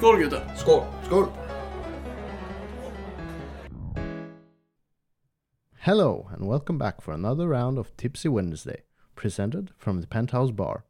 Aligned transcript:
Skål 0.00 0.18
gutta! 0.18 0.56
Skål! 0.56 0.82
Skål! 1.04 1.26
Hello, 5.78 6.28
and 6.32 6.46
welcome 6.48 6.78
back 6.78 7.02
for 7.02 7.12
another 7.12 7.46
round 7.48 7.78
of 7.78 7.94
Tipsy 7.98 8.28
Wednesday, 8.28 8.82
presented 9.14 9.72
from 9.76 10.00
the 10.00 10.06
Penthouse 10.06 10.50
Bar. 10.52 10.84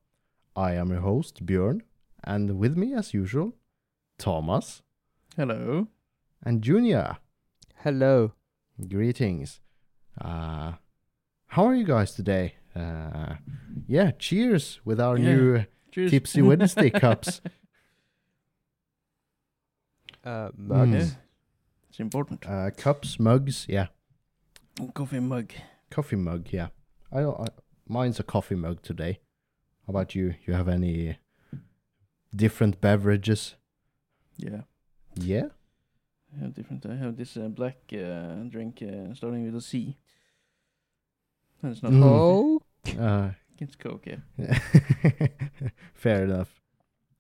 I 0.55 0.75
am 0.75 0.91
your 0.91 1.01
host, 1.01 1.45
Björn, 1.45 1.81
and 2.23 2.59
with 2.59 2.77
me, 2.77 2.95
as 2.95 3.13
usual, 3.13 3.57
Thomas 4.19 4.83
Hello. 5.37 5.89
and 6.45 6.63
Junior. 6.63 7.17
Hello. 7.83 8.33
Greetings. 8.89 9.59
Uh, 10.21 10.75
how 11.49 11.65
are 11.65 11.75
you 11.75 11.85
guys 11.85 12.15
today? 12.15 12.55
Uh, 12.77 13.35
yeah, 13.89 14.13
cheers 14.13 14.81
with 14.85 15.01
our 15.01 15.19
Yeah. 15.19 15.35
new 15.35 15.65
Cheers. 15.91 16.11
Tipsy 16.13 16.43
Wednesday 16.43 16.91
cups. 17.03 17.41
Uh, 20.25 20.49
Mm. 20.51 20.59
mugs. 20.69 20.93
Yeah. 20.93 21.17
It's 21.89 22.01
important. 22.01 22.47
Uh, 22.47 22.71
cups, 22.77 23.19
mugs, 23.19 23.67
yeah. 23.69 23.87
Coffee 24.95 25.21
mug. 25.21 25.53
Coffee 25.91 26.17
mug, 26.17 26.49
yeah. 26.53 26.69
I, 27.13 27.25
I 27.25 27.47
mine's 27.89 28.21
a 28.21 28.23
coffee 28.23 28.55
mug 28.55 28.83
today. 28.83 29.19
How 29.87 29.91
about 29.91 30.15
you? 30.15 30.35
You 30.47 30.55
have 30.55 30.69
any 30.69 31.19
different 32.35 32.81
beverages? 32.81 33.57
Yeah. 34.37 34.63
Yeah. 35.17 35.49
I 36.37 36.41
have 36.45 36.55
different. 36.55 36.87
I 36.87 36.95
have 36.97 37.17
this 37.17 37.37
uh, 37.37 37.49
black 37.49 37.77
uh, 37.93 38.35
drink 38.49 38.83
uh, 38.83 39.13
starting 39.15 39.45
with 39.45 39.57
a 39.57 39.61
C. 39.61 39.97
And 41.63 41.73
it's 41.73 41.83
not 41.83 41.93
Mm. 41.93 42.01
coffee. 42.03 42.99
Oh, 42.99 43.05
Uh, 43.05 43.31
It's 43.59 43.77
Coke. 43.77 44.07
Yeah. 44.07 44.23
fair 45.95 46.25
enough. 46.25 46.60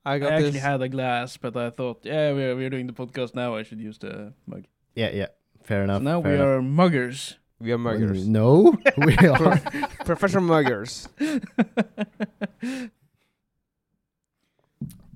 I 0.05 0.15
I 0.15 0.17
actually 0.19 0.51
this. 0.53 0.62
had 0.62 0.81
a 0.83 0.89
glass, 0.89 1.37
but 1.37 1.56
I 1.56 1.70
thought, 1.70 2.01
yeah, 2.05 2.33
we're 2.33 2.56
we're 2.56 2.70
doing 2.70 2.87
the 2.87 2.93
podcast 2.95 3.34
now. 3.34 3.55
I 3.56 3.62
should 3.65 3.81
use 3.81 3.98
the 3.98 4.33
mug. 4.47 4.65
Yeah, 4.95 5.11
yeah. 5.12 5.27
Fair 5.62 5.84
enough. 5.84 6.01
so 6.01 6.05
now 6.05 6.23
fair 6.23 6.31
we 6.33 6.37
enough. 6.37 6.47
are 6.48 6.62
muggers. 6.62 7.37
we 7.61 7.73
are 7.73 7.79
muggers. 7.79 8.27
No, 8.27 8.75
we 8.97 9.15
are. 9.19 9.59
Professional 10.05 10.45
muggers. 10.45 11.06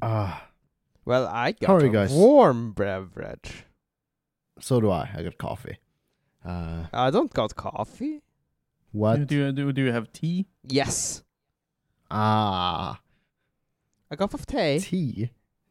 Ah, 0.02 0.48
Well, 1.04 1.26
I 1.26 1.52
got 1.52 1.66
How 1.66 1.76
are 1.76 1.82
you 1.84 1.90
a 1.90 1.92
guys? 1.92 2.12
warm 2.12 2.72
beverage. 2.72 3.64
so 4.60 4.80
do 4.80 4.90
I. 4.90 5.08
I 5.14 5.22
got 5.22 5.38
coffee. 5.38 5.78
Uh, 6.44 6.84
I 6.92 7.10
don't 7.10 7.32
got 7.32 7.56
coffee. 7.56 8.20
what? 8.92 9.26
Do 9.26 9.34
you 9.36 9.52
do 9.52 9.72
do 9.72 9.82
you 9.82 9.92
have 9.92 10.12
tea? 10.12 10.46
Yes. 10.62 11.22
Ah, 12.10 13.00
A 14.14 14.16
cup 14.16 14.32
of 14.32 14.46
tea. 14.46 14.78
tea. 14.78 15.30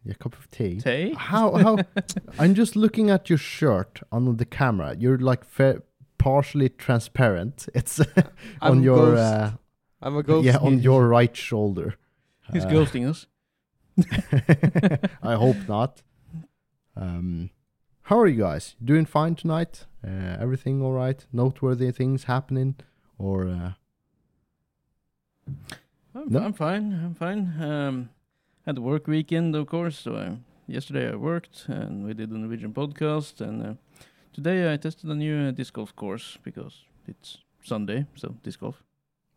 A 0.09 0.13
cup 0.15 0.35
of 0.37 0.51
tea. 0.51 0.81
Tea? 0.81 1.13
How? 1.17 1.55
How? 1.55 1.77
I'm 2.39 2.53
just 2.55 2.75
looking 2.75 3.09
at 3.09 3.29
your 3.29 3.37
shirt 3.37 4.01
on 4.11 4.35
the 4.35 4.43
camera. 4.45 4.95
You're 4.99 5.17
like 5.17 5.45
fa- 5.45 5.81
partially 6.17 6.67
transparent. 6.67 7.69
It's 7.73 7.99
on 8.61 8.77
I'm 8.79 8.83
your 8.83 8.97
ghost. 9.15 9.21
uh, 9.21 9.51
I'm 10.01 10.17
a 10.17 10.23
ghost. 10.23 10.45
yeah 10.45 10.57
on 10.57 10.79
your 10.79 11.07
right 11.07 11.33
shoulder. 11.35 11.95
He's 12.51 12.65
Uh, 12.65 12.69
ghosting 12.69 13.07
us. 13.09 13.27
I 15.23 15.35
hope 15.35 15.61
not. 15.69 16.01
Um, 16.97 17.49
how 18.01 18.19
are 18.19 18.27
you 18.27 18.41
guys? 18.43 18.75
Doing 18.83 19.05
fine 19.05 19.35
tonight? 19.35 19.85
Uh, 20.05 20.35
everything 20.37 20.81
all 20.81 20.91
right? 20.91 21.25
Noteworthy 21.31 21.91
things 21.91 22.25
happening? 22.25 22.75
Or 23.17 23.47
uh, 23.47 23.71
I'm, 26.15 26.27
No? 26.29 26.39
I'm 26.41 26.53
fine. 26.53 26.91
I'm 27.05 27.15
fine. 27.15 27.41
Um, 27.61 28.09
had 28.65 28.77
a 28.77 28.81
work 28.81 29.07
weekend, 29.07 29.55
of 29.55 29.67
course. 29.67 29.99
So 29.99 30.15
I, 30.15 30.37
yesterday 30.71 31.11
I 31.11 31.15
worked 31.15 31.65
and 31.67 32.05
we 32.05 32.13
did 32.13 32.31
a 32.31 32.37
Norwegian 32.37 32.73
podcast. 32.73 33.41
And 33.41 33.65
uh, 33.65 33.73
today 34.33 34.71
I 34.73 34.77
tested 34.77 35.09
a 35.09 35.15
new 35.15 35.47
uh, 35.47 35.51
disc 35.51 35.73
golf 35.73 35.95
course 35.95 36.37
because 36.43 36.83
it's 37.07 37.37
Sunday, 37.63 38.05
so 38.15 38.35
disc 38.43 38.59
golf. 38.59 38.83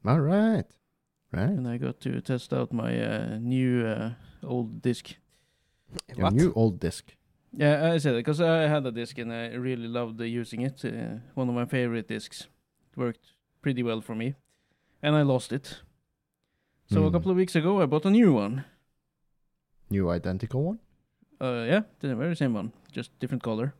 all 0.04 0.20
right, 0.20 0.66
right? 1.32 1.50
And 1.50 1.66
I 1.68 1.78
got 1.78 2.00
to 2.00 2.20
test 2.20 2.52
out 2.52 2.72
my 2.72 3.00
uh, 3.00 3.38
new 3.40 3.86
uh, 3.86 4.10
old 4.44 4.82
disc. 4.82 5.14
Your 6.16 6.24
What? 6.26 6.34
new 6.34 6.52
old 6.54 6.80
disc. 6.80 7.14
Yeah, 7.52 7.92
I 7.94 7.98
said 7.98 8.14
it 8.14 8.18
because 8.18 8.40
I 8.40 8.68
had 8.68 8.84
a 8.86 8.92
disc 8.92 9.18
and 9.18 9.32
I 9.32 9.54
really 9.54 9.88
loved 9.88 10.20
uh, 10.20 10.24
using 10.24 10.60
it. 10.62 10.84
Uh, 10.84 11.18
one 11.34 11.48
of 11.48 11.54
my 11.54 11.64
favorite 11.64 12.08
discs. 12.08 12.42
It 12.92 12.98
worked 12.98 13.32
pretty 13.62 13.82
well 13.82 14.00
for 14.00 14.14
me, 14.14 14.34
and 15.02 15.16
I 15.16 15.22
lost 15.22 15.52
it. 15.52 15.82
So 16.88 17.04
a 17.04 17.06
Hmm. 17.08 17.12
couple 17.14 17.30
of 17.30 17.36
weeks 17.36 17.56
ago, 17.56 17.80
I 17.82 17.86
bought 17.86 18.04
a 18.06 18.10
new 18.10 18.32
one. 18.32 18.64
New 19.90 20.10
identical 20.10 20.62
one. 20.62 20.78
Uh, 21.40 21.64
yeah, 21.68 21.82
the 22.00 22.14
very 22.16 22.34
same 22.34 22.54
one, 22.54 22.72
just 22.92 23.10
different 23.20 23.42
color. 23.42 23.74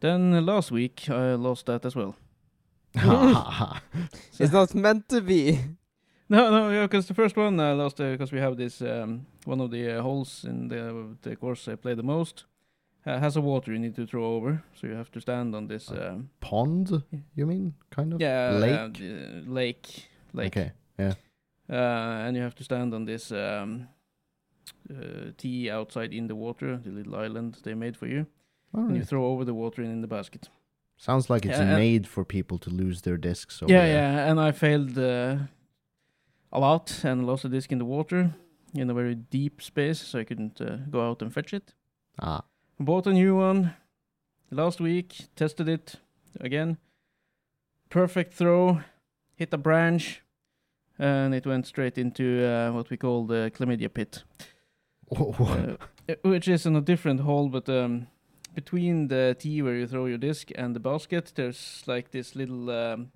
Then 0.00 0.34
uh, 0.34 0.40
last 0.40 0.70
week 0.70 1.08
I 1.10 1.34
lost 1.34 1.66
that 1.66 1.84
as 1.84 1.96
well. 1.96 2.14
It's 4.38 4.52
not 4.52 4.74
meant 4.74 5.08
to 5.08 5.20
be. 5.20 5.58
No, 6.28 6.50
no, 6.50 6.70
yeah, 6.70 6.86
because 6.86 7.06
the 7.06 7.14
first 7.14 7.36
one 7.36 7.60
I 7.60 7.72
lost 7.72 7.96
because 7.96 8.32
we 8.32 8.40
have 8.40 8.56
this 8.56 8.80
um, 8.80 9.26
one 9.44 9.60
of 9.60 9.70
the 9.70 9.98
uh, 9.98 10.02
holes 10.02 10.44
in 10.44 10.68
the 10.68 11.16
the 11.22 11.36
course 11.36 11.68
I 11.68 11.76
play 11.76 11.94
the 11.94 12.02
most 12.02 12.44
uh, 13.06 13.18
has 13.18 13.36
a 13.36 13.40
water 13.40 13.72
you 13.72 13.78
need 13.78 13.94
to 13.96 14.06
throw 14.06 14.24
over, 14.24 14.62
so 14.74 14.86
you 14.86 14.94
have 14.94 15.10
to 15.10 15.20
stand 15.20 15.54
on 15.54 15.66
this. 15.68 15.90
Um, 15.90 16.30
Pond? 16.40 17.02
You 17.34 17.46
mean 17.46 17.74
kind 17.90 18.12
of? 18.12 18.20
yeah, 18.20 18.50
Lake. 18.52 18.78
uh, 18.78 18.88
the 18.88 19.42
lake, 19.46 20.08
lake. 20.32 20.56
Okay. 20.56 20.72
Yeah. 20.98 21.14
Uh, 21.68 22.26
and 22.26 22.36
you 22.36 22.42
have 22.42 22.54
to 22.54 22.64
stand 22.64 22.94
on 22.94 23.04
this 23.04 23.32
um, 23.32 23.88
uh, 24.90 25.30
tee 25.36 25.70
outside 25.70 26.12
in 26.12 26.26
the 26.28 26.34
water, 26.34 26.76
the 26.76 26.90
little 26.90 27.16
island 27.16 27.58
they 27.62 27.74
made 27.74 27.96
for 27.96 28.06
you, 28.06 28.26
All 28.74 28.84
and 28.86 28.96
you 28.96 29.04
throw 29.04 29.26
over 29.26 29.44
the 29.44 29.54
water 29.54 29.82
in, 29.82 29.90
in 29.90 30.00
the 30.00 30.08
basket. 30.08 30.48
Sounds 30.96 31.28
like 31.30 31.44
it's 31.46 31.58
Yeah, 31.58 31.76
made 31.76 32.06
for 32.06 32.24
people 32.24 32.58
to 32.58 32.70
lose 32.70 33.02
their 33.02 33.16
discs. 33.16 33.62
over 33.62 33.72
yeah, 33.72 33.84
there. 33.86 33.94
yeah, 33.94 34.30
and 34.30 34.38
I 34.40 34.52
failed 34.52 34.96
uh, 34.98 35.36
a 36.52 36.60
lot 36.60 37.04
and 37.04 37.26
lost 37.26 37.44
a 37.44 37.48
disc 37.48 37.72
in 37.72 37.78
the 37.78 37.84
water 37.84 38.34
in 38.74 38.88
a 38.90 38.94
very 38.94 39.14
deep 39.14 39.60
space, 39.62 39.98
so 40.00 40.18
I 40.20 40.24
couldn't 40.24 40.60
uh, 40.60 40.76
go 40.90 41.00
out 41.08 41.22
and 41.22 41.32
fetch 41.32 41.52
it. 41.54 41.74
Ah. 42.20 42.42
Bought 42.78 43.06
a 43.06 43.12
new 43.12 43.36
one 43.36 43.74
last 44.50 44.80
week, 44.80 45.26
tested 45.36 45.68
it 45.68 45.96
again. 46.40 46.78
Perfect 47.90 48.32
throw, 48.32 48.80
hit 49.34 49.52
a 49.52 49.58
branch, 49.58 50.22
and 50.98 51.34
it 51.34 51.46
went 51.46 51.66
straight 51.66 51.98
into 51.98 52.44
uh, 52.46 52.70
what 52.72 52.88
we 52.90 52.96
call 52.96 53.26
the 53.26 53.50
chlamydia 53.54 53.92
pit, 53.92 54.24
uh, 55.16 55.76
which 56.22 56.48
is 56.48 56.66
in 56.66 56.76
a 56.76 56.80
different 56.80 57.20
hole, 57.20 57.48
but 57.48 57.68
um, 57.68 58.06
between 58.54 59.08
the 59.08 59.36
tee 59.38 59.62
where 59.62 59.76
you 59.76 59.86
throw 59.86 60.06
your 60.06 60.18
disc 60.18 60.50
and 60.54 60.74
the 60.76 60.80
basket, 60.80 61.32
there's 61.34 61.82
like 61.86 62.10
this 62.10 62.34
little 62.36 62.70
um, 62.70 63.10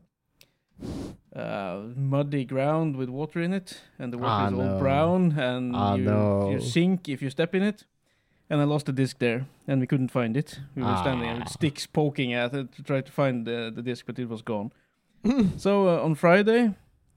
uh, 1.34 1.80
muddy 1.94 2.44
ground 2.44 2.96
with 2.96 3.08
water 3.08 3.40
in 3.40 3.52
it, 3.52 3.80
and 3.98 4.12
the 4.12 4.18
water 4.18 4.30
Ah, 4.44 4.48
is 4.48 4.54
all 4.54 4.78
brown, 4.78 5.32
and 5.38 5.74
Ah, 5.76 5.94
you, 5.94 6.04
no. 6.04 6.50
you 6.50 6.60
sink 6.60 7.08
if 7.08 7.20
you 7.22 7.30
step 7.30 7.54
in 7.54 7.62
it. 7.62 7.84
And 8.48 8.60
I 8.60 8.64
lost 8.64 8.86
the 8.86 8.92
disc 8.92 9.18
there, 9.18 9.46
and 9.66 9.80
we 9.80 9.88
couldn't 9.88 10.12
find 10.12 10.36
it. 10.36 10.60
We 10.76 10.82
were 10.82 10.96
standing 10.98 11.22
there 11.26 11.34
with 11.34 11.48
Ah. 11.48 11.50
sticks 11.50 11.84
poking 11.86 12.32
at 12.32 12.54
it 12.54 12.70
to 12.76 12.82
try 12.82 13.00
to 13.00 13.10
find 13.12 13.44
the, 13.44 13.72
the 13.74 13.82
disc, 13.82 14.06
but 14.06 14.18
it 14.18 14.28
was 14.28 14.42
gone. 14.42 14.70
So 15.58 15.88
uh, 15.88 16.04
on 16.04 16.14
Friday, 16.14 16.66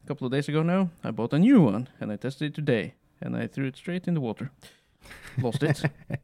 a 0.03 0.07
couple 0.07 0.25
of 0.25 0.31
days 0.31 0.50
ago 0.50 0.63
now, 0.63 0.89
I 1.03 1.12
bought 1.12 1.34
a 1.34 1.38
new 1.38 1.62
one, 1.62 1.88
and 2.01 2.12
I 2.12 2.16
tested 2.16 2.47
it 2.51 2.56
today, 2.56 2.95
and 3.22 3.35
I 3.35 3.47
threw 3.47 3.66
it 3.68 3.75
straight 3.78 4.07
in 4.07 4.13
the 4.13 4.22
water. 4.22 4.52
Lost 5.41 5.63
it. 5.63 5.84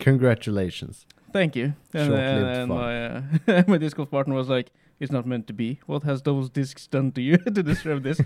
Congratulations. 0.00 1.06
Thank 1.32 1.56
you. 1.56 1.74
And, 1.92 2.06
Short-lived 2.08 2.58
and 2.58 2.68
my 2.68 3.06
uh, 3.06 3.62
my 3.68 3.78
disc 3.78 3.96
golf 3.96 4.10
partner 4.10 4.34
was 4.34 4.48
like, 4.48 4.70
"It's 5.00 5.12
not 5.12 5.26
meant 5.26 5.46
to 5.48 5.52
be. 5.52 5.80
What 5.86 6.02
has 6.04 6.22
those 6.22 6.48
discs 6.50 6.86
done 6.86 7.12
to 7.12 7.20
you 7.22 7.36
to 7.56 7.62
deserve 7.62 8.02
this? 8.02 8.20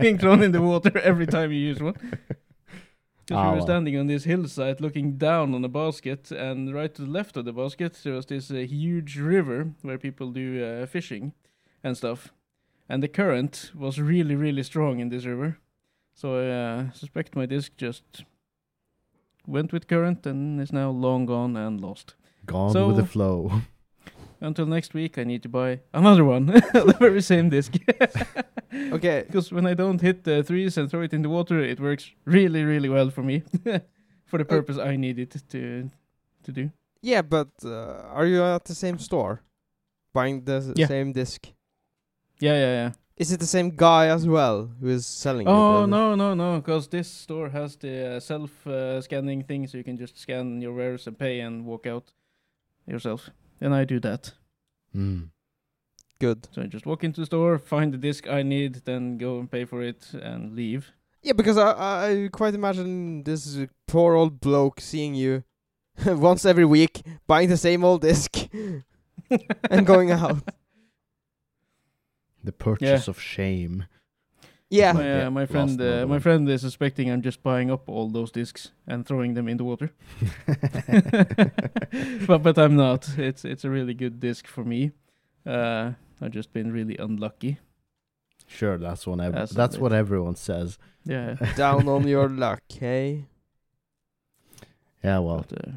Being 0.00 0.18
thrown 0.18 0.42
in 0.42 0.52
the 0.52 0.62
water 0.62 0.96
every 0.98 1.26
time 1.26 1.52
you 1.52 1.58
use 1.58 1.80
one." 1.80 1.94
Because 3.24 3.36
Ah, 3.38 3.44
we 3.44 3.50
were 3.50 3.56
well. 3.58 3.66
standing 3.66 3.96
on 3.96 4.08
this 4.08 4.24
hillside, 4.24 4.80
looking 4.80 5.16
down 5.16 5.54
on 5.54 5.64
a 5.64 5.68
basket, 5.68 6.32
and 6.32 6.74
right 6.74 6.92
to 6.94 7.02
the 7.02 7.10
left 7.10 7.36
of 7.36 7.44
the 7.44 7.52
basket 7.52 7.96
there 8.02 8.14
was 8.14 8.26
this 8.26 8.50
uh, 8.50 8.54
huge 8.54 9.16
river 9.16 9.70
where 9.82 9.96
people 9.98 10.32
do 10.32 10.64
uh, 10.64 10.86
fishing 10.86 11.32
and 11.84 11.96
stuff, 11.96 12.32
and 12.88 13.00
the 13.02 13.08
current 13.08 13.70
was 13.76 14.00
really, 14.00 14.34
really 14.34 14.64
strong 14.64 14.98
in 14.98 15.08
this 15.10 15.24
river. 15.24 15.58
So 16.14 16.36
I 16.36 16.48
uh, 16.50 16.92
suspect 16.92 17.34
my 17.36 17.46
disc 17.46 17.72
just 17.76 18.24
went 19.46 19.72
with 19.72 19.88
current 19.88 20.26
and 20.26 20.60
is 20.60 20.72
now 20.72 20.90
long 20.90 21.26
gone 21.26 21.56
and 21.56 21.80
lost. 21.80 22.14
Gone 22.46 22.72
So- 22.72 22.88
with 22.88 22.96
the 22.96 23.06
flow. 23.06 23.50
Until 24.40 24.66
next 24.66 24.92
week, 24.92 25.18
I 25.18 25.24
need 25.24 25.42
to 25.44 25.48
buy 25.48 25.78
another 25.94 26.24
one, 26.24 26.46
the 26.72 26.96
very 26.98 27.22
same 27.22 27.48
disc. 27.48 27.74
okay. 28.74 29.22
Because 29.24 29.52
when 29.52 29.66
I 29.66 29.74
don't 29.74 30.00
hit 30.00 30.24
the 30.24 30.42
threes 30.42 30.76
and 30.76 30.90
throw 30.90 31.02
it 31.02 31.12
in 31.12 31.22
the 31.22 31.28
water, 31.28 31.60
it 31.60 31.78
works 31.78 32.10
really, 32.24 32.64
really 32.64 32.88
well 32.88 33.10
for 33.10 33.22
me, 33.22 33.44
for 34.26 34.38
the 34.38 34.44
purpose 34.44 34.78
I 34.78 34.96
need 34.96 35.20
it 35.20 35.30
to 35.50 35.88
to 36.42 36.52
do. 36.52 36.70
Yeah, 37.02 37.22
but 37.22 37.50
uh, 37.64 38.02
are 38.12 38.26
you 38.26 38.42
at 38.42 38.64
the 38.64 38.74
same 38.74 38.98
store? 38.98 39.42
Buying 40.12 40.44
the 40.44 40.72
Yeah. 40.76 40.88
same 40.88 41.12
disc? 41.12 41.46
Yeah, 42.40 42.54
yeah, 42.58 42.72
yeah. 42.74 42.92
Is 43.16 43.30
it 43.30 43.40
the 43.40 43.46
same 43.46 43.70
guy 43.76 44.06
as 44.08 44.26
well 44.26 44.70
who 44.80 44.88
is 44.88 45.06
selling 45.06 45.46
it? 45.46 45.50
Oh 45.50 45.86
no 45.86 46.14
no 46.14 46.34
no! 46.34 46.56
Because 46.56 46.88
this 46.88 47.08
store 47.08 47.50
has 47.50 47.76
the 47.76 48.16
uh, 48.16 48.20
self 48.20 48.66
uh, 48.66 49.00
scanning 49.02 49.42
thing, 49.44 49.66
so 49.66 49.78
you 49.78 49.84
can 49.84 49.98
just 49.98 50.18
scan 50.18 50.62
your 50.62 50.72
wares 50.72 51.06
and 51.06 51.18
pay 51.18 51.40
and 51.40 51.66
walk 51.66 51.86
out 51.86 52.12
yourself. 52.86 53.30
And 53.60 53.74
I 53.74 53.84
do 53.84 54.00
that. 54.00 54.32
Mm. 54.96 55.28
Good. 56.18 56.48
So 56.52 56.62
I 56.62 56.66
just 56.66 56.86
walk 56.86 57.04
into 57.04 57.20
the 57.20 57.26
store, 57.26 57.58
find 57.58 57.92
the 57.92 57.98
disc 57.98 58.28
I 58.28 58.42
need, 58.42 58.82
then 58.84 59.18
go 59.18 59.38
and 59.38 59.50
pay 59.50 59.64
for 59.66 59.82
it 59.82 60.14
and 60.14 60.56
leave. 60.56 60.92
Yeah, 61.22 61.34
because 61.34 61.58
I 61.58 61.72
I 61.72 62.10
I 62.10 62.28
quite 62.32 62.54
imagine 62.54 63.24
this 63.24 63.58
poor 63.86 64.14
old 64.14 64.40
bloke 64.40 64.80
seeing 64.80 65.14
you 65.14 65.44
once 66.06 66.44
every 66.44 66.64
week 66.64 67.02
buying 67.26 67.48
the 67.48 67.56
same 67.56 67.84
old 67.84 68.00
disc 68.00 68.48
and 69.70 69.86
going 69.86 70.10
out. 70.10 70.38
The 72.44 72.52
purchase 72.52 73.08
of 73.08 73.20
shame. 73.20 73.86
Yeah. 74.70 74.92
my, 74.94 75.00
uh, 75.00 75.16
Yeah, 75.18 75.28
my 75.28 75.46
friend, 75.46 75.80
uh, 75.80 76.06
my 76.06 76.18
friend 76.18 76.48
is 76.48 76.62
suspecting 76.62 77.10
I'm 77.10 77.22
just 77.22 77.42
buying 77.42 77.70
up 77.70 77.88
all 77.88 78.08
those 78.08 78.30
discs 78.32 78.70
and 78.86 79.06
throwing 79.06 79.34
them 79.34 79.48
in 79.48 79.56
the 79.58 79.64
water. 79.64 79.90
but 82.26 82.42
but 82.42 82.58
I'm 82.58 82.76
not. 82.76 83.08
It's 83.18 83.44
it's 83.44 83.64
a 83.64 83.70
really 83.70 83.94
good 83.94 84.20
disc 84.20 84.46
for 84.46 84.64
me. 84.64 84.92
Uh, 85.46 85.92
I've 86.20 86.30
just 86.32 86.52
been 86.52 86.72
really 86.72 86.96
unlucky. 86.98 87.58
sure, 88.46 88.78
that's 88.78 89.06
what 89.06 89.20
ev- 89.20 89.34
That's 89.34 89.52
that's 89.52 89.78
what 89.78 89.92
everyone 89.92 90.36
says. 90.36 90.78
Yeah. 91.04 91.34
Down 91.56 91.88
on 91.88 92.06
your 92.08 92.28
luck, 92.28 92.62
hey? 92.68 93.26
Yeah, 95.04 95.18
well, 95.18 95.44
But, 95.48 95.58
uh, 95.68 95.72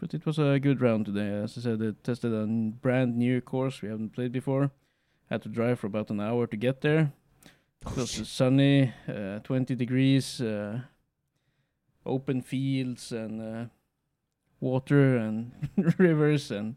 but 0.00 0.14
it 0.14 0.26
was 0.26 0.38
a 0.38 0.58
good 0.58 0.80
round 0.80 1.06
today. 1.06 1.28
As 1.44 1.56
I 1.56 1.60
said, 1.60 1.82
I 1.82 1.92
tested 2.02 2.32
a 2.34 2.44
brand 2.46 3.16
new 3.16 3.40
course 3.40 3.82
we 3.82 3.88
haven't 3.88 4.12
played 4.14 4.32
before. 4.32 4.70
Had 5.30 5.42
to 5.42 5.48
drive 5.48 5.78
for 5.78 5.86
about 5.88 6.10
an 6.10 6.20
hour 6.20 6.46
to 6.46 6.56
get 6.56 6.80
there. 6.80 7.12
It 7.82 7.96
was 7.96 8.28
sunny, 8.28 8.92
uh, 9.08 9.38
20 9.40 9.74
degrees, 9.74 10.40
uh, 10.40 10.80
open 12.04 12.42
fields 12.42 13.12
and 13.12 13.40
uh, 13.40 13.64
water 14.60 15.16
and 15.16 15.52
rivers, 15.98 16.50
and 16.50 16.76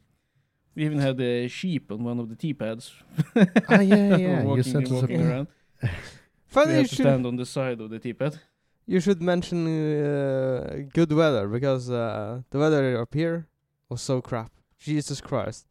we 0.75 0.85
even 0.85 0.99
had 0.99 1.19
a 1.19 1.47
sheep 1.47 1.91
on 1.91 2.03
one 2.03 2.19
of 2.19 2.29
the 2.29 2.35
tee 2.35 2.53
pads. 2.53 2.91
Ah, 3.35 3.79
yeah, 3.79 4.17
yeah, 4.17 4.17
you 4.41 4.47
walking, 4.47 4.63
sent 4.63 4.85
us 4.85 4.91
walking 4.91 5.21
around. 5.21 5.47
we 5.81 5.89
Funny 6.45 6.71
you 6.71 6.77
had 6.77 6.89
to 6.89 6.95
should, 6.95 7.03
stand 7.03 7.25
on 7.25 7.35
the 7.37 7.45
side 7.45 7.79
of 7.81 7.89
the 7.89 7.99
tee 7.99 8.13
pad. 8.13 8.39
you 8.85 8.99
should 8.99 9.21
mention 9.21 9.65
uh, 9.67 10.83
good 10.93 11.11
weather 11.11 11.47
because 11.47 11.89
uh, 11.89 12.41
the 12.51 12.59
weather 12.59 13.01
up 13.01 13.13
here 13.13 13.47
was 13.89 14.01
so 14.01 14.21
crap. 14.21 14.51
Jesus 14.77 15.21
Christ. 15.21 15.65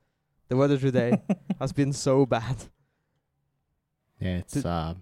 The 0.51 0.57
weather 0.57 0.77
today 0.79 1.13
has 1.61 1.73
been 1.73 1.93
so 1.93 2.27
bad. 2.27 2.57
yeah, 4.21 4.39
it's 4.39 4.53
Did- 4.55 4.67
uh, 4.67 4.95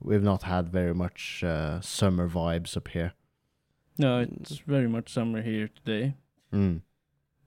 we've 0.00 0.22
not 0.22 0.42
had 0.44 0.68
very 0.70 0.94
much 0.94 1.44
uh, 1.44 1.80
summer 1.82 2.26
vibes 2.28 2.74
up 2.76 2.88
here. 2.88 3.12
No, 3.98 4.20
it's 4.20 4.58
very 4.66 4.88
much 4.88 5.12
summer 5.12 5.42
here 5.42 5.68
today. 5.68 6.14
Mm. 6.54 6.80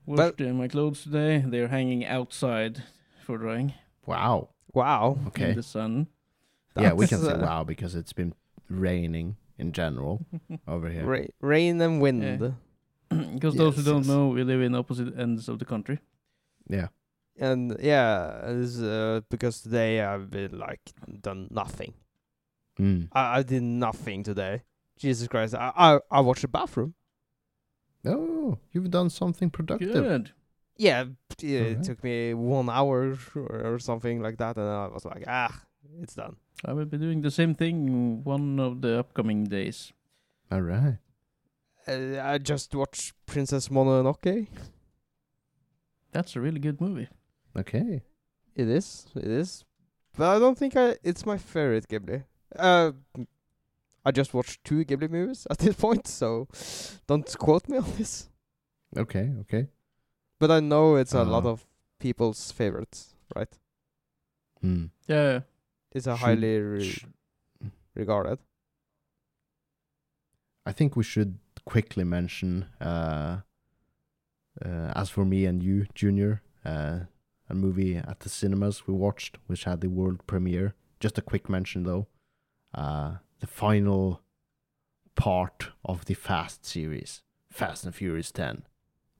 Washed 0.06 0.40
uh, 0.40 0.44
my 0.54 0.68
clothes 0.68 1.02
today. 1.02 1.42
They're 1.46 1.68
hanging 1.68 2.04
outside 2.06 2.84
for 3.26 3.38
drying 3.38 3.74
Wow. 4.06 4.50
Wow. 4.74 5.18
Okay. 5.28 5.50
in 5.50 5.56
the 5.56 5.62
sun. 5.62 6.06
yeah, 6.78 6.92
we 6.92 7.06
can 7.08 7.20
That's, 7.22 7.34
say 7.34 7.40
uh, 7.40 7.44
wow 7.46 7.64
because 7.64 7.94
it's 7.96 8.12
been 8.12 8.34
raining 8.70 9.36
in 9.58 9.72
general 9.72 10.24
over 10.68 10.88
here. 10.90 11.04
Ra- 11.04 11.26
rain 11.40 11.80
and 11.80 12.00
wind. 12.00 12.22
Yeah. 12.22 12.50
Because 13.34 13.56
those 13.56 13.74
who 13.74 13.80
Yes, 13.82 13.86
don't 13.90 13.98
yes. 13.98 14.06
know, 14.06 14.28
we 14.28 14.42
live 14.44 14.62
in 14.62 14.74
opposite 14.74 15.18
ends 15.18 15.48
of 15.48 15.58
the 15.58 15.64
country. 15.66 15.98
Yeah. 16.68 16.88
And 17.38 17.76
yeah, 17.80 18.40
it's, 18.44 18.80
uh, 18.80 19.20
because 19.30 19.62
today 19.62 20.00
I've 20.00 20.30
been 20.30 20.58
like 20.58 20.80
done 21.20 21.48
nothing. 21.50 21.94
Mm. 22.78 23.08
I, 23.12 23.38
I 23.38 23.42
did 23.42 23.62
nothing 23.62 24.22
today. 24.22 24.62
Jesus 24.98 25.28
Christ! 25.28 25.54
I 25.54 25.72
I, 25.76 25.98
I 26.10 26.20
watched 26.20 26.42
the 26.42 26.48
bathroom. 26.48 26.94
Oh, 28.04 28.58
you've 28.72 28.90
done 28.90 29.10
something 29.10 29.50
productive. 29.50 29.92
Good. 29.92 30.32
Yeah, 30.76 31.04
it, 31.30 31.44
it 31.44 31.82
took 31.82 32.02
me 32.02 32.34
one 32.34 32.68
hour 32.68 33.16
or, 33.36 33.74
or 33.74 33.78
something 33.78 34.20
like 34.20 34.38
that, 34.38 34.56
and 34.56 34.66
I 34.66 34.88
was 34.88 35.04
like, 35.04 35.24
ah, 35.26 35.62
it's 36.00 36.14
done. 36.14 36.36
I 36.64 36.72
will 36.72 36.84
be 36.84 36.98
doing 36.98 37.22
the 37.22 37.30
same 37.30 37.54
thing 37.54 38.24
one 38.24 38.58
of 38.58 38.80
the 38.80 38.98
upcoming 38.98 39.44
days. 39.44 39.92
All 40.50 40.60
right. 40.60 40.98
Uh, 41.86 42.20
I 42.22 42.38
just 42.38 42.74
watched 42.74 43.14
Princess 43.26 43.68
Mononoke. 43.68 44.46
That's 46.12 46.36
a 46.36 46.40
really 46.40 46.60
good 46.60 46.80
movie. 46.80 47.08
Okay. 47.56 48.02
It 48.54 48.68
is, 48.68 49.06
it 49.14 49.24
is, 49.24 49.64
but 50.16 50.36
I 50.36 50.38
don't 50.38 50.58
think 50.58 50.76
I. 50.76 50.96
It's 51.02 51.24
my 51.26 51.38
favorite 51.38 51.88
Ghibli. 51.88 52.24
Uh, 52.56 52.92
I 54.04 54.10
just 54.10 54.34
watched 54.34 54.62
two 54.64 54.84
Ghibli 54.84 55.08
movies 55.10 55.46
at 55.50 55.58
this 55.58 55.74
point, 55.76 56.06
so 56.06 56.48
don't 57.06 57.26
quote 57.38 57.68
me 57.68 57.78
on 57.78 57.90
this. 57.96 58.28
Okay. 58.96 59.30
Okay. 59.42 59.68
But 60.38 60.50
I 60.50 60.60
know 60.60 60.96
it's 60.96 61.14
a 61.14 61.24
lot 61.24 61.44
Uh. 61.46 61.50
of 61.52 61.66
people's 61.98 62.50
favorites, 62.52 63.14
right? 63.34 63.58
Mm. 64.62 64.90
Yeah. 65.08 65.40
It's 65.92 66.06
a 66.06 66.16
Should- 66.16 66.24
highly 66.24 66.58
re- 66.58 66.84
sh- 66.90 67.06
regarded. 67.94 68.38
I 70.66 70.72
think 70.72 70.96
we 70.96 71.02
should 71.04 71.38
quickly 71.64 72.04
mention, 72.04 72.66
uh, 72.80 73.40
uh, 74.64 74.92
as 74.94 75.10
for 75.10 75.24
me 75.24 75.44
and 75.46 75.62
you, 75.62 75.86
Junior, 75.94 76.42
uh, 76.64 77.00
a 77.52 77.54
movie 77.54 77.96
at 77.96 78.20
the 78.20 78.28
cinemas 78.28 78.86
we 78.86 78.94
watched, 78.94 79.38
which 79.46 79.64
had 79.64 79.80
the 79.80 79.88
world 79.88 80.26
premiere. 80.26 80.74
Just 81.00 81.18
a 81.18 81.22
quick 81.22 81.48
mention 81.48 81.84
though, 81.84 82.06
uh, 82.74 83.16
the 83.40 83.46
final 83.46 84.22
part 85.14 85.68
of 85.84 86.04
the 86.06 86.14
Fast 86.14 86.64
series, 86.64 87.22
Fast 87.50 87.84
and 87.84 87.94
Furious 87.94 88.30
10, 88.32 88.62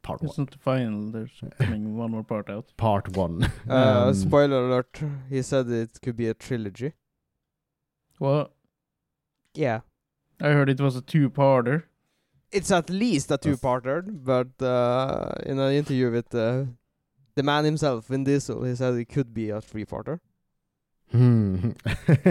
part 0.02 0.20
It's 0.22 0.22
one. 0.22 0.30
It's 0.30 0.38
not 0.38 0.50
the 0.52 0.58
final. 0.58 1.10
There's 1.10 1.40
coming 1.58 1.96
one 1.96 2.10
more 2.12 2.22
part 2.24 2.48
out. 2.48 2.72
Part 2.76 3.16
one. 3.16 3.44
Uh, 3.68 4.06
Um, 4.08 4.14
spoiler 4.14 4.66
alert. 4.66 5.00
He 5.28 5.42
said 5.42 5.68
it 5.68 5.98
could 6.02 6.16
be 6.16 6.28
a 6.28 6.34
trilogy. 6.34 6.92
Well, 8.18 8.52
Yeah. 9.54 9.80
I 10.40 10.48
heard 10.48 10.70
it 10.70 10.80
was 10.80 10.96
a 10.96 11.02
two-parter. 11.02 11.84
It's 12.50 12.70
at 12.70 12.90
least 12.90 13.30
a 13.30 13.38
two-parter, 13.38 14.02
but 14.24 14.60
uh, 14.64 15.32
in 15.46 15.58
an 15.58 15.72
interview 15.72 16.10
with 16.10 16.34
uh, 16.34 16.64
the 17.34 17.42
man 17.42 17.64
himself, 17.64 18.06
Vin 18.06 18.24
Diesel, 18.24 18.64
he 18.64 18.74
said 18.74 18.94
it 18.94 19.06
could 19.06 19.32
be 19.34 19.50
a 19.50 19.60
three-parter. 19.60 20.20
Hmm. 21.10 21.72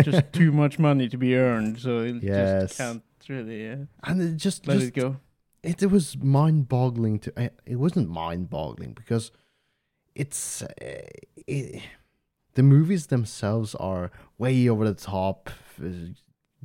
Just 0.02 0.34
too 0.34 0.52
much 0.52 0.80
money 0.80 1.08
to 1.10 1.18
be 1.18 1.36
earned, 1.36 1.80
so 1.80 2.00
it 2.00 2.24
Yes. 2.24 2.70
just 2.70 2.78
can't 2.78 3.04
really 3.30 3.70
uh, 3.72 3.78
and 4.04 4.22
it 4.22 4.38
just, 4.38 4.66
let 4.68 4.76
just 4.80 4.88
it 4.88 4.94
go. 5.00 5.18
it, 5.62 5.84
it 5.84 5.92
was 5.92 6.18
mind-boggling 6.18 7.20
to 7.20 7.34
uh, 7.40 7.50
it 7.66 7.76
wasn't 7.76 8.10
mind-boggling 8.10 8.94
because 8.94 9.32
it's 10.16 10.64
uh, 10.64 10.68
it, 11.48 11.84
the 12.56 12.64
movies 12.64 13.08
themselves 13.08 13.76
are 13.76 14.10
way 14.40 14.68
over 14.68 14.84
the 14.88 14.96
top 14.96 15.52
uh, 15.84 15.88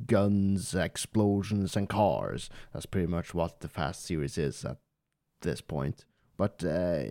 guns 0.07 0.73
explosions 0.73 1.75
and 1.77 1.87
cars 1.87 2.49
that's 2.73 2.87
pretty 2.87 3.07
much 3.07 3.33
what 3.35 3.59
the 3.59 3.67
fast 3.67 4.03
series 4.03 4.37
is 4.39 4.65
at 4.65 4.77
this 5.41 5.61
point 5.61 6.05
but 6.35 6.63
uh, 6.63 7.03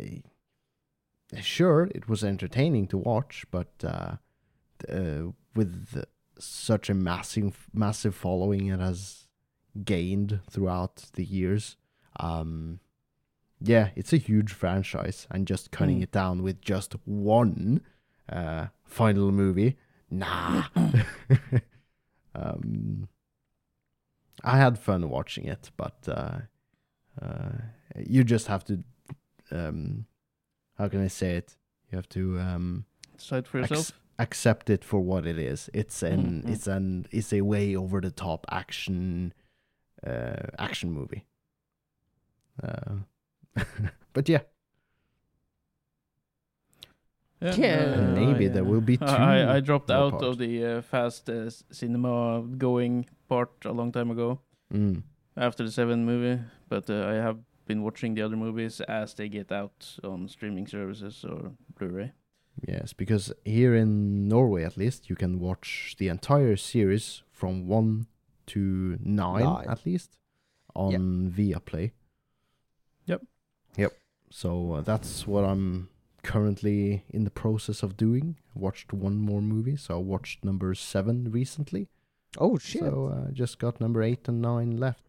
sure 1.40 1.88
it 1.94 2.08
was 2.08 2.22
entertaining 2.24 2.86
to 2.86 2.96
watch 2.96 3.44
but 3.50 3.72
uh, 3.84 4.16
uh, 4.88 5.22
with 5.54 6.04
such 6.38 6.88
a 6.90 6.94
massive 6.94 7.66
massive 7.72 8.14
following 8.14 8.66
it 8.66 8.78
has 8.80 9.26
gained 9.84 10.40
throughout 10.50 11.04
the 11.14 11.24
years. 11.24 11.76
Um, 12.18 12.80
yeah, 13.60 13.90
it's 13.94 14.12
a 14.12 14.16
huge 14.18 14.52
franchise, 14.52 15.26
and 15.30 15.46
just 15.46 15.70
cutting 15.70 15.98
Mm. 16.00 16.02
it 16.04 16.12
down 16.12 16.42
with 16.42 16.60
just 16.62 16.94
one 17.06 17.80
uh, 18.28 18.66
final 18.84 19.32
movie, 19.32 19.76
nah. 20.10 20.64
um, 22.34 23.08
I 24.44 24.58
had 24.58 24.78
fun 24.78 25.08
watching 25.08 25.44
it, 25.44 25.70
but 25.76 26.06
uh, 26.08 26.38
uh, 27.20 27.52
you 27.98 28.24
just 28.24 28.46
have 28.46 28.64
to. 28.64 28.82
Um, 29.50 30.06
how 30.78 30.88
can 30.88 31.02
I 31.04 31.08
say 31.08 31.36
it? 31.36 31.56
You 31.90 31.96
have 31.96 32.08
to 32.10 32.38
um, 32.40 32.84
Decide 33.16 33.46
for 33.46 33.58
Ex- 33.60 33.70
yourself. 33.70 34.00
accept 34.18 34.70
it 34.70 34.84
for 34.84 35.00
what 35.00 35.26
it 35.26 35.38
is. 35.38 35.70
It's 35.72 36.02
an 36.02 36.42
Mhm. 36.42 36.50
it's 36.52 36.66
an 36.66 37.06
it's 37.10 37.32
a 37.32 37.40
way 37.42 37.76
over 37.76 38.00
the 38.00 38.10
top 38.10 38.46
action 38.50 39.32
uh 40.06 40.46
action 40.58 40.92
movie. 40.92 41.24
Uh, 42.62 42.96
but 44.12 44.28
yeah, 44.28 44.40
Yeah, 47.40 47.54
Yeah. 47.56 47.96
uh, 47.98 48.14
Maybe 48.14 48.46
I, 48.46 48.48
there 48.48 48.62
uh, 48.62 48.70
will 48.70 48.80
be 48.80 48.98
I, 49.00 49.56
I 49.56 49.60
dropped 49.60 49.90
out 49.90 50.10
parts. 50.12 50.24
of 50.24 50.38
the 50.38 50.64
uh, 50.64 50.82
fast 50.82 51.28
uh, 51.28 51.50
cinema 51.70 52.42
going 52.58 53.06
part 53.28 53.50
a 53.64 53.72
long 53.72 53.92
time 53.92 54.10
ago 54.10 54.40
mm. 54.72 55.02
after 55.36 55.62
the 55.64 55.70
seventh 55.70 56.04
movie, 56.06 56.40
but 56.68 56.88
uh, 56.90 57.06
I 57.06 57.14
have 57.14 57.38
been 57.66 57.82
watching 57.82 58.14
the 58.14 58.22
other 58.22 58.36
movies 58.36 58.80
as 58.82 59.14
they 59.14 59.28
get 59.28 59.52
out 59.52 59.98
on 60.04 60.28
streaming 60.28 60.66
services 60.66 61.24
or 61.28 61.52
Blu-ray. 61.78 62.12
Yes, 62.66 62.92
because 62.92 63.32
here 63.44 63.74
in 63.74 64.28
Norway, 64.28 64.64
at 64.64 64.76
least, 64.78 65.10
you 65.10 65.16
can 65.16 65.38
watch 65.40 65.94
the 65.98 66.08
entire 66.08 66.56
series 66.56 67.22
from 67.30 67.66
one 67.66 68.06
to 68.46 68.96
nine, 69.02 69.44
Nine. 69.44 69.66
at 69.68 69.84
least, 69.84 70.16
on 70.74 71.30
Viaplay. 71.36 71.90
Yep. 73.04 73.22
Yep. 73.76 73.92
So 74.30 74.72
uh, 74.74 74.80
that's 74.80 75.26
what 75.26 75.44
I'm 75.44 75.88
currently 76.22 77.04
in 77.10 77.24
the 77.24 77.30
process 77.30 77.82
of 77.82 77.96
doing. 77.96 78.36
Watched 78.54 78.92
one 78.92 79.16
more 79.16 79.42
movie, 79.42 79.76
so 79.76 79.94
I 79.94 79.98
watched 79.98 80.44
number 80.44 80.74
seven 80.74 81.30
recently. 81.30 81.88
Oh 82.38 82.56
shit! 82.58 82.82
So 82.82 83.06
uh, 83.06 83.30
just 83.32 83.58
got 83.58 83.80
number 83.80 84.02
eight 84.02 84.28
and 84.28 84.40
nine 84.40 84.78
left. 84.78 85.05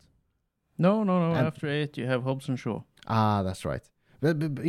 No, 0.78 1.04
no, 1.04 1.20
no. 1.30 1.36
And- 1.36 1.48
after 1.48 1.68
eight, 1.68 1.98
you 1.98 2.06
have 2.08 2.24
Hobbs 2.24 2.48
and 2.50 2.60
Shaw. 2.60 2.82
Ah, 3.08 3.42
that's 3.44 3.66
right. 3.66 3.82
But, 4.22 4.40
but, 4.40 4.56
but, 4.56 4.66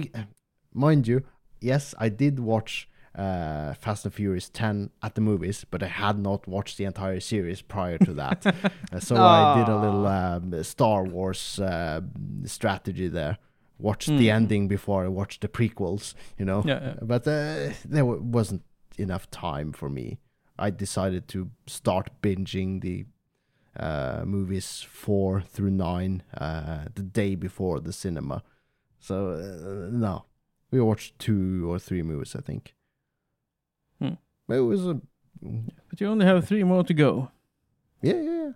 mind 0.72 1.06
you, 1.08 1.22
yes, 1.60 1.94
I 1.98 2.08
did 2.08 2.38
watch 2.38 2.88
uh, 3.14 3.74
Fast 3.74 4.04
and 4.04 4.14
Furious 4.14 4.48
10 4.48 4.90
at 5.02 5.14
the 5.16 5.20
movies, 5.20 5.64
but 5.70 5.82
I 5.82 5.86
had 5.88 6.18
not 6.18 6.46
watched 6.46 6.76
the 6.78 6.84
entire 6.84 7.20
series 7.20 7.62
prior 7.62 7.98
to 7.98 8.14
that. 8.14 8.44
Uh, 8.92 9.00
so 9.00 9.16
I 9.16 9.58
did 9.58 9.68
a 9.68 9.76
little 9.76 10.06
um, 10.06 10.62
Star 10.64 11.04
Wars 11.04 11.58
uh, 11.60 12.00
strategy 12.44 13.08
there. 13.08 13.36
Watched 13.78 14.08
the 14.08 14.28
Mm. 14.28 14.34
ending 14.34 14.68
before 14.68 15.04
I 15.04 15.08
watched 15.08 15.40
the 15.42 15.48
prequels, 15.48 16.14
you 16.38 16.44
know. 16.46 16.62
Yeah, 16.66 16.80
yeah. 16.82 16.94
But 17.02 17.22
uh, 17.28 17.74
there 17.84 18.02
w- 18.02 18.22
wasn't 18.22 18.62
enough 18.96 19.30
time 19.30 19.72
for 19.72 19.88
me. 19.90 20.18
I 20.58 20.70
decided 20.70 21.28
to 21.28 21.50
start 21.66 22.10
binging 22.22 22.80
the 22.80 23.04
uh, 23.78 24.22
movies 24.24 24.86
four 24.90 25.40
through 25.40 25.70
nine 25.70 26.22
uh, 26.36 26.84
the 26.94 27.02
day 27.02 27.34
before 27.36 27.80
the 27.80 27.92
cinema. 27.92 28.42
So 29.00 29.30
uh, 29.30 29.90
no, 29.90 30.24
we 30.70 30.80
watched 30.80 31.18
two 31.18 31.70
or 31.70 31.78
three 31.78 32.02
movies, 32.02 32.34
I 32.36 32.40
think. 32.40 32.74
Hmm. 34.00 34.14
But 34.46 34.54
it 34.58 34.60
was 34.60 34.86
a 34.86 35.00
But 35.88 36.00
you 36.00 36.08
only 36.08 36.26
have 36.26 36.46
three 36.46 36.64
more 36.64 36.84
to 36.84 36.94
go. 36.94 37.30
yeah, 38.02 38.14
yeah, 38.14 38.30
yeah. 38.44 38.52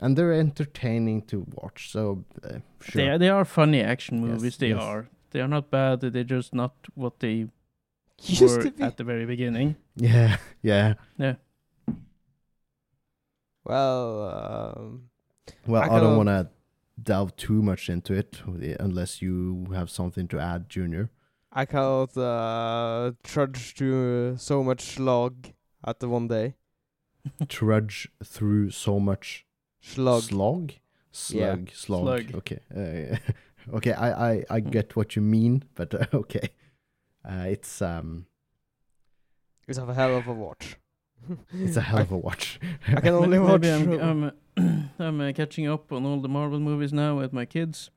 and 0.00 0.16
they're 0.16 0.32
entertaining 0.40 1.22
to 1.26 1.46
watch. 1.62 1.90
So 1.90 2.24
uh, 2.44 2.58
sure, 2.80 3.02
They, 3.02 3.08
are- 3.08 3.18
they 3.18 3.28
are 3.28 3.44
funny 3.44 3.80
action 3.82 4.22
Yes, 4.22 4.30
movies. 4.30 4.56
they 4.58 4.68
yes. 4.70 4.82
are. 4.82 5.08
They 5.30 5.40
are 5.40 5.48
not 5.48 5.70
bad. 5.70 6.00
They're 6.00 6.24
just 6.36 6.54
not 6.54 6.72
what 6.94 7.18
they 7.20 7.46
Used 8.22 8.56
were 8.56 8.62
to 8.62 8.70
be. 8.70 8.82
at 8.82 8.96
the 8.96 9.04
very 9.04 9.26
beginning. 9.26 9.76
Yeah, 9.96 10.36
yeah, 10.62 10.94
yeah. 11.18 11.34
Well, 13.66 14.74
um, 14.76 15.10
Well, 15.66 15.82
I 15.82 15.96
I, 15.96 16.00
don't 16.00 16.16
want 16.16 16.28
to 16.28 16.48
delve 17.02 17.34
too 17.36 17.62
much 17.62 17.88
into 17.90 18.14
it 18.14 18.40
uh, 18.46 18.76
unless 18.78 19.20
you 19.20 19.66
have 19.74 19.90
something 19.90 20.28
to 20.28 20.38
add, 20.38 20.68
Junior. 20.68 21.10
I 21.52 21.64
cannot 21.64 22.16
uh, 22.16 23.12
trudge 23.24 23.74
through 23.74 24.36
so 24.36 24.62
much 24.62 24.82
slog 24.82 25.48
at 25.84 25.98
the 26.00 26.08
one 26.08 26.28
day. 26.28 26.54
Trudge 27.48 28.08
through 28.24 28.70
so 28.70 29.00
much 29.00 29.46
Slog. 29.80 30.22
slog, 30.22 30.72
Yeah. 31.30 31.56
slog. 31.72 31.72
Slug. 31.74 32.34
Okay, 32.36 32.60
uh, 32.74 33.16
okay. 33.76 33.92
I, 33.92 34.10
I, 34.32 34.44
I 34.50 34.60
Hmm. 34.60 34.70
get 34.70 34.94
what 34.96 35.16
you 35.16 35.22
mean, 35.22 35.64
but 35.74 35.92
uh, 35.94 36.06
okay. 36.14 36.50
Uh, 37.24 37.46
it's 37.48 37.82
um, 37.82 38.26
It's 39.66 39.78
a 39.78 39.92
hell 39.94 40.16
of 40.16 40.28
a 40.28 40.32
watch. 40.34 40.76
It's 41.52 41.76
a 41.76 41.80
hell 41.80 41.98
of 42.00 42.10
a 42.12 42.16
watch. 42.18 42.58
I 42.88 43.00
can 43.00 43.14
only 43.14 43.38
watch. 43.38 43.60
Maybe 43.62 44.00
I'm, 44.00 44.32
I'm, 44.56 44.90
I'm 44.98 45.20
uh, 45.20 45.32
catching 45.32 45.66
up 45.68 45.92
on 45.92 46.04
all 46.06 46.20
the 46.20 46.28
Marvel 46.28 46.58
movies 46.60 46.92
now 46.92 47.16
with 47.18 47.32
my 47.32 47.44
kids. 47.44 47.90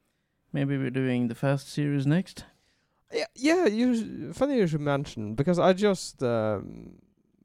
Maybe 0.54 0.78
we're 0.78 0.90
doing 0.90 1.28
the 1.28 1.36
Fast 1.36 1.70
series 1.72 2.06
next. 2.08 2.46
Yeah, 3.14 3.26
yeah. 3.36 3.66
You 3.68 3.96
sh- 3.96 4.36
funny 4.36 4.58
you 4.58 4.68
should 4.68 4.82
mention 4.82 5.36
because 5.36 5.60
I 5.60 5.74
just 5.74 6.22
um, 6.24 6.94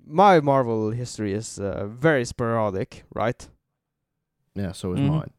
my 0.06 0.40
Marvel 0.40 0.90
history 0.90 1.32
is 1.32 1.58
uh, 1.58 1.86
very 1.86 2.24
sporadic, 2.24 3.04
right? 3.14 3.48
yeah, 4.54 4.72
so 4.72 4.92
is 4.92 5.00
Mhm. 5.00 5.08
mine. 5.08 5.30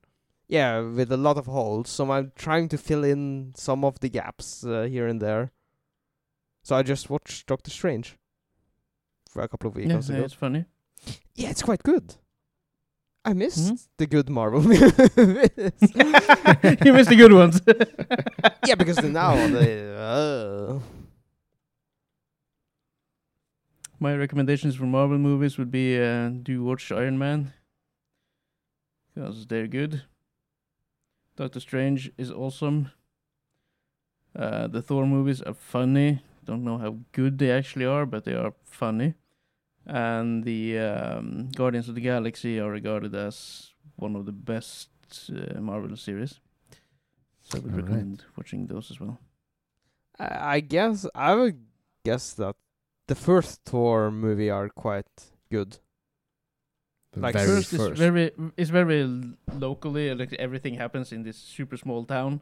Yeah, 0.48 0.82
with 0.82 1.12
a 1.12 1.18
lot 1.18 1.38
of 1.38 1.46
holes. 1.48 1.90
So 1.90 2.12
I'm 2.12 2.32
trying 2.36 2.70
to 2.70 2.78
fill 2.78 3.04
in 3.04 3.54
some 3.56 3.84
of 3.86 4.00
the 4.00 4.10
gaps 4.10 4.64
uh, 4.66 4.84
here 4.84 5.08
and 5.08 5.20
there. 5.22 5.52
So 6.64 6.76
I 6.76 6.84
just 6.84 7.10
watched 7.10 7.48
Doctor 7.48 7.72
Strange 7.72 8.18
for 9.36 9.44
a 9.44 9.48
couple 9.50 9.68
of 9.70 9.76
Yeah, 9.76 9.82
weekends 9.84 10.10
yeah, 10.10 10.16
ago. 10.16 10.24
it's 10.26 10.34
funny. 10.34 10.64
Yeah, 11.36 11.50
it's 11.50 11.62
quite 11.62 11.84
good. 11.84 12.16
I 13.26 13.34
missed 13.34 13.74
Mhm. 13.74 13.88
the 13.98 14.08
good 14.08 14.30
Marvel 14.30 14.62
movies. 14.70 14.94
you 16.86 16.94
missed 16.94 17.10
the 17.10 17.18
good 17.24 17.34
ones. 17.34 17.60
yeah, 18.68 18.76
because 18.76 19.02
now 19.04 19.36
they. 19.58 19.74
Uh, 19.94 20.80
My 24.00 24.14
recommendations 24.16 24.76
for 24.76 24.86
Marvel 24.86 25.18
movies 25.18 25.58
would 25.58 25.72
be 25.72 25.98
uh, 26.00 26.30
do 26.30 26.64
watch 26.64 26.92
Iron 26.92 27.18
Man 27.18 27.54
because 29.14 29.48
they're 29.48 29.68
good. 29.68 30.04
Doctor 31.38 31.60
Strange 31.60 32.12
is 32.18 32.30
awesome. 32.32 32.92
Uh, 34.36 34.68
the 34.68 34.82
Thor 34.82 35.06
movies 35.08 35.42
are 35.42 35.54
funny. 35.54 36.22
Don't 36.44 36.64
know 36.64 36.78
how 36.78 36.98
good 37.14 37.38
they 37.40 37.50
actually 37.52 37.86
are, 37.86 38.06
but 38.06 38.24
they 38.26 38.34
are 38.36 38.54
funny. 38.64 39.14
And 39.88 40.44
the 40.44 40.80
um, 40.80 41.50
Guardians 41.56 41.90
of 41.90 41.96
the 41.96 42.02
Galaxy 42.02 42.60
are 42.60 42.72
regarded 42.72 43.14
as 43.14 43.72
one 43.98 44.16
of 44.16 44.26
the 44.26 44.32
best 44.32 44.90
uh, 45.30 45.60
Marvel 45.62 45.96
series. 45.96 46.40
So 47.44 47.58
I 47.58 47.62
would 47.62 47.72
Alright. 47.72 47.86
recommend 47.86 48.24
watching 48.36 48.68
those 48.68 48.90
as 48.92 49.00
well. 49.00 49.20
I 50.20 50.56
I 50.56 50.60
guess 50.62 51.06
I 51.14 51.36
would 51.36 51.60
guess 52.04 52.34
that 52.34 52.56
the 53.08 53.16
first 53.16 53.62
Thor 53.66 54.10
movie 54.12 54.50
are 54.50 54.70
quite 54.70 55.32
good. 55.52 55.78
The 57.14 57.22
Like 57.22 57.36
very 57.36 57.48
first, 57.48 57.70
first. 57.72 57.92
is 57.92 57.98
very 58.00 58.32
it's 58.58 58.70
very 58.72 59.04
locally 59.54 60.14
like 60.16 60.34
everything 60.34 60.74
happens 60.76 61.12
in 61.12 61.24
this 61.24 61.38
super 61.38 61.78
small 61.78 62.06
town 62.06 62.42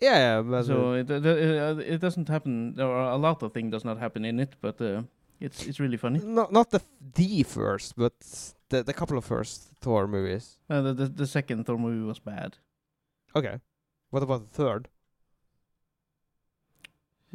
Yeah, 0.00 0.18
yeah 0.18 0.42
but 0.42 0.64
so 0.64 0.90
uh, 0.92 0.92
it, 1.00 1.10
it 1.10 1.78
it 1.94 2.00
doesn't 2.00 2.28
happen 2.28 2.74
there 2.76 2.86
are 2.88 3.10
a 3.12 3.16
lot 3.18 3.42
of 3.42 3.52
things 3.52 3.72
does 3.72 3.84
not 3.84 3.98
happen 3.98 4.24
in 4.24 4.40
it 4.40 4.54
but 4.60 4.80
uh, 4.80 5.02
it's 5.40 5.66
it's 5.66 5.78
really 5.80 5.96
funny 5.98 6.18
not 6.24 6.50
not 6.52 6.70
the 6.70 6.78
f- 6.78 6.86
the 7.14 7.42
first, 7.42 7.94
but 7.96 8.14
the 8.70 8.82
the 8.82 8.92
couple 8.92 9.16
of 9.18 9.24
first 9.24 9.70
Thor 9.80 10.06
movies. 10.06 10.58
uh, 10.70 10.80
the, 10.82 10.94
the 10.94 11.06
the 11.08 11.26
second 11.26 11.64
Thor 11.66 11.78
movie 11.78 12.04
was 12.06 12.18
bad 12.18 12.58
Okay, 13.34 13.60
what 14.10 14.22
about 14.22 14.40
the 14.50 14.54
third? 14.64 14.88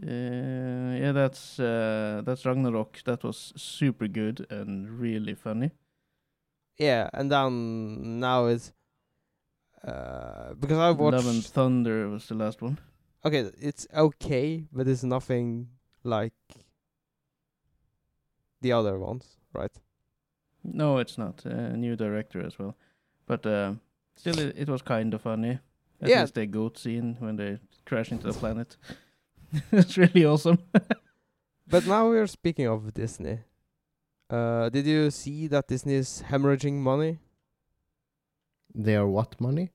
uh, 0.04 0.96
yeah 0.98 1.12
that's 1.12 1.60
uh, 1.60 2.22
that's 2.26 2.46
Ragnarok 2.46 3.04
that 3.06 3.24
was 3.24 3.54
super 3.56 4.08
good 4.08 4.46
and 4.50 4.90
really 4.90 5.36
funny 5.36 5.72
Yeah, 6.78 7.10
and 7.14 7.32
then 7.32 8.20
now 8.20 8.48
it's 8.48 8.72
uh 9.84 10.54
because 10.60 10.78
I 10.78 10.92
watched 10.92 11.18
Love 11.18 11.28
and. 11.28 11.44
Thunder 11.46 12.10
was 12.10 12.28
the 12.28 12.36
last 12.36 12.62
one 12.62 12.78
Okay, 13.24 13.52
it's 13.62 13.86
okay, 13.94 14.66
but 14.74 14.88
it's 14.88 15.04
nothing 15.04 15.68
like 16.04 16.34
the 18.62 18.72
other 18.72 18.98
ones, 19.00 19.38
right? 19.54 19.72
no 20.64 21.00
it's 21.00 21.18
not 21.18 21.44
a 21.46 21.76
new 21.76 21.96
director 21.96 22.40
as 22.46 22.60
well 22.60 22.76
but 23.26 23.44
uh, 23.48 23.74
still 24.16 24.38
it, 24.38 24.56
it 24.56 24.70
was 24.70 24.82
kind 24.84 25.12
of 25.14 25.22
funny 25.22 25.58
at 26.02 26.10
Yeah. 26.10 26.22
least 26.22 26.36
the 26.36 26.46
goat 26.46 26.78
scene 26.78 27.16
when 27.20 27.36
they 27.36 27.58
crash 27.86 28.12
into 28.12 28.28
the 28.28 28.34
planet 28.40 28.78
it's 29.72 29.98
really 29.98 30.26
awesome 30.26 30.60
But 31.68 31.86
now 31.88 32.10
we're 32.10 32.28
speaking 32.28 32.68
of 32.68 32.94
Disney. 32.94 33.40
Uh, 34.30 34.68
did 34.70 34.86
you 34.86 35.10
see 35.10 35.48
that 35.48 35.68
Disney 35.70 35.94
is 35.96 36.22
hemorrhaging 36.28 36.74
money? 36.74 37.20
They 38.76 38.96
are 38.96 39.08
what 39.08 39.40
money? 39.40 39.72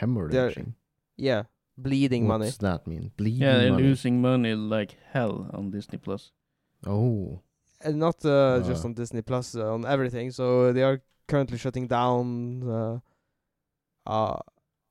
Hemorrhaging. 0.00 0.72
Yeah, 1.16 1.42
bleeding 1.76 2.26
What 2.26 2.38
money. 2.38 2.46
does 2.50 2.58
that 2.58 2.86
mean? 2.86 3.12
Bleeding 3.16 3.40
money. 3.40 3.52
yeah 3.52 3.58
they're 3.58 3.72
money. 3.72 3.82
losing 3.82 4.20
money 4.22 4.54
like 4.54 4.96
hell 5.12 5.50
on 5.52 5.70
disney 5.70 5.98
plus 5.98 6.30
Oh, 6.86 7.26
And 7.26 7.40
not 7.92 8.24
uh, 8.24 8.60
just 8.64 8.84
Uh. 8.84 8.88
on 8.88 8.94
Disney 8.94 9.22
Plus, 9.22 9.54
uh, 9.56 9.72
on 9.74 9.84
everything. 9.84 10.30
So 10.30 10.72
they 10.72 10.82
are 10.82 11.02
currently 11.28 11.58
shutting 11.58 11.86
down 11.86 12.62
uh, 12.68 12.98
uh, 14.06 14.38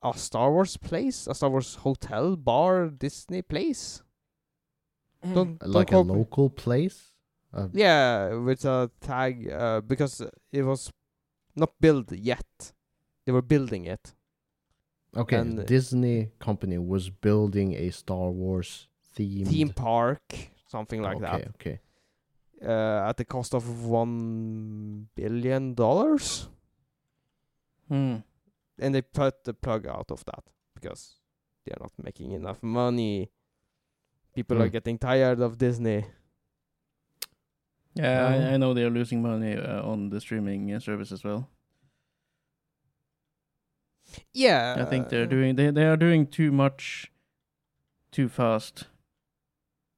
a 0.03 0.17
Star 0.17 0.51
Wars 0.51 0.77
place, 0.77 1.27
a 1.27 1.33
Star 1.35 1.49
Wars 1.49 1.75
hotel, 1.75 2.35
bar, 2.35 2.89
Disney 2.89 3.41
place. 3.41 4.01
Don't, 5.23 5.57
don't 5.59 5.69
like 5.69 5.89
a 5.91 5.95
quote 5.95 6.07
me. 6.07 6.13
local 6.13 6.49
place. 6.49 7.11
Uh, 7.53 7.67
Yeah, 7.71 8.33
with 8.35 8.65
a 8.65 8.89
tag 8.99 9.49
uh, 9.49 9.81
because 9.81 10.21
it 10.51 10.63
was 10.63 10.91
not 11.55 11.71
built 11.79 12.11
yet. 12.11 12.73
They 13.25 13.31
were 13.31 13.41
building 13.43 13.85
it. 13.85 14.13
Okay, 15.15 15.37
And- 15.37 15.65
Disney 15.65 16.31
company 16.39 16.77
was 16.77 17.09
building 17.09 17.73
a 17.75 17.91
Star 17.91 18.31
Wars 18.31 18.87
themed 19.15 19.47
Theme 19.47 19.69
park, 19.69 20.23
something 20.67 21.01
like 21.01 21.17
okay, 21.17 21.25
that. 21.25 21.33
Okay, 21.35 21.49
okay, 21.55 21.79
uh, 22.63 23.09
at 23.09 23.17
the 23.17 23.25
cost 23.25 23.53
of 23.53 23.85
one 23.85 25.07
billion 25.15 25.73
dollars, 25.73 26.47
Hmm. 27.89 28.17
and 28.79 28.95
they 28.95 29.01
put 29.01 29.43
the 29.43 29.53
plug 29.53 29.85
out 29.87 30.11
of 30.11 30.23
that 30.25 30.43
because 30.73 31.19
they 31.65 31.71
are 31.71 31.81
not 31.81 31.91
making 32.01 32.31
enough 32.31 32.61
money. 32.63 33.29
People 34.35 34.61
are 34.61 34.67
Hmm. 34.67 34.71
getting 34.73 34.97
tired 34.97 35.39
of 35.41 35.57
Disney. 35.57 36.05
Yeah, 37.95 38.17
No. 38.17 38.27
I, 38.27 38.53
I 38.53 38.57
know 38.57 38.73
they 38.73 38.83
are 38.83 38.89
losing 38.89 39.21
money 39.21 39.55
uh, 39.55 39.83
on 39.83 40.09
the 40.09 40.19
streaming 40.19 40.73
uh, 40.73 40.79
service 40.79 41.11
as 41.11 41.23
well. 41.23 41.49
Yeah, 44.33 44.75
I 44.79 44.85
think 44.85 45.09
they're 45.09 45.25
doing 45.27 45.55
they 45.55 45.71
they 45.71 45.85
are 45.85 45.97
doing 45.97 46.27
too 46.27 46.51
much, 46.51 47.11
too 48.11 48.29
fast. 48.29 48.87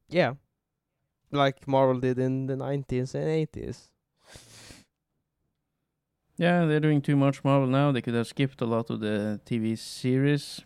Yeah, 0.10 0.34
like 1.35 1.67
Marvel 1.67 1.99
did 1.99 2.17
in 2.19 2.47
the 2.47 2.55
nineties 2.55 3.13
and 3.15 3.27
eighties. 3.29 3.89
Yeah, 6.37 6.65
they're 6.65 6.81
doing 6.81 7.01
too 7.01 7.15
much 7.15 7.43
Marvel 7.43 7.67
now. 7.67 7.91
They 7.91 8.01
could 8.01 8.13
have 8.13 8.27
skipped 8.27 8.59
a 8.61 8.65
lot 8.65 8.89
of 8.89 8.99
the 8.99 9.39
TV 9.45 9.75
series. 9.77 10.61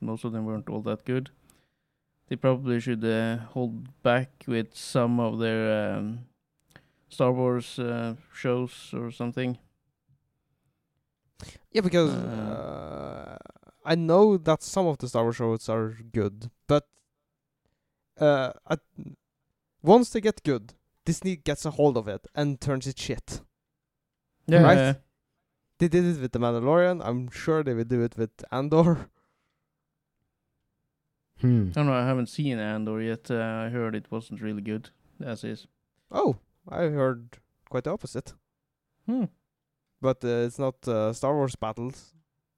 Most 0.00 0.24
of 0.24 0.32
them 0.32 0.44
weren't 0.46 0.68
all 0.68 0.82
that 0.82 1.04
good. 1.04 1.30
They 2.28 2.36
probably 2.36 2.78
should 2.78 3.04
uh, 3.04 3.38
hold 3.54 4.02
back 4.02 4.44
with 4.46 4.76
some 4.76 5.18
of 5.18 5.38
their 5.40 5.96
um, 5.96 6.26
Star 7.08 7.32
Wars 7.32 7.78
uh, 7.78 8.14
shows 8.32 8.92
or 8.94 9.10
something. 9.10 9.58
Yeah, 11.72 11.80
because 11.82 12.10
Uh. 12.14 13.38
uh, 13.38 13.38
I 13.84 13.94
know 13.94 14.36
that 14.36 14.62
some 14.62 14.86
of 14.86 14.98
the 14.98 15.08
Star 15.08 15.22
Wars 15.24 15.36
shows 15.36 15.68
are 15.68 15.96
good, 16.12 16.50
but 16.66 16.86
uh, 18.20 18.52
I, 18.66 18.76
once 19.82 20.10
they 20.10 20.20
get 20.20 20.42
good, 20.42 20.74
Disney 21.04 21.36
gets 21.36 21.64
a 21.64 21.70
hold 21.70 21.96
of 21.96 22.08
it 22.08 22.26
and 22.34 22.60
turns 22.60 22.86
it 22.86 22.98
shit. 22.98 23.40
Yeah, 24.46 24.62
Right. 24.62 24.76
yeah. 24.78 24.94
They 25.78 25.88
did 25.88 26.04
it 26.04 26.20
with 26.20 26.32
The 26.32 26.38
Mandalorian. 26.40 27.00
I'm 27.04 27.30
sure 27.30 27.62
they 27.62 27.74
will 27.74 27.84
do 27.84 28.02
it 28.02 28.16
with 28.16 28.30
Andor. 28.50 29.08
Hmm. 31.40 31.68
I 31.68 31.72
don't 31.72 31.86
know. 31.86 31.92
I 31.92 32.04
haven't 32.06 32.26
seen 32.28 32.58
Andor 32.58 33.00
yet. 33.00 33.30
Uh, 33.30 33.36
I 33.66 33.68
heard 33.68 33.94
it 33.94 34.10
wasn't 34.10 34.40
really 34.40 34.60
good 34.62 34.90
as 35.24 35.44
is. 35.44 35.66
Oh, 36.10 36.36
I 36.68 36.84
heard 36.84 37.38
quite 37.70 37.84
the 37.84 37.92
opposite. 37.92 38.34
Hmm. 39.06 39.24
But 40.00 40.24
uh, 40.24 40.46
it's 40.46 40.58
not 40.58 40.86
uh, 40.88 41.12
Star 41.12 41.34
Wars 41.34 41.54
battles. 41.56 42.12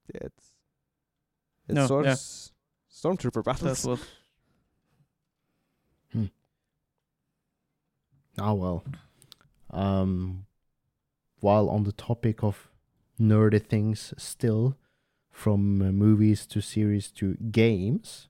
It's 0.09 0.53
it's 1.67 1.75
No, 1.75 1.87
sort 1.87 2.05
yeah. 2.05 2.13
of 2.13 2.19
stormtrooper 2.91 3.43
battles. 3.43 3.83
That's 3.83 3.85
what. 3.85 3.99
Ah 8.37 8.53
well. 8.53 8.83
Um, 9.69 10.45
while 11.39 11.69
on 11.69 11.83
the 11.83 11.91
topic 11.91 12.43
of 12.43 12.69
nerdy 13.19 13.63
things, 13.65 14.13
still 14.17 14.77
from 15.31 15.81
uh, 15.81 15.91
movies 15.91 16.45
to 16.47 16.61
series 16.61 17.09
to 17.11 17.35
games, 17.35 18.27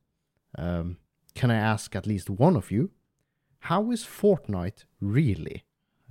um, 0.58 0.98
can 1.34 1.52
I 1.52 1.56
ask 1.56 1.96
at 1.96 2.08
least 2.08 2.30
one 2.30 2.56
of 2.56 2.72
you, 2.72 2.92
how 3.60 3.92
is 3.92 4.04
Fortnite 4.04 4.86
really? 5.00 5.66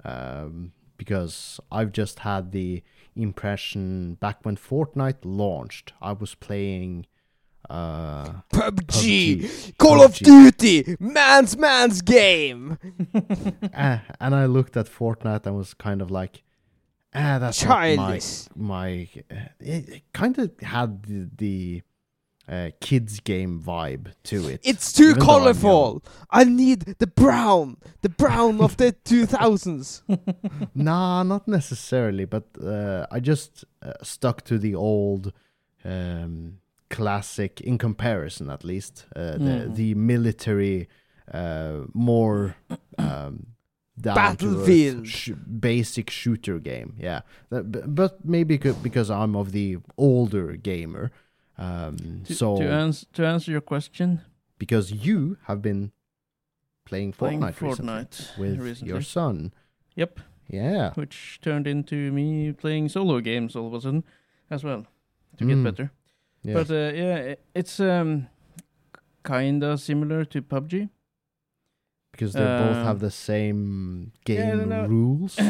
Um, 0.05 0.73
because 0.97 1.61
I've 1.71 1.93
just 1.93 2.21
had 2.21 2.53
the 2.53 2.83
impression 3.17 4.15
back 4.15 4.45
when 4.45 4.57
Fortnite 4.57 5.25
launched, 5.25 5.93
I 6.01 6.13
was 6.13 6.35
playing. 6.35 7.07
Uh, 7.71 8.33
PUBG, 8.53 9.79
Call 9.79 10.03
of 10.03 10.15
Duty, 10.17 10.97
man's 10.99 11.57
man's 11.57 12.03
game. 12.03 12.79
Ah, 13.73 14.03
and 14.21 14.35
I 14.35 14.47
looked 14.47 14.77
at 14.77 14.87
Fortnite 14.87 15.47
and 15.47 15.57
was 15.57 15.73
kind 15.75 16.03
of 16.03 16.11
like, 16.11 16.43
ah, 17.15 17.39
that's 17.39 17.61
Childish. 17.61 18.47
my 18.57 18.75
my. 18.75 19.09
Uh, 19.31 19.35
it, 19.61 19.89
it 19.89 20.03
kind 20.13 20.37
of 20.39 20.51
had 20.61 21.05
the, 21.05 21.29
the 21.37 21.83
uh, 22.49 22.71
kids 22.81 23.21
game 23.21 23.63
vibe 23.65 24.13
to 24.25 24.49
it. 24.49 24.61
It's 24.65 24.93
too 24.93 25.11
even 25.11 25.19
though 25.21 25.25
I'm 25.25 25.29
young. 25.31 25.41
colorful. 25.55 26.05
I 26.31 26.43
need 26.45 26.81
the 26.99 27.07
brown, 27.07 27.77
the 28.03 28.09
brown 28.09 28.61
of 28.61 28.77
the 28.79 28.93
2000s. 29.05 30.03
nah, 30.75 31.23
not 31.23 31.47
necessarily, 31.47 32.25
but 32.25 32.45
uh, 32.61 33.07
I 33.13 33.21
just 33.21 33.65
uh, 33.83 33.93
stuck 34.03 34.43
to 34.47 34.59
the 34.59 34.75
old 34.75 35.33
um, 35.85 36.59
classic 36.91 37.61
in 37.61 37.79
comparison, 37.79 38.51
at 38.51 38.65
least 38.65 39.07
uh, 39.17 39.33
the 39.39 39.39
Mhm. 39.69 39.75
the 39.77 39.95
military, 39.95 40.89
uh, 41.33 41.85
more. 41.95 42.55
Um, 42.99 43.47
down 44.01 44.15
to 44.15 44.21
earth 44.21 44.39
Battlefield. 44.39 45.07
sh- 45.07 45.31
basic 45.61 46.09
shooter 46.11 46.59
game, 46.59 46.95
yeah. 46.99 47.21
Uh, 47.53 47.61
but 47.63 48.25
maybe 48.25 48.57
because 48.83 49.11
I'm 49.11 49.37
of 49.37 49.53
the 49.53 49.77
older 49.99 50.57
gamer, 50.57 51.11
um, 51.59 52.23
To, 52.25 52.35
so 52.35 52.57
to, 52.57 52.65
ans- 52.73 53.07
to 53.13 53.27
answer 53.27 53.51
your 53.53 53.61
question, 53.61 54.21
because 54.59 54.91
you 55.07 55.37
have 55.49 55.61
been 55.61 55.93
playing 56.87 57.13
playing 57.13 57.41
Fortnite, 57.43 57.61
recently 57.61 58.39
with 58.39 58.59
recently. 58.61 58.89
your 58.93 59.03
son, 59.03 59.53
Yep, 59.97 60.21
yeah. 60.49 60.95
which 60.95 61.39
turned 61.43 61.67
into 61.67 62.11
me 62.11 62.53
playing 62.53 62.89
solo 62.89 63.21
games 63.21 63.55
all 63.55 63.67
of 63.67 63.75
a 63.75 63.81
sudden 63.83 64.05
as 64.49 64.65
well 64.65 64.87
to 65.37 65.45
Mm. 65.45 65.49
get 65.49 65.65
better. 65.77 65.91
Yeah. 66.43 66.55
But 66.55 66.71
uh, 66.71 66.93
yeah, 66.95 67.35
it's 67.55 67.81
um 67.81 68.29
kinda 69.25 69.77
similar 69.79 70.25
to 70.27 70.43
PUBG. 70.43 70.89
because 72.13 72.33
they 72.33 72.41
both 72.41 72.77
Um, 72.77 72.85
have 72.85 72.99
the 73.01 73.11
same 73.11 74.13
game 74.25 74.69
no. 74.69 74.87
rules. 74.87 75.39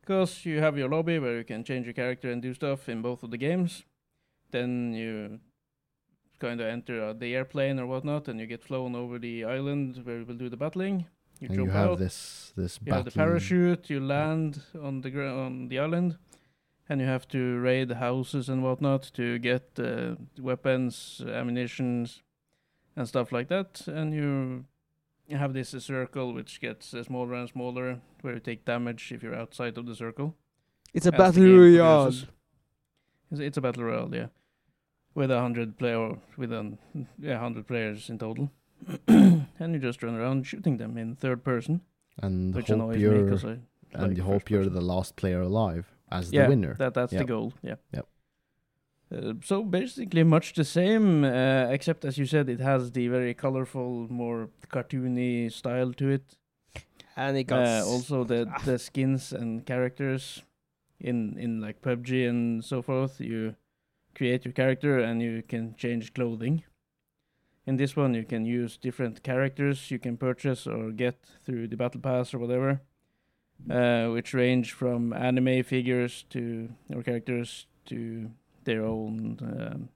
Because 0.00 0.44
you 0.44 0.58
have 0.60 0.76
your 0.76 0.88
lobby 0.88 1.18
where 1.20 1.36
you 1.38 1.44
can 1.44 1.62
change 1.62 1.86
your 1.86 1.92
character 1.94 2.32
and 2.32 2.42
do 2.42 2.52
stuff 2.54 2.88
in 2.88 3.00
both 3.02 3.22
of 3.22 3.30
the 3.30 3.36
games. 3.38 3.84
Then 4.50 4.92
you 4.92 5.38
kind 6.40 6.60
of 6.60 6.66
enter 6.66 7.04
uh, 7.04 7.12
the 7.12 7.36
airplane 7.36 7.78
or 7.78 7.86
whatnot, 7.86 8.26
and 8.28 8.40
you 8.40 8.46
get 8.46 8.64
flown 8.64 8.96
over 8.96 9.18
the 9.20 9.44
island 9.44 10.00
where 10.04 10.18
you 10.18 10.24
will 10.24 10.34
do 10.38 10.48
the 10.48 10.56
battling. 10.56 11.06
You 11.40 11.46
and 11.48 11.54
jump 11.56 11.66
you 11.68 11.72
have 11.72 11.90
out. 11.90 11.98
this 11.98 12.52
this 12.56 12.80
you 12.84 12.92
have 12.92 13.04
the 13.04 13.12
parachute. 13.12 13.88
You 13.88 14.00
land 14.00 14.62
on 14.82 15.00
the 15.02 15.10
on 15.28 15.68
the 15.68 15.78
island, 15.78 16.18
and 16.90 17.00
you 17.00 17.06
have 17.06 17.28
to 17.28 17.60
raid 17.60 17.92
houses 17.92 18.48
and 18.48 18.64
whatnot 18.64 19.02
to 19.14 19.38
get 19.38 19.62
uh, 19.78 20.16
weapons, 20.40 21.22
ammunitions, 21.24 22.20
and 22.96 23.06
stuff 23.06 23.30
like 23.30 23.46
that. 23.46 23.86
And 23.86 24.12
you 24.12 24.64
have 25.30 25.54
this 25.54 25.72
uh, 25.72 25.78
circle 25.78 26.34
which 26.34 26.60
gets 26.60 26.92
uh, 26.92 27.04
smaller 27.04 27.34
and 27.34 27.48
smaller, 27.48 28.00
where 28.22 28.34
you 28.34 28.40
take 28.40 28.64
damage 28.64 29.12
if 29.12 29.22
you're 29.22 29.36
outside 29.36 29.78
of 29.78 29.86
the 29.86 29.94
circle. 29.94 30.34
It's 30.92 31.06
a 31.06 31.12
battle 31.12 31.44
royale. 31.44 32.08
It's, 32.08 32.26
it's 33.30 33.56
a 33.56 33.60
battle 33.60 33.84
royale, 33.84 34.12
yeah, 34.12 34.26
with 35.14 35.30
a 35.30 35.40
hundred 35.40 35.78
player, 35.78 36.16
with 36.36 36.52
an 36.52 36.76
yeah, 37.20 37.38
hundred 37.38 37.68
players 37.68 38.10
in 38.10 38.18
total, 38.18 38.50
and 39.06 39.46
you 39.60 39.78
just 39.78 40.02
run 40.02 40.16
around 40.16 40.44
shooting 40.44 40.78
them 40.78 40.98
in 40.98 41.14
third 41.14 41.44
person, 41.44 41.82
and 42.20 42.52
which 42.52 42.66
hope 42.66 42.74
annoys 42.74 42.96
me 42.96 43.02
you're 43.02 43.22
because 43.22 43.44
I 43.44 43.58
and 43.92 44.08
like 44.08 44.16
you 44.16 44.24
hope 44.24 44.50
you're 44.50 44.64
person. 44.64 44.74
the 44.74 44.80
last 44.80 45.14
player 45.14 45.42
alive 45.42 45.86
as 46.10 46.32
yeah, 46.32 46.42
the 46.44 46.48
winner. 46.48 46.74
That 46.78 46.94
that's 46.94 47.12
Yep. 47.12 47.20
the 47.22 47.26
goal. 47.26 47.52
Yeah. 47.62 47.76
Yep. 47.94 48.06
Uh, 49.12 49.32
so 49.42 49.64
basically, 49.64 50.22
much 50.22 50.54
the 50.54 50.64
same, 50.64 51.24
uh, 51.24 51.66
except 51.70 52.04
as 52.04 52.16
you 52.16 52.26
said, 52.26 52.48
it 52.48 52.60
has 52.60 52.92
the 52.92 53.08
very 53.08 53.34
colorful, 53.34 54.06
more 54.08 54.50
cartoony 54.72 55.50
style 55.50 55.92
to 55.94 56.08
it. 56.10 56.36
And 57.16 57.36
it 57.36 57.44
got 57.44 57.66
Uh, 57.66 57.84
also, 57.86 58.24
the 58.24 58.48
ah. 58.48 58.62
the 58.64 58.78
skins 58.78 59.32
and 59.32 59.66
characters 59.66 60.44
in 61.00 61.36
in 61.38 61.60
like 61.60 61.80
PUBG 61.82 62.28
and 62.28 62.64
so 62.64 62.82
forth. 62.82 63.20
You 63.20 63.56
create 64.14 64.44
your 64.44 64.52
character 64.54 64.98
and 65.00 65.20
you 65.20 65.42
can 65.42 65.74
change 65.76 66.14
clothing. 66.14 66.62
In 67.66 67.76
this 67.76 67.96
one, 67.96 68.14
you 68.14 68.24
can 68.24 68.44
use 68.44 68.78
different 68.78 69.22
characters 69.22 69.90
you 69.90 69.98
can 69.98 70.16
purchase 70.16 70.66
or 70.66 70.92
get 70.92 71.16
through 71.44 71.68
the 71.68 71.76
battle 71.76 72.00
pass 72.00 72.32
or 72.34 72.38
whatever, 72.38 72.80
uh, 73.68 74.08
which 74.08 74.32
range 74.34 74.72
from 74.72 75.12
anime 75.12 75.62
figures 75.62 76.24
to 76.30 76.68
or 76.94 77.02
characters 77.02 77.66
to 77.86 78.30
their 78.64 78.84
own 78.84 79.38
um, 79.42 79.88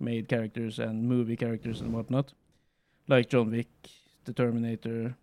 made 0.00 0.28
characters 0.28 0.78
and 0.78 1.04
movie 1.08 1.36
characters 1.36 1.80
and 1.80 1.92
whatnot, 1.92 2.32
like 3.08 3.28
John 3.30 3.50
Wick, 3.50 3.68
The 4.24 4.32
Terminator, 4.32 5.16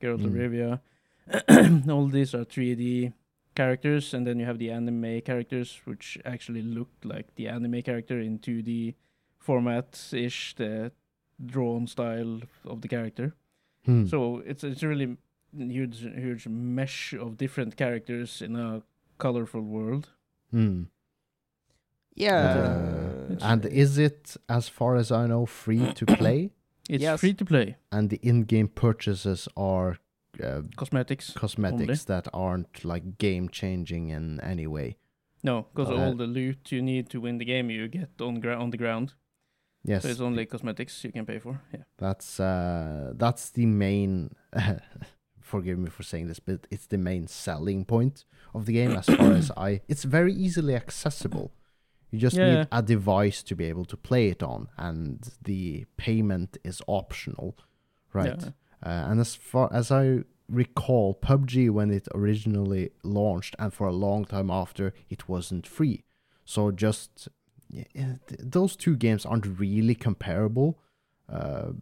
Geralt 0.00 0.24
of 0.24 0.32
Mm. 0.32 0.80
Rivia. 1.28 1.88
All 1.90 2.06
these 2.08 2.34
are 2.34 2.44
3D 2.44 3.12
characters, 3.54 4.14
and 4.14 4.26
then 4.26 4.38
you 4.38 4.46
have 4.46 4.58
the 4.58 4.70
anime 4.70 5.20
characters, 5.20 5.80
which 5.84 6.18
actually 6.24 6.62
look 6.62 6.88
like 7.04 7.34
the 7.34 7.48
anime 7.48 7.82
character 7.82 8.20
in 8.20 8.38
2D 8.38 8.94
format 9.38 10.10
ish, 10.12 10.54
the 10.56 10.92
drawn 11.44 11.86
style 11.86 12.40
of 12.64 12.80
the 12.80 12.88
character. 12.88 13.34
Hmm. 13.84 14.06
So 14.06 14.42
it's 14.46 14.64
it's 14.64 14.82
really 14.82 15.16
huge 15.60 16.00
huge 16.00 16.46
mesh 16.48 17.12
of 17.14 17.36
different 17.36 17.76
characters 17.76 18.42
in 18.42 18.56
a 18.56 18.82
colorful 19.18 19.62
world. 19.62 20.08
Hmm. 20.50 20.84
yeah. 22.14 23.28
Uh, 23.30 23.36
and 23.42 23.64
is 23.66 23.98
it, 23.98 24.36
as 24.48 24.68
far 24.68 24.96
as 24.96 25.10
I 25.12 25.26
know, 25.26 25.46
free 25.46 25.92
to 25.92 26.06
play? 26.18 26.50
It's 26.88 27.02
Yes. 27.02 27.20
free 27.20 27.34
to 27.34 27.44
play 27.44 27.76
And 27.92 28.08
the 28.10 28.18
in-game 28.22 28.68
purchases 28.68 29.48
are 29.56 29.98
uh, 30.42 30.62
cosmetics. 30.76 31.32
cosmetics 31.34 32.04
that 32.04 32.28
aren't 32.32 32.84
like 32.84 33.18
game-changing 33.18 34.08
in 34.10 34.40
any 34.40 34.66
way. 34.66 34.96
No, 35.44 35.66
because 35.74 35.90
Uh, 35.90 35.96
all 36.02 36.14
the 36.16 36.26
loot 36.26 36.72
you 36.72 36.82
need 36.82 37.08
to 37.10 37.20
win 37.20 37.38
the 37.38 37.44
game 37.44 37.70
you 37.70 37.88
get 37.88 38.08
on 38.20 38.40
gra- 38.40 38.56
on 38.62 38.70
the 38.70 38.78
ground. 38.78 39.14
Yes, 39.84 40.02
So 40.02 40.08
it's 40.08 40.20
only 40.20 40.46
cosmetics 40.46 41.04
you 41.04 41.12
can 41.12 41.26
pay 41.26 41.38
for. 41.38 41.60
Yeah. 41.72 41.84
that's 41.98 42.40
uh, 42.40 43.12
that's 43.16 43.50
the 43.50 43.66
main 43.66 44.30
forgive 45.48 45.78
me 45.78 45.90
for 45.90 46.02
saying 46.02 46.28
this, 46.28 46.40
but 46.40 46.60
it's 46.70 46.86
the 46.86 46.98
main 47.10 47.26
selling 47.26 47.84
point 47.84 48.16
of 48.54 48.66
the 48.66 48.74
game 48.74 48.92
as 48.92 49.06
far 49.06 49.32
as 49.32 49.50
I. 49.68 49.80
It's 49.92 50.04
very 50.04 50.32
easily 50.46 50.74
accessible. 50.84 51.46
You 52.10 52.18
just 52.18 52.36
Yeah. 52.36 52.48
need 52.50 52.68
a 52.72 52.82
device 52.82 53.42
to 53.48 53.54
be 53.60 53.64
able 53.72 53.84
to 53.92 53.96
play 53.96 54.24
it 54.34 54.42
on, 54.42 54.60
and 54.76 55.16
the 55.50 55.86
payment 55.96 56.50
is 56.70 56.80
optional, 56.86 57.48
right? 58.12 58.42
Yeah. 58.42 58.50
Uh, 58.88 59.10
and 59.10 59.20
as 59.20 59.34
far 59.34 59.68
as 59.80 59.90
I 59.90 60.04
recall, 60.62 61.14
PUBG 61.14 61.70
when 61.70 61.90
it 61.90 62.06
originally 62.14 62.90
launched, 63.02 63.54
and 63.58 63.72
for 63.72 63.86
a 63.88 63.92
long 64.06 64.24
time 64.24 64.50
after, 64.50 64.86
it 65.10 65.28
wasn't 65.28 65.66
free. 65.66 66.04
So 66.44 66.70
just 66.70 67.28
yeah, 67.70 68.14
those 68.56 68.76
two 68.76 68.96
games 68.96 69.26
aren't 69.26 69.46
really 69.58 69.94
comparable. 69.94 70.78
Uh, 71.28 71.72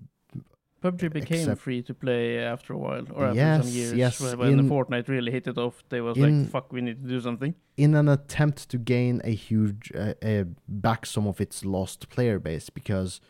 PUBG 0.82 1.12
became 1.12 1.38
Except- 1.40 1.60
free 1.60 1.82
to 1.82 1.94
play 1.94 2.38
after 2.38 2.72
a 2.74 2.78
while, 2.78 3.06
or 3.14 3.26
after 3.26 3.36
Yes, 3.40 3.64
some 3.64 3.74
years. 3.74 3.92
yes, 3.94 4.34
when 4.36 4.50
in- 4.52 4.56
the 4.58 4.62
Fortnite 4.74 5.08
really 5.08 5.32
hit 5.32 5.46
it 5.46 5.58
off, 5.58 5.82
they 5.88 6.00
was 6.00 6.16
in- 6.18 6.42
like, 6.42 6.50
"Fuck, 6.50 6.72
we 6.72 6.80
need 6.80 7.02
to 7.02 7.08
do 7.08 7.20
something." 7.20 7.54
in 7.76 7.94
an 7.94 8.08
attempt 8.08 8.70
to 8.70 8.78
gain 8.78 9.20
a 9.24 9.34
huge 9.34 9.92
uh, 9.94 10.14
uh, 10.22 10.44
back 10.66 11.04
some 11.04 11.26
of 11.26 11.40
its 11.42 11.62
lost 11.64 12.08
player 12.08 12.38
base 12.38 12.70
because 12.70 13.20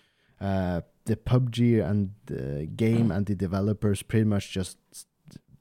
uh, 0.41 0.81
the 1.07 1.17
PUBG 1.17 1.81
and 1.81 2.11
the 2.27 2.67
game 2.77 3.11
and 3.11 3.27
the 3.27 3.35
developers 3.35 4.03
pretty 4.03 4.25
much 4.25 4.53
just 4.53 4.79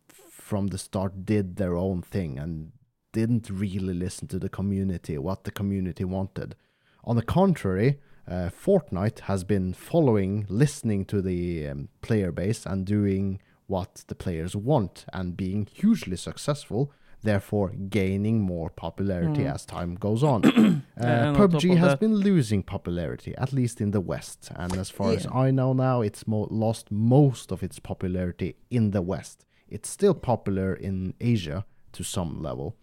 from 0.09 0.67
the 0.67 0.77
start 0.77 1.25
did 1.25 1.55
their 1.55 1.75
own 1.75 2.01
thing 2.01 2.37
and 2.37 2.71
didn't 3.11 3.49
really 3.49 3.93
listen 3.93 4.27
to 4.27 4.37
the 4.37 4.49
community 4.49 5.17
what 5.17 5.43
the 5.45 5.51
community 5.51 6.03
wanted 6.03 6.55
on 7.03 7.15
the 7.15 7.23
contrary 7.23 7.99
uh, 8.27 8.49
Fortnite 8.49 9.19
has 9.21 9.43
been 9.43 9.73
following 9.73 10.45
listening 10.49 11.05
to 11.05 11.21
the 11.21 11.67
um, 11.67 11.89
player 12.01 12.31
base 12.31 12.65
and 12.65 12.85
doing 12.85 13.39
what 13.67 14.03
the 14.07 14.15
players 14.15 14.55
want 14.55 15.05
and 15.13 15.35
being 15.37 15.65
hugely 15.71 16.17
successful 16.17 16.91
therefore 17.23 17.69
gaining 17.89 18.39
more 18.41 18.69
popularity 18.69 19.43
Mm. 19.43 19.53
as 19.55 19.65
time 19.65 19.95
goes 19.95 20.21
on. 20.23 20.45
uh, 20.45 20.81
And 20.95 21.35
on 21.35 21.49
PUBG 21.49 21.75
has 21.77 21.93
that- 21.93 21.99
been 21.99 22.13
losing 22.15 22.61
popularity, 22.61 23.33
at 23.37 23.51
least 23.51 23.81
in 23.81 23.89
the 23.91 23.99
West. 24.01 24.51
And 24.55 24.77
as 24.77 24.91
far 24.91 25.11
as 25.13 25.25
I 25.33 25.49
know 25.49 25.73
now, 25.73 26.01
it's 26.01 26.27
mo- 26.27 26.47
lost 26.51 26.91
most 26.91 27.51
of 27.51 27.63
its 27.63 27.79
popularity 27.79 28.57
in 28.69 28.91
the 28.91 29.01
West. 29.01 29.43
It's 29.67 29.89
still 29.89 30.13
popular 30.13 30.75
in 30.75 31.15
Asia 31.19 31.65
to 31.93 32.03
some 32.03 32.43
level. 32.43 32.75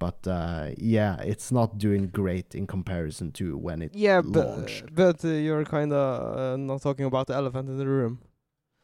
But 0.00 0.26
uh, 0.26 0.70
yeah, 0.78 1.16
it's 1.32 1.52
not 1.52 1.78
doing 1.78 2.08
great 2.08 2.54
in 2.54 2.66
comparison 2.66 3.30
to 3.32 3.56
when 3.66 3.82
it 3.82 3.94
Yeah, 3.94 4.22
but 4.22 4.46
launched. 4.48 4.94
but 4.94 5.24
uh, 5.24 5.28
you're 5.28 5.64
kind 5.64 5.92
of 5.92 6.36
uh, 6.38 6.56
not 6.56 6.82
talking 6.82 7.04
about 7.06 7.26
the 7.28 7.34
elephant 7.34 7.68
in 7.68 7.76
the 7.78 7.86
room. 7.86 8.18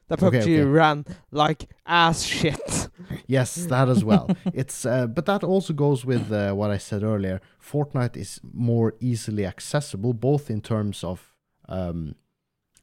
The 0.08 0.14
Okay, 0.14 0.38
PUBG 0.38 0.42
okay. 0.42 0.62
ran 0.62 1.04
like 1.32 1.68
ass 1.86 2.22
shit. 2.22 2.88
Yes, 3.28 3.54
that 3.66 3.88
as 3.88 4.04
well. 4.04 4.26
it's 4.54 4.84
uh, 4.86 5.06
but 5.08 5.24
that 5.26 5.42
also 5.42 5.72
goes 5.72 6.04
with 6.04 6.30
uh, 6.30 6.52
what 6.54 6.70
I 6.70 6.78
said 6.78 7.02
earlier. 7.02 7.40
Fortnite 7.60 8.16
is 8.16 8.40
more 8.52 8.94
easily 9.00 9.44
accessible, 9.46 10.12
both 10.12 10.48
in 10.50 10.60
terms 10.60 11.02
of 11.02 11.34
um, 11.68 12.14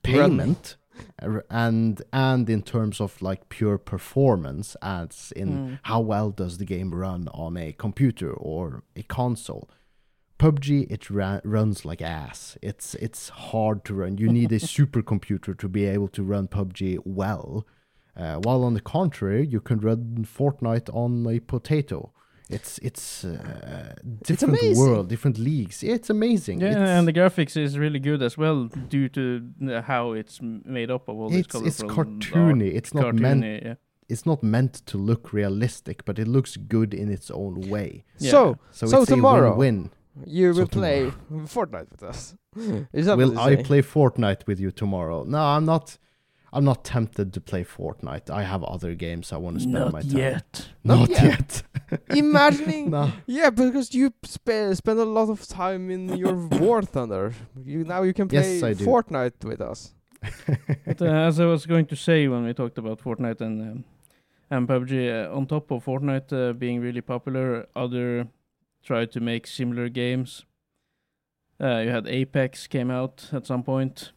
payment 0.03 0.75
and 1.49 2.01
and 2.11 2.49
in 2.49 2.61
terms 2.61 2.99
of 3.01 3.21
like 3.21 3.49
pure 3.49 3.77
performance, 3.77 4.75
as 4.81 5.33
in 5.35 5.49
Mm. 5.49 5.79
how 5.83 5.99
well 6.01 6.31
does 6.31 6.57
the 6.57 6.65
game 6.65 6.93
run 6.93 7.27
on 7.33 7.57
a 7.57 7.73
computer 7.73 8.31
or 8.33 8.83
a 8.95 9.03
console. 9.03 9.69
PUBG 10.39 10.87
it 10.91 11.09
ra- 11.09 11.39
runs 11.43 11.85
like 11.85 12.01
ass. 12.01 12.57
It's 12.61 12.95
it's 12.95 13.29
hard 13.29 13.85
to 13.85 13.93
run. 13.93 14.17
You 14.17 14.29
need 14.29 14.51
a 14.51 14.59
supercomputer 14.77 15.57
to 15.57 15.69
be 15.69 15.85
able 15.85 16.09
to 16.09 16.23
run 16.23 16.47
PUBG 16.47 16.99
well. 17.05 17.65
Uh, 18.15 18.35
while 18.43 18.63
on 18.63 18.73
the 18.73 18.81
contrary, 18.81 19.45
you 19.47 19.59
can 19.59 19.79
run 19.79 20.25
Fortnite 20.37 20.89
on 20.93 21.25
a 21.27 21.39
potato. 21.39 22.11
It's 22.53 22.77
it's 22.79 23.23
uh, 23.25 23.95
different 24.27 24.57
amazing. 24.59 24.77
world, 24.83 25.09
different 25.09 25.37
leagues. 25.37 25.83
It's 25.83 26.09
amazing. 26.09 26.61
Yeah, 26.61 26.69
it's, 26.71 26.77
and 26.95 27.07
the 27.07 27.13
graphics 27.13 27.55
is 27.57 27.77
really 27.77 27.99
good 27.99 28.21
as 28.21 28.37
well, 28.37 28.69
due 28.89 29.09
to 29.09 29.21
uh, 29.69 29.81
how 29.81 30.13
it's 30.13 30.39
made 30.41 30.91
up 30.91 31.07
of 31.09 31.15
all 31.19 31.29
this 31.29 31.39
it's 31.45 31.55
it's 31.55 31.81
colorful 31.81 32.05
cartoony. 32.05 32.73
It's 32.75 32.93
not 32.93 33.15
meant 33.15 33.43
yeah. 33.43 33.75
it's 34.09 34.25
not 34.25 34.43
meant 34.43 34.73
to 34.85 34.97
look 34.97 35.33
realistic, 35.33 36.05
but 36.05 36.19
it 36.19 36.27
looks 36.27 36.57
good 36.57 36.93
in 36.93 37.09
its 37.11 37.31
own 37.31 37.55
way. 37.69 38.03
Yeah. 38.19 38.31
So 38.31 38.57
So, 38.71 38.87
So 38.87 39.01
it's 39.01 39.09
tomorrow- 39.09 39.53
a 39.53 39.57
win-win. 39.57 39.89
you 40.25 40.53
So 40.53 40.59
will 40.59 40.67
play 40.67 41.11
Fortnite 41.31 41.89
with 41.91 42.03
us. 42.03 42.35
Is 42.93 43.05
that 43.07 43.17
Will 43.17 43.31
what 43.33 43.51
I 43.53 43.55
say? 43.55 43.63
play 43.63 43.81
Fortnite 43.81 44.45
with 44.47 44.59
you 44.59 44.71
tomorrow? 44.71 45.23
No, 45.25 45.39
I'm 45.39 45.65
not. 45.65 45.97
I'm 46.55 46.63
not 46.65 46.83
tempted 46.83 47.33
to 47.33 47.41
play 47.41 47.63
Fortnite. 47.63 48.29
I 48.29 48.43
have 48.43 48.63
other 48.63 48.93
games 48.95 49.33
I 49.33 49.37
want 49.37 49.55
to 49.57 49.61
spend 49.63 49.91
my 49.91 50.01
Not 50.01 50.09
time. 50.11 50.17
yet. 50.17 50.69
Not, 50.83 50.99
Not 50.99 51.09
yet. 51.09 51.23
yet. 51.23 51.63
Imagining, 52.15 52.89
no. 52.91 53.11
yeah, 53.25 53.49
because 53.49 53.93
you 53.93 54.13
spe- 54.23 54.73
spend 54.73 54.99
a 54.99 55.05
lot 55.05 55.29
of 55.29 55.47
time 55.47 55.89
in 55.89 56.17
your 56.17 56.35
War 56.59 56.81
Thunder. 56.81 57.33
You 57.63 57.83
now 57.83 58.03
you 58.03 58.13
can 58.13 58.27
play 58.27 58.55
Yes, 58.55 58.63
I 58.63 58.73
do. 58.73 58.85
Fortnite 58.85 59.43
with 59.43 59.61
us. 59.61 59.93
But 60.85 61.01
uh, 61.01 61.05
as 61.05 61.39
I 61.39 61.45
was 61.45 61.65
going 61.65 61.85
to 61.87 61.95
say 61.95 62.27
when 62.27 62.43
we 62.45 62.53
talked 62.53 62.77
about 62.77 62.99
Fortnite 63.01 63.41
and 63.41 63.61
um, 63.61 63.83
and 64.49 64.67
PUBG, 64.67 64.93
uh, 65.09 65.35
on 65.35 65.47
top 65.47 65.71
of 65.71 65.85
Fortnite 65.85 66.31
uh, 66.31 66.53
being 66.53 66.79
really 66.81 67.01
popular, 67.01 67.65
other 67.75 68.27
tried 68.83 69.11
to 69.11 69.19
make 69.19 69.47
similar 69.47 69.89
games. 69.89 70.45
Uh, 71.61 71.79
you 71.79 71.89
had 71.89 72.07
Apex 72.07 72.67
came 72.67 72.91
out 72.91 73.29
at 73.31 73.45
some 73.47 73.63
point. 73.63 74.11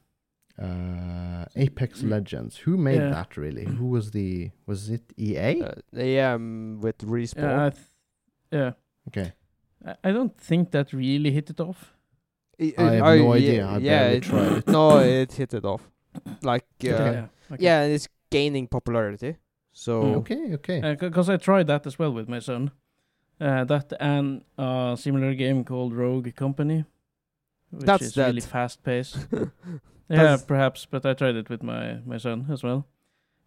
Uh, 0.59 1.45
Apex 1.55 2.03
Legends. 2.03 2.57
Who 2.59 2.77
made 2.77 3.01
Yeah. 3.01 3.11
that 3.11 3.37
really? 3.37 3.64
Who 3.64 3.87
was 3.88 4.11
the? 4.12 4.51
Was 4.66 4.88
it 4.90 5.03
EA? 5.19 5.62
Uh, 5.62 5.73
yeah, 5.92 6.33
um, 6.35 6.81
with 6.81 6.99
respawn. 6.99 7.42
Yeah, 7.42 7.71
th- 7.71 7.87
yeah. 8.51 8.73
okay. 9.09 9.33
I- 9.85 9.97
I 10.09 10.12
don't 10.12 10.35
think 10.40 10.71
that 10.71 10.92
really 10.92 11.31
hit 11.31 11.51
it 11.51 11.61
off. 11.61 11.92
I, 12.59 12.73
I 12.79 12.83
have 12.95 13.19
no 13.19 13.33
idea. 13.35 13.66
I 13.66 13.79
yeah, 13.79 13.99
barely 14.01 14.16
it, 14.16 14.23
tried 14.23 14.53
it. 14.59 14.66
no, 14.69 14.99
it 14.99 15.33
hit 15.33 15.53
it 15.55 15.64
off. 15.64 15.83
Like, 16.42 16.64
uh, 16.85 16.88
yeah. 16.88 17.27
okay. 17.53 17.62
yeah, 17.64 17.83
and 17.83 17.92
it's 17.92 18.09
gaining 18.31 18.66
popularity. 18.66 19.37
So 19.73 20.03
Mm. 20.03 20.16
Okay. 20.16 20.55
Okay. 20.55 20.97
Because 20.99 21.29
I 21.29 21.37
tried 21.37 21.66
that 21.66 21.87
as 21.87 21.99
well 21.99 22.12
with 22.14 22.29
my 22.29 22.38
son. 22.40 22.71
Uh, 23.38 23.64
that 23.64 23.92
and 24.01 24.42
a 24.57 24.97
similar 24.99 25.35
game 25.35 25.64
called 25.64 25.92
Rogue 25.92 26.35
Company, 26.35 26.87
which 27.71 27.85
That's 27.85 28.03
is 28.05 28.16
really 28.16 28.40
fast 28.40 28.83
paced. 28.83 29.19
yeah, 30.09 30.37
perhaps, 30.47 30.87
but 30.87 31.05
I 31.05 31.14
tried 31.14 31.37
it 31.37 31.49
with 31.49 31.62
my 31.62 31.99
my 32.05 32.19
son 32.19 32.47
as 32.51 32.62
well, 32.62 32.87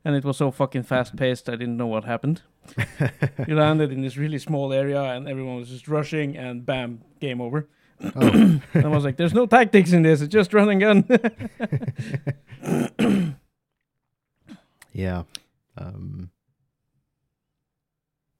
and 0.03 0.15
it 0.15 0.23
was 0.23 0.37
so 0.37 0.51
fucking 0.51 0.83
fast 0.83 1.15
paced. 1.15 1.49
I 1.49 1.55
didn't 1.55 1.77
know 1.77 1.87
what 1.87 2.05
happened. 2.05 2.41
You 3.47 3.55
landed 3.55 3.91
in 3.91 4.01
this 4.01 4.17
really 4.17 4.37
small 4.37 4.73
area, 4.73 5.01
and 5.01 5.27
everyone 5.27 5.55
was 5.55 5.69
just 5.69 5.87
rushing, 5.87 6.37
and 6.37 6.65
bam, 6.65 7.01
game 7.19 7.41
over. 7.41 7.67
oh. 8.15 8.27
and 8.27 8.61
I 8.85 8.87
was 8.87 9.03
like, 9.03 9.17
"There's 9.17 9.33
no 9.33 9.45
tactics 9.45 9.91
in 9.91 10.03
this. 10.03 10.21
It's 10.21 10.31
just 10.31 10.53
run 10.53 10.69
and 10.69 10.81
gun." 10.81 11.05
yeah. 14.93 15.23
Um. 15.77 16.29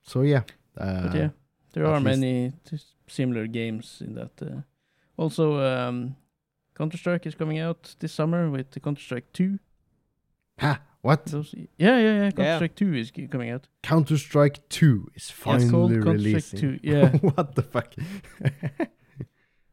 So 0.03 0.21
yeah. 0.21 0.43
Uh, 0.77 1.08
but 1.08 1.15
yeah, 1.15 1.29
there 1.73 1.86
are 1.86 1.99
many 1.99 2.53
t- 2.65 2.77
similar 3.08 3.47
games 3.47 4.01
in 4.05 4.15
that. 4.15 4.32
Uh, 4.41 4.62
also, 5.17 5.60
um, 5.60 6.15
Counter 6.79 6.97
Strike 6.97 7.25
is 7.27 7.35
coming 7.35 7.59
out 7.59 7.95
this 7.99 8.13
summer 8.13 8.49
with 8.49 8.71
the 8.71 8.79
Counter 8.79 9.01
Strike 9.01 9.31
Two. 9.33 9.59
Ha. 10.59 10.81
What? 11.01 11.25
Those, 11.27 11.53
yeah, 11.77 11.97
yeah, 11.97 12.23
yeah. 12.23 12.31
Counter 12.31 12.43
Yeah. 12.43 12.55
Strike 12.57 12.75
Two 12.75 12.93
is 12.93 13.11
coming 13.29 13.49
out. 13.51 13.67
Counter 13.83 14.17
Strike 14.17 14.67
Two 14.69 15.09
is 15.13 15.31
Yeah, 15.45 15.55
it's 15.55 15.69
finally 15.69 15.95
Counter 15.95 16.11
releasing. 16.11 16.57
Strike 16.57 16.61
Two. 16.61 16.79
Yeah. 16.81 17.09
what 17.35 17.55
the 17.55 17.63
fuck? 17.63 17.93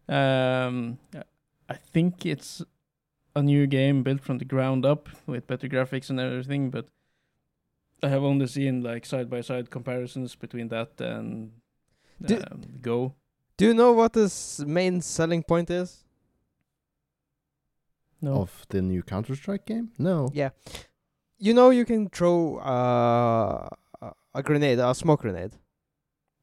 Um, 0.08 0.98
I 1.68 1.74
think 1.74 2.24
it's 2.24 2.62
a 3.34 3.42
new 3.42 3.66
game 3.66 4.04
built 4.04 4.20
from 4.22 4.38
the 4.38 4.44
ground 4.44 4.86
up 4.86 5.08
with 5.26 5.48
better 5.48 5.66
graphics 5.68 6.10
and 6.10 6.20
everything, 6.20 6.70
but 6.70 6.86
I 8.04 8.08
have 8.10 8.22
only 8.22 8.46
seen 8.46 8.84
like 8.84 9.04
side 9.04 9.28
by 9.28 9.40
side 9.40 9.68
comparisons 9.70 10.36
between 10.36 10.68
that 10.68 11.00
and 11.00 11.50
Do- 12.24 12.36
um, 12.52 12.62
Go. 12.80 13.14
Do 13.56 13.66
you 13.66 13.74
know 13.74 13.90
what 13.92 14.12
the 14.12 14.32
main 14.64 15.00
selling 15.00 15.42
point 15.42 15.70
is? 15.70 16.04
No, 18.20 18.34
of 18.42 18.64
the 18.70 18.80
new 18.82 19.02
Counter 19.02 19.34
Strike 19.36 19.66
game? 19.66 19.90
No. 19.98 20.30
Yeah. 20.32 20.50
You 21.38 21.52
know 21.54 21.70
you 21.70 21.84
can 21.84 22.08
throw 22.08 22.56
uh, 22.58 23.68
a- 24.00 24.12
a 24.34 24.42
grenade, 24.42 24.78
a 24.78 24.94
smoke 24.94 25.20
grenade. 25.22 25.52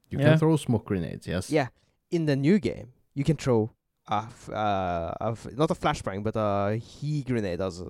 You 0.09 0.19
Yeah. 0.19 0.29
can 0.29 0.37
throw 0.39 0.55
smoke 0.57 0.85
grenades. 0.85 1.25
Yes. 1.27 1.49
Yeah. 1.49 1.67
In 2.11 2.25
the 2.25 2.35
new 2.35 2.59
game, 2.59 2.93
you 3.15 3.23
can 3.23 3.37
throw 3.37 3.71
a, 4.07 4.23
f- 4.27 4.49
uh, 4.49 5.13
a 5.19 5.31
f- 5.31 5.47
not 5.57 5.71
a 5.71 5.75
flashbang, 5.75 6.23
but 6.23 6.35
a 6.35 6.75
he 6.77 7.23
grenade 7.23 7.59
as 7.61 7.81
a, 7.81 7.87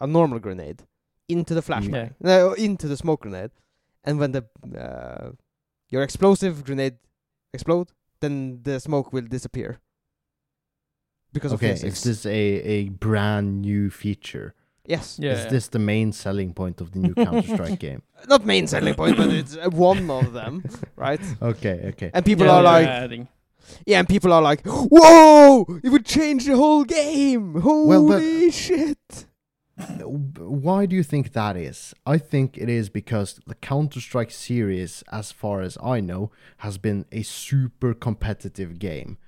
a 0.00 0.06
normal 0.06 0.38
grenade 0.38 0.82
into 1.28 1.54
the 1.54 1.60
flashbang, 1.62 2.14
no, 2.20 2.52
into 2.54 2.88
the 2.88 2.96
smoke 2.96 3.22
grenade, 3.22 3.50
and 4.04 4.18
when 4.18 4.32
the 4.32 4.44
uh, 4.78 5.32
your 5.88 6.02
explosive 6.02 6.64
grenade 6.64 6.96
explode, 7.52 7.92
then 8.20 8.60
the 8.62 8.80
smoke 8.80 9.12
will 9.12 9.26
disappear 9.28 9.80
because 11.32 11.52
Okay. 11.52 11.70
of 11.70 11.78
physics. 11.78 11.98
Is 11.98 12.04
this 12.04 12.26
a 12.26 12.38
a 12.76 12.88
brand 12.90 13.62
new 13.62 13.90
feature? 13.90 14.54
Yes. 14.84 15.18
Yeah. 15.20 15.32
Is 15.34 15.46
this 15.46 15.68
the 15.68 15.78
main 15.78 16.12
selling 16.12 16.52
point 16.54 16.80
of 16.80 16.90
the 16.92 16.98
new 16.98 17.14
Counter 17.14 17.46
Strike 17.54 17.78
game? 17.88 18.02
Not 18.28 18.44
main 18.44 18.66
selling 18.66 18.94
point, 18.94 19.16
but 19.16 19.30
it's 19.30 19.56
uh, 19.56 19.70
one 19.70 20.10
of 20.10 20.32
them, 20.32 20.64
right? 20.96 21.20
Okay, 21.40 21.76
okay. 21.90 22.10
And 22.12 22.24
people 22.24 22.46
Yeah, 22.46 22.52
are 22.52 22.62
they're 22.62 22.72
like, 22.82 22.88
adding. 22.88 23.28
yeah, 23.86 24.00
and 24.00 24.08
people 24.08 24.32
are 24.32 24.42
like, 24.42 24.62
whoa, 24.66 25.66
it 25.84 25.88
would 25.90 26.04
change 26.04 26.46
the 26.46 26.56
whole 26.56 26.82
game. 26.84 27.60
Holy 27.60 27.86
Well, 27.88 28.50
shit. 28.50 29.26
Why 30.38 30.86
do 30.86 30.94
you 30.96 31.02
think 31.02 31.32
that 31.32 31.56
is? 31.56 31.94
I 32.06 32.18
think 32.18 32.58
it 32.58 32.68
is 32.68 32.88
because 32.88 33.40
the 33.46 33.54
Counter 33.54 34.00
Strike 34.00 34.30
series, 34.30 35.02
as 35.10 35.32
far 35.32 35.60
as 35.62 35.78
I 35.82 36.00
know, 36.00 36.30
has 36.58 36.78
been 36.78 37.04
a 37.12 37.22
super 37.22 37.94
competitive 37.94 38.78
game. 38.78 39.18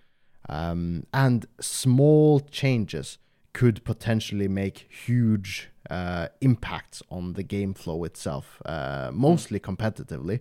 Um, 0.48 1.06
and 1.12 1.46
small 1.60 2.40
changes 2.40 3.18
could 3.52 3.84
potentially 3.84 4.48
make 4.48 4.88
huge 4.90 5.70
uh, 5.88 6.28
impacts 6.40 7.02
on 7.10 7.34
the 7.34 7.42
game 7.42 7.72
flow 7.74 8.04
itself, 8.04 8.60
uh, 8.66 9.10
mostly 9.12 9.60
competitively. 9.60 10.40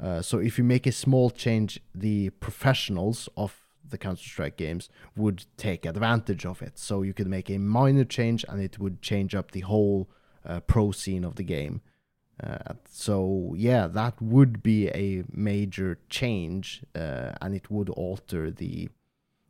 Uh, 0.00 0.22
so 0.22 0.38
if 0.38 0.58
you 0.58 0.64
make 0.64 0.86
a 0.86 0.92
small 0.92 1.30
change, 1.30 1.80
the 1.94 2.30
professionals 2.30 3.28
of 3.36 3.66
the 3.88 3.98
Counter 3.98 4.22
Strike 4.22 4.56
games 4.56 4.88
would 5.16 5.46
take 5.56 5.84
advantage 5.86 6.44
of 6.44 6.62
it. 6.62 6.78
So 6.78 7.02
you 7.02 7.14
could 7.14 7.26
make 7.26 7.50
a 7.50 7.58
minor 7.58 8.04
change 8.04 8.44
and 8.48 8.60
it 8.60 8.78
would 8.78 9.02
change 9.02 9.34
up 9.34 9.50
the 9.50 9.60
whole 9.60 10.08
uh, 10.46 10.60
pro 10.60 10.92
scene 10.92 11.24
of 11.24 11.36
the 11.36 11.42
game. 11.42 11.80
Uh, 12.42 12.74
so 12.88 13.54
yeah, 13.56 13.88
that 13.88 14.20
would 14.22 14.62
be 14.62 14.88
a 14.88 15.24
major 15.32 15.98
change, 16.08 16.84
uh, 16.94 17.32
and 17.40 17.52
it 17.52 17.68
would 17.68 17.88
alter 17.90 18.50
the 18.50 18.88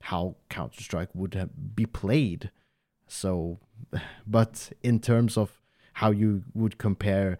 how 0.08 0.36
Counter 0.48 0.80
Strike 0.80 1.10
would 1.14 1.50
be 1.74 1.84
played. 1.84 2.50
So, 3.06 3.58
but 4.26 4.72
in 4.82 5.00
terms 5.00 5.36
of 5.36 5.60
how 5.94 6.10
you 6.10 6.44
would 6.54 6.78
compare 6.78 7.38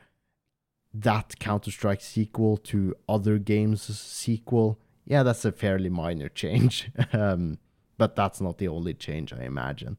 that 0.93 1.39
Counter 1.39 1.71
Strike 1.71 2.03
sequel 2.03 2.59
to 2.59 2.95
other 3.09 3.39
games' 3.39 3.99
sequel, 3.99 4.79
yeah, 5.07 5.23
that's 5.23 5.47
a 5.47 5.53
fairly 5.53 5.89
minor 5.89 6.29
change. 6.29 6.91
um, 7.15 7.59
but 7.97 8.15
that's 8.15 8.41
not 8.41 8.59
the 8.59 8.69
only 8.69 8.93
change, 8.93 9.33
I 9.33 9.45
imagine. 9.45 9.97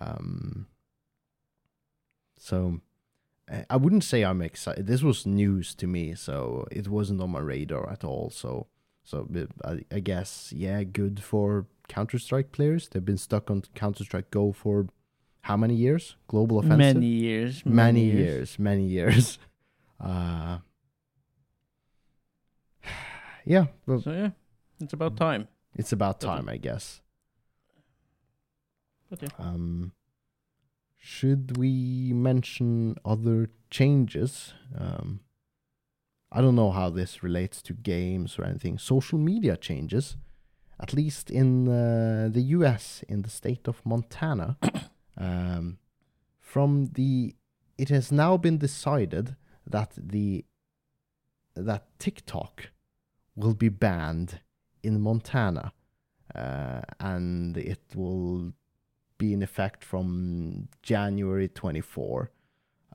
Um, 0.00 0.68
so 2.38 2.80
I 3.68 3.76
wouldn't 3.76 4.04
say 4.04 4.22
I'm 4.22 4.40
excited. 4.40 4.86
This 4.86 5.02
was 5.02 5.26
news 5.26 5.74
to 5.74 5.86
me, 5.86 6.14
so 6.14 6.66
it 6.70 6.88
wasn't 6.88 7.20
on 7.20 7.30
my 7.30 7.40
radar 7.40 7.90
at 7.90 8.02
all. 8.02 8.30
So, 8.30 8.68
so 9.04 9.28
I 9.92 10.00
guess 10.00 10.52
yeah, 10.54 10.82
good 10.84 11.22
for 11.22 11.66
Counter 11.88 12.18
Strike 12.18 12.52
players. 12.52 12.88
They've 12.88 13.04
been 13.04 13.18
stuck 13.18 13.50
on 13.50 13.62
Counter 13.74 14.04
Strike 14.04 14.30
Go 14.30 14.52
for 14.52 14.86
how 15.42 15.56
many 15.56 15.74
years? 15.74 16.16
Global 16.28 16.58
offensive. 16.60 16.78
Many 16.78 17.06
years. 17.06 17.66
many 17.66 18.04
years, 18.04 18.58
many 18.58 18.86
years. 18.86 19.38
Uh, 20.00 20.58
yeah, 23.44 23.66
So 23.86 24.00
yeah, 24.10 24.30
it's 24.80 24.92
about 24.92 25.16
time. 25.16 25.46
it's 25.76 25.92
about 25.92 26.16
Okay. 26.16 26.26
time, 26.26 26.48
I 26.48 26.56
guess. 26.56 27.00
Okay. 29.12 29.28
Um, 29.38 29.92
should 30.98 31.56
we 31.56 32.12
mention 32.14 32.96
other 33.04 33.50
changes? 33.70 34.54
Um, 34.76 35.20
I 36.34 36.40
don't 36.40 36.56
know 36.56 36.70
how 36.70 36.88
this 36.88 37.22
relates 37.22 37.60
to 37.62 37.74
games 37.74 38.38
or 38.38 38.44
anything. 38.44 38.78
Social 38.78 39.18
media 39.18 39.56
changes, 39.56 40.16
at 40.80 40.94
least 40.94 41.30
in 41.30 41.68
uh, 41.68 42.28
the 42.32 42.40
U.S. 42.56 43.04
in 43.06 43.22
the 43.22 43.30
state 43.30 43.68
of 43.68 43.84
Montana. 43.84 44.56
um, 45.18 45.78
from 46.40 46.90
the, 46.94 47.34
it 47.76 47.90
has 47.90 48.10
now 48.10 48.36
been 48.38 48.58
decided 48.58 49.36
that 49.66 49.92
the 49.96 50.44
that 51.54 51.98
TikTok 51.98 52.70
will 53.36 53.52
be 53.54 53.68
banned 53.68 54.40
in 54.82 55.00
Montana, 55.02 55.72
uh, 56.34 56.80
and 56.98 57.58
it 57.58 57.82
will 57.94 58.54
be 59.18 59.34
in 59.34 59.42
effect 59.42 59.84
from 59.84 60.68
January 60.80 61.48
24. 61.48 62.30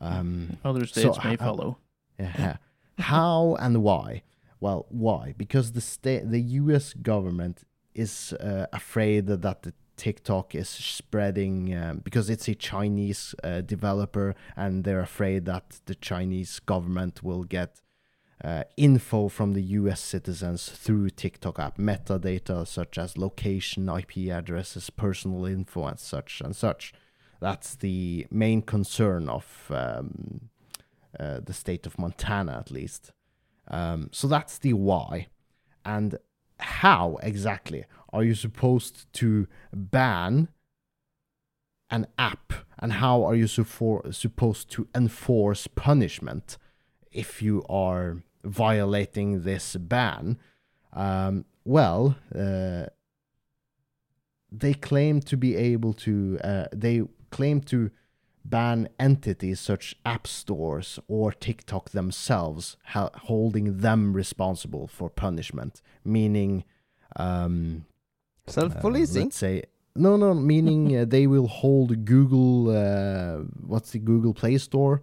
Um, 0.02 0.58
Other 0.66 0.88
so 0.88 1.02
states 1.02 1.24
may 1.24 1.34
h- 1.34 1.40
follow. 1.40 1.78
yeah. 2.20 2.58
How 2.98 3.56
and 3.60 3.84
why? 3.84 4.24
Well, 4.60 4.88
why? 4.90 5.34
Because 5.38 5.74
the 5.74 5.82
state, 5.82 6.32
the 6.32 6.42
U.S. 6.42 6.94
government 6.94 7.64
is 7.94 8.34
uh, 8.34 8.68
afraid 8.74 9.28
that 9.28 9.62
the 9.62 9.74
TikTok 9.98 10.56
is 10.56 10.70
spreading 10.70 11.76
um, 11.76 11.98
because 12.04 12.30
it's 12.30 12.48
a 12.48 12.56
Chinese 12.56 13.36
uh, 13.44 13.62
developer, 13.62 14.36
and 14.56 14.84
they're 14.84 15.02
afraid 15.02 15.46
that 15.46 15.80
the 15.86 15.96
Chinese 15.96 16.60
government 16.60 17.24
will 17.24 17.44
get 17.44 17.82
uh, 18.44 18.64
info 18.78 19.28
from 19.28 19.54
the 19.54 19.64
U.S. 19.64 20.00
citizens 20.00 20.70
through 20.70 21.10
TikTok 21.10 21.60
app, 21.60 21.78
metadata 21.78 22.68
such 22.68 22.98
as 22.98 23.18
location, 23.18 23.90
IP 23.90 24.30
addresses, 24.32 24.90
personal 24.90 25.46
info, 25.46 25.86
and 25.86 26.00
such 26.00 26.42
and 26.42 26.56
such. 26.56 26.94
That's 27.40 27.76
the 27.76 28.28
main 28.32 28.62
concern 28.62 29.30
of 29.30 29.46
um, 29.70 30.50
uh, 31.20 31.40
the 31.44 31.54
state 31.54 31.86
of 31.86 31.98
Montana, 31.98 32.58
at 32.60 32.72
least. 32.72 33.12
Um, 33.68 34.10
so 34.12 34.28
that's 34.28 34.58
the 34.58 34.74
why. 34.74 35.28
And 35.86 36.18
how 36.60 37.18
exactly 37.22 37.86
are 38.12 38.24
you 38.24 38.36
supposed 38.36 39.12
to 39.14 39.48
ban 39.74 40.50
an 41.90 42.08
app? 42.18 42.54
And 42.80 42.94
how 42.94 43.24
are 43.24 43.36
you 43.36 43.46
suppo- 43.46 44.14
supposed 44.14 44.70
to 44.72 44.88
enforce 44.94 45.68
punishment 45.68 46.58
if 47.12 47.42
you 47.42 47.64
are 47.70 48.24
violating 48.44 49.42
this 49.42 49.76
ban? 49.76 50.38
Um, 50.94 51.46
well, 51.66 52.18
uh, 52.34 52.86
they 54.52 54.74
claim 54.74 55.22
to 55.22 55.38
be 55.38 55.56
able 55.56 55.94
to, 55.94 56.40
uh, 56.44 56.66
they 56.72 57.02
claim 57.32 57.62
to 57.62 57.92
ban 58.50 58.90
entities 59.00 59.60
such 59.60 59.96
app 60.06 60.26
stores 60.28 61.00
or 61.08 61.32
TikTok 61.32 61.90
themselves, 61.92 62.78
ha- 62.86 63.10
holding 63.24 63.78
them 63.80 64.14
responsible 64.14 64.88
for 64.88 65.10
punishment, 65.10 65.82
meaning 66.04 66.64
um, 67.16 67.86
uh, 68.48 68.52
Self-policing. 68.52 69.24
let's 69.24 69.38
say 69.38 69.64
no, 69.96 70.16
no, 70.16 70.34
meaning 70.34 70.96
uh, 70.96 71.06
they 71.06 71.26
will 71.28 71.48
hold 71.48 72.06
Google. 72.06 72.70
Uh, 72.70 73.44
what's 73.66 73.92
the 73.92 74.00
Google 74.00 74.34
Play 74.34 74.58
Store, 74.60 75.02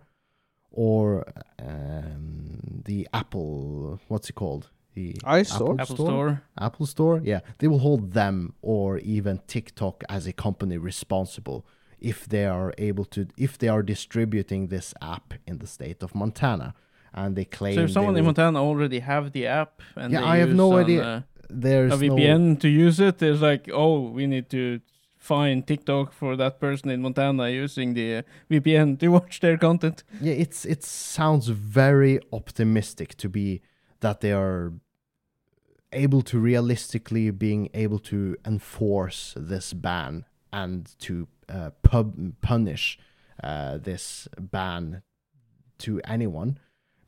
or 0.71 1.27
um, 1.59 2.83
the 2.85 3.09
Apple? 3.13 4.01
What's 4.09 4.31
it 4.31 4.35
called? 4.35 4.71
The 4.95 5.15
iStore? 5.25 5.81
Apple 5.81 5.97
Store. 5.97 6.43
Apple 6.59 6.87
Store, 6.87 7.21
yeah, 7.25 7.41
they 7.59 7.67
will 7.67 7.81
hold 7.81 8.13
them 8.13 8.55
or 8.63 8.99
even 8.99 9.41
TikTok 9.49 10.05
as 10.09 10.29
a 10.29 10.33
company 10.33 10.79
responsible 10.79 11.67
if 12.01 12.29
they 12.29 12.45
are 12.47 12.73
able 12.79 13.05
to 13.07 13.27
if 13.37 13.57
they 13.59 13.69
are 13.69 13.83
distributing 13.83 14.69
this 14.69 14.95
app 15.01 15.35
in 15.47 15.59
the 15.59 15.67
state 15.67 16.03
of 16.03 16.15
Montana 16.15 16.75
and 17.13 17.37
they 17.37 17.45
claim 17.45 17.75
So 17.77 17.83
if 17.85 17.91
someone 17.93 18.17
in 18.17 18.25
Montana 18.25 18.59
already 18.63 19.01
have 19.01 19.33
the 19.33 19.47
app 19.47 19.83
and 19.97 20.13
Yeah, 20.13 20.21
they 20.21 20.27
I 20.27 20.37
have 20.39 20.55
no 20.55 20.77
an, 20.77 20.85
idea. 20.85 21.03
uh, 21.03 21.21
there's 21.49 21.93
a 21.93 22.07
no 22.07 22.15
VPN 22.17 22.59
to 22.61 22.69
use 22.69 22.99
it, 23.01 23.19
there's 23.19 23.41
like, 23.41 23.69
oh, 23.73 24.01
we 24.17 24.27
need 24.27 24.51
to 24.51 24.81
find 25.19 25.67
TikTok 25.67 26.13
for 26.13 26.37
that 26.37 26.59
person 26.61 26.91
in 26.91 27.01
Montana 27.01 27.49
using 27.49 27.95
the 27.95 28.17
uh, 28.17 28.23
VPN 28.51 28.99
to 29.01 29.09
watch 29.17 29.41
their 29.41 29.57
content. 29.57 30.03
yeah 30.21 30.35
it's 30.45 30.65
it 30.67 30.83
sounds 30.85 31.47
very 31.49 32.19
optimistic 32.33 33.15
to 33.17 33.29
be 33.29 33.61
that 34.01 34.21
they 34.21 34.33
are 34.33 34.73
able 35.93 36.23
to 36.23 36.39
realistically 36.39 37.31
being 37.31 37.69
able 37.73 37.99
to 38.01 38.37
enforce 38.45 39.33
this 39.37 39.73
ban 39.73 40.25
and 40.55 40.95
to 41.01 41.27
uh, 41.49 41.71
pub- 41.83 42.41
punish 42.41 42.99
uh, 43.43 43.77
this 43.79 44.29
ban 44.41 45.03
to 45.79 46.01
anyone 46.05 46.59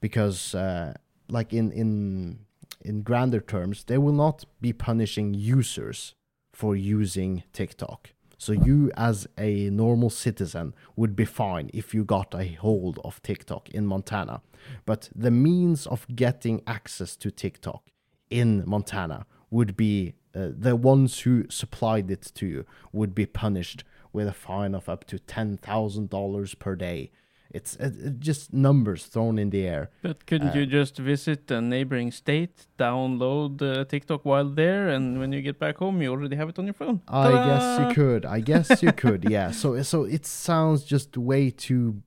because 0.00 0.54
uh, 0.54 0.92
like 1.28 1.52
in 1.52 1.70
in 1.70 2.40
in 2.80 3.02
grander 3.02 3.40
terms 3.40 3.84
they 3.84 3.98
will 3.98 4.12
not 4.26 4.44
be 4.60 4.72
punishing 4.72 5.32
users 5.32 6.14
for 6.52 6.74
using 6.74 7.44
TikTok. 7.52 8.10
So 8.38 8.52
you 8.52 8.90
as 8.96 9.26
a 9.38 9.70
normal 9.70 10.10
citizen 10.10 10.74
would 10.96 11.14
be 11.16 11.24
fine 11.24 11.70
if 11.72 11.94
you 11.94 12.04
got 12.04 12.34
a 12.34 12.46
hold 12.54 12.98
of 13.04 13.22
TikTok 13.22 13.70
in 13.70 13.86
Montana. 13.86 14.42
But 14.84 15.08
the 15.14 15.30
means 15.30 15.86
of 15.86 16.06
getting 16.14 16.62
access 16.66 17.16
to 17.16 17.30
TikTok 17.30 17.82
in 18.28 18.64
Montana 18.66 19.26
would 19.50 19.76
be 19.76 20.14
uh, 20.36 20.48
the 20.66 20.76
ones 20.76 21.20
who 21.20 21.44
supplied 21.48 22.10
it 22.10 22.30
to 22.34 22.46
you 22.46 22.64
would 22.92 23.14
be 23.14 23.26
punished 23.26 23.84
with 24.12 24.28
a 24.28 24.32
fine 24.32 24.74
of 24.74 24.88
up 24.88 25.04
to 25.04 25.16
$10,000 25.18 26.58
per 26.58 26.74
day 26.76 27.10
It's 27.58 27.76
it, 27.76 27.94
it 28.08 28.20
just 28.20 28.52
numbers 28.52 29.06
thrown 29.06 29.38
in 29.38 29.50
the 29.50 29.62
air. 29.74 29.88
But 30.02 30.26
couldn't 30.26 30.52
Uh, 30.54 30.58
you 30.58 30.66
just 30.66 30.98
visit 30.98 31.50
a 31.50 31.60
neighboring 31.60 32.10
state, 32.12 32.66
download 32.76 33.62
uh, 33.62 33.84
TikTok 33.84 34.24
while 34.24 34.50
there, 34.62 34.88
and 34.94 35.18
when 35.20 35.32
you 35.32 35.40
get 35.42 35.58
back 35.58 35.76
home, 35.78 36.02
you 36.02 36.10
already 36.10 36.36
have 36.36 36.48
it 36.52 36.58
on 36.58 36.64
your 36.64 36.74
phone? 36.82 37.00
I 37.08 37.32
guess 37.48 37.64
you 37.80 37.94
could. 37.94 38.22
I 38.26 38.40
guess 38.50 38.82
you 38.82 38.92
could. 39.04 39.22
Yeah. 39.30 39.52
So 39.52 39.82
so 39.82 39.98
it 40.16 40.26
sounds 40.26 40.80
just 40.84 41.16
way 41.16 41.50
too 41.50 42.02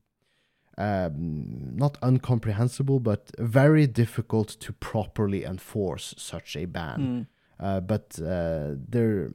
um, 0.78 1.76
not 1.76 1.98
incomprehensible, 2.04 3.00
but 3.00 3.32
very 3.38 3.88
difficult 3.88 4.48
to 4.60 4.74
properly 4.74 5.44
enforce 5.44 6.15
such 6.18 6.56
a 6.56 6.65
ban. 6.65 7.00
Hmm. 7.00 7.22
Uh, 7.60 7.80
but 7.82 8.17
uh, 8.22 8.76
they're 8.89 9.30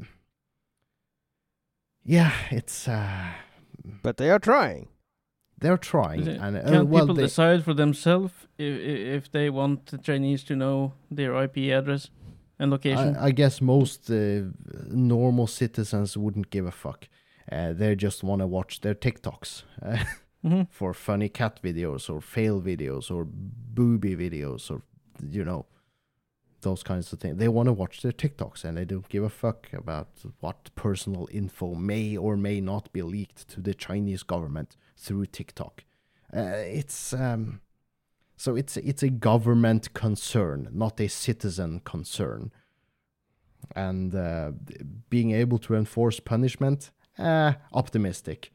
yeah, 2.04 2.32
it's 2.50 2.88
uh, 2.88 3.32
But 4.02 4.16
they 4.16 4.30
are 4.30 4.38
trying. 4.38 4.88
they're 5.60 5.78
trying, 5.78 6.20
Is 6.20 6.28
it- 6.28 6.40
and 6.40 6.56
uh, 6.56 6.62
Can't 6.70 6.88
well, 6.88 7.02
people 7.04 7.14
they, 7.14 7.22
decide 7.22 7.64
for 7.64 7.74
themselves 7.74 8.32
if, 8.58 9.24
if 9.24 9.30
they 9.30 9.50
want 9.50 9.87
the 9.87 9.98
Chinese 9.98 10.44
to 10.44 10.54
know 10.56 10.92
their 11.10 11.34
IP 11.44 11.56
address 11.72 12.10
and 12.58 12.70
location? 12.70 13.16
I, 13.16 13.26
I 13.26 13.30
guess 13.32 13.60
most 13.60 14.10
uh, 14.10 14.42
normal 14.88 15.46
citizens 15.46 16.16
wouldn't 16.16 16.50
give 16.50 16.66
a 16.66 16.70
fuck. 16.72 17.08
Uh, 17.50 17.72
they 17.72 17.94
just 17.96 18.22
want 18.22 18.40
to 18.40 18.46
watch 18.46 18.80
their 18.80 18.94
TikToks. 18.94 19.62
Uh, 19.82 19.96
hmm 20.42 20.62
for 20.70 20.92
funny 20.92 21.28
cat 21.30 21.60
videos 21.62 22.10
or 22.10 22.20
fail 22.20 22.60
videos 22.60 23.10
or 23.10 23.24
booby 23.26 24.14
videos 24.14 24.70
or 24.70 24.82
you 25.30 25.42
know 25.44 25.64
those 26.64 26.83
kinds 26.83 27.12
of 27.12 27.20
things. 27.20 27.38
They 27.38 27.48
want 27.48 27.68
to 27.68 27.72
watch 27.72 28.03
their 28.03 28.12
TikToks 28.12 28.64
and 28.64 28.77
they 28.77 28.85
don't 28.85 29.09
give 29.09 29.22
a 29.22 29.31
fuck 29.31 29.72
about 29.72 30.09
what 30.40 30.74
personal 30.74 31.29
info 31.31 31.74
may 31.74 32.16
or 32.16 32.37
may 32.37 32.61
not 32.61 32.92
be 32.92 33.03
leaked 33.03 33.46
to 33.50 33.61
the 33.61 33.74
Chinese 33.74 34.24
government 34.24 34.77
through 34.96 35.27
TikTok. 35.27 35.85
Uh, 36.37 36.64
it's 36.81 37.12
um, 37.12 37.61
so 38.37 38.57
it's 38.57 38.77
it's 38.77 39.03
a 39.03 39.11
government 39.11 39.94
concern, 39.94 40.68
not 40.72 41.00
a 41.00 41.09
citizen 41.09 41.81
concern. 41.85 42.50
And 43.77 44.14
uh, 44.14 44.53
being 45.09 45.31
able 45.31 45.59
to 45.59 45.74
enforce 45.74 46.20
punishment, 46.20 46.90
uh, 47.18 47.53
optimistic. 47.72 48.53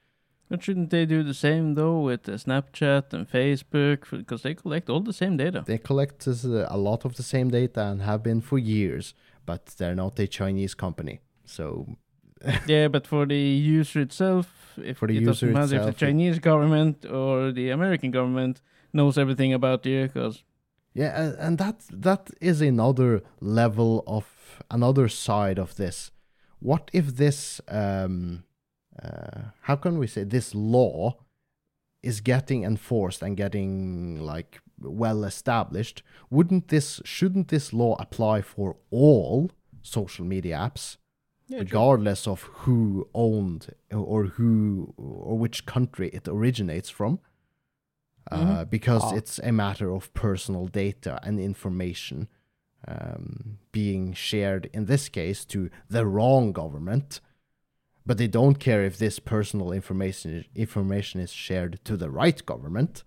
But 0.50 0.64
shouldn't 0.64 0.90
they 0.90 1.06
do 1.06 1.22
the 1.22 1.36
same 1.36 1.76
though 1.76 2.00
with 2.00 2.28
uh, 2.28 2.34
Snapchat 2.34 3.14
and 3.14 3.30
Facebook 3.30 4.10
because 4.10 4.42
they 4.42 4.56
collect 4.56 4.90
all 4.90 5.00
the 5.00 5.14
same 5.14 5.38
data? 5.38 5.64
They 5.66 5.78
collect 5.78 6.28
uh, 6.28 6.66
a 6.68 6.78
lot 6.78 7.06
of 7.06 7.16
the 7.16 7.24
same 7.24 7.50
data 7.52 7.82
and 7.84 8.02
have 8.02 8.24
been 8.24 8.42
for 8.42 8.58
years, 8.58 9.14
but 9.46 9.68
they're 9.78 9.96
not 9.96 10.18
a 10.20 10.28
Chinese 10.28 10.74
company. 10.74 11.20
So 11.46 11.98
yeah, 12.68 12.88
but 12.88 13.06
for 13.06 13.26
the 13.26 13.38
user 13.38 14.02
itself, 14.02 14.80
if 14.84 14.98
For 14.98 15.08
the 15.08 15.18
it 15.18 15.22
user 15.22 15.32
doesn't 15.32 15.54
matter 15.54 15.76
if 15.78 15.86
the 15.86 16.06
Chinese 16.06 16.40
government 16.40 17.06
or 17.06 17.52
the 17.52 17.70
American 17.70 18.12
government 18.12 18.62
knows 18.94 19.18
everything 19.18 19.54
about 19.54 19.86
you, 19.86 20.08
because 20.08 20.44
yeah, 20.94 21.22
and, 21.22 21.36
and 21.38 21.58
that 21.60 21.82
that 21.92 22.32
is 22.42 22.62
another 22.62 23.22
level 23.40 24.04
of 24.08 24.26
another 24.72 25.08
side 25.10 25.60
of 25.60 25.76
this. 25.76 26.12
What 26.60 26.90
if 26.94 27.18
this 27.18 27.62
um 27.68 28.44
how 29.62 29.76
can 29.76 29.98
we 29.98 30.08
say 30.08 30.24
this 30.24 30.54
law 30.56 31.18
is 32.04 32.22
getting 32.22 32.64
enforced 32.64 33.22
and 33.22 33.36
getting 33.38 34.20
like 34.22 34.62
well 34.82 35.24
established? 35.24 36.04
Wouldn't 36.30 36.68
this 36.70 37.02
shouldn't 37.06 37.48
this 37.50 37.74
law 37.74 37.96
apply 38.00 38.42
for 38.42 38.78
all 38.92 39.52
social 39.82 40.26
media 40.26 40.58
apps? 40.58 40.98
regardless 41.52 42.28
of 42.28 42.44
who 42.62 43.10
owned 43.16 43.74
or 43.92 44.26
who 44.26 44.94
or 44.98 45.36
which 45.36 45.66
country 45.66 46.08
it 46.10 46.28
originates 46.28 46.92
from 46.92 47.20
uh, 48.32 48.38
Mhm. 48.66 48.70
because 48.70 49.02
Ah. 49.06 49.16
it's 49.16 49.40
a 49.40 49.52
matter 49.52 49.90
of 49.92 50.14
personal 50.14 50.68
data 50.68 51.20
and 51.24 51.40
information 51.40 52.28
um, 52.88 53.58
being 53.72 54.14
shared 54.14 54.70
in 54.74 54.86
this 54.86 55.10
case 55.10 55.44
to 55.46 55.70
the 55.90 56.06
wrong 56.06 56.52
government 56.54 57.20
but 58.10 58.18
they 58.18 58.28
don't 58.28 58.58
care 58.60 58.84
if 58.84 58.98
this 58.98 59.20
personal 59.20 59.72
information 59.72 60.44
information 60.56 61.22
is 61.22 61.32
shared 61.32 61.80
to 61.84 61.96
the 61.96 62.10
right 62.10 62.44
government. 62.44 63.04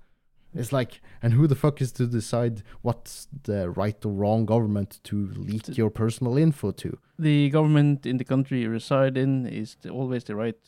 It's 0.54 0.72
like 0.72 1.00
and 1.20 1.32
who 1.32 1.48
the 1.48 1.56
fuck 1.56 1.80
is 1.80 1.90
to 1.98 2.06
decide 2.06 2.62
what's 2.82 3.26
the 3.42 3.68
right 3.68 3.98
or 4.06 4.12
wrong 4.12 4.46
government 4.46 5.00
to 5.02 5.16
leak 5.34 5.76
your 5.76 5.90
personal 5.90 6.38
info 6.38 6.70
to? 6.70 6.98
The 7.18 7.50
government 7.50 8.06
in 8.06 8.18
the 8.18 8.24
country 8.24 8.60
you 8.60 8.70
reside 8.70 9.16
in 9.16 9.44
is 9.44 9.76
the, 9.82 9.90
always 9.90 10.22
the 10.22 10.36
right 10.36 10.60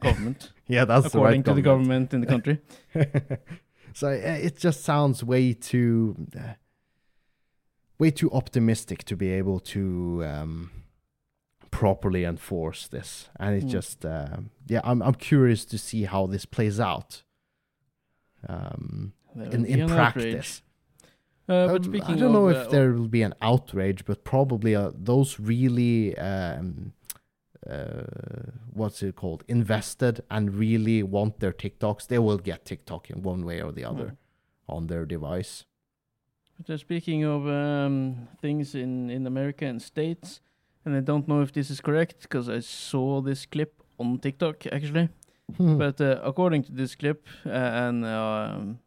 government, 0.00 0.52
yeah 0.68 0.84
that's 0.84 1.06
according 1.06 1.42
the 1.42 1.50
right 1.50 1.56
to 1.56 1.60
the 1.60 1.68
government. 1.70 2.14
in 2.14 2.20
the 2.20 2.28
country. 2.28 2.60
so 3.92 4.06
uh, 4.06 4.46
it 4.46 4.56
just 4.56 4.84
sounds 4.84 5.24
way 5.24 5.52
too 5.52 6.14
uh, 6.38 6.54
way 7.98 8.12
too 8.12 8.30
optimistic 8.30 9.02
to 9.02 9.16
be 9.16 9.30
able 9.32 9.58
to 9.74 10.22
um, 10.24 10.70
properly 11.80 12.22
enforce 12.24 12.82
this 12.96 13.10
and 13.40 13.50
it's 13.56 13.64
Mm. 13.66 13.78
just 13.78 14.04
uh, 14.04 14.36
yeah 14.72 14.80
I'm, 14.88 15.00
I'm 15.06 15.14
curious 15.32 15.64
to 15.72 15.76
see 15.78 16.02
how 16.12 16.26
this 16.34 16.46
plays 16.46 16.78
out 16.80 17.10
um, 18.48 19.12
in, 19.54 19.64
in 19.66 19.88
practice. 19.88 20.62
Uh, 21.48 21.66
but 21.68 21.76
Um, 21.76 21.84
speaking 21.84 22.14
I 22.14 22.18
don't 22.20 22.32
know 22.32 22.48
of, 22.48 22.56
if 22.56 22.66
uh, 22.68 22.70
there 22.70 22.92
will 22.92 23.08
be 23.08 23.22
an 23.22 23.34
outrage, 23.42 24.04
but 24.04 24.18
probably 24.24 24.74
uh, 24.76 24.92
those 24.94 25.30
really 25.40 26.16
um, 26.18 26.92
uh, 27.68 28.02
what's 28.72 29.02
it 29.02 29.14
called 29.16 29.44
invested 29.48 30.20
and 30.30 30.54
really 30.54 31.02
want 31.02 31.40
their 31.40 31.52
TikToks, 31.52 32.06
they 32.06 32.18
will 32.18 32.38
get 32.38 32.64
TikTok 32.64 33.10
in 33.10 33.22
one 33.22 33.44
way 33.44 33.60
or 33.62 33.72
the 33.72 33.84
other 33.84 34.04
Mm. 34.10 34.16
on 34.76 34.86
their 34.86 35.04
device. 35.06 35.64
But 36.56 36.70
uh, 36.70 36.78
speaking 36.78 37.24
of 37.24 37.46
um, 37.46 38.28
things 38.40 38.74
in, 38.74 39.10
in 39.10 39.26
America 39.26 39.64
and 39.66 39.82
states, 39.82 40.40
and 40.84 40.96
I 40.96 41.00
don't 41.00 41.28
know 41.28 41.42
if 41.42 41.52
this 41.52 41.70
is 41.70 41.80
correct 41.80 42.22
because 42.22 42.48
I 42.48 42.60
saw 42.60 43.20
this 43.20 43.46
clip 43.46 43.82
on 43.98 44.18
TikTok 44.18 44.66
actually. 44.72 45.08
Hmm. 45.56 45.76
But 45.78 46.00
uh, 46.00 46.20
according 46.24 46.64
to 46.64 46.72
this 46.72 46.94
clip, 46.94 47.26
uh, 47.44 47.50
and 47.50 48.04
um, 48.06 48.78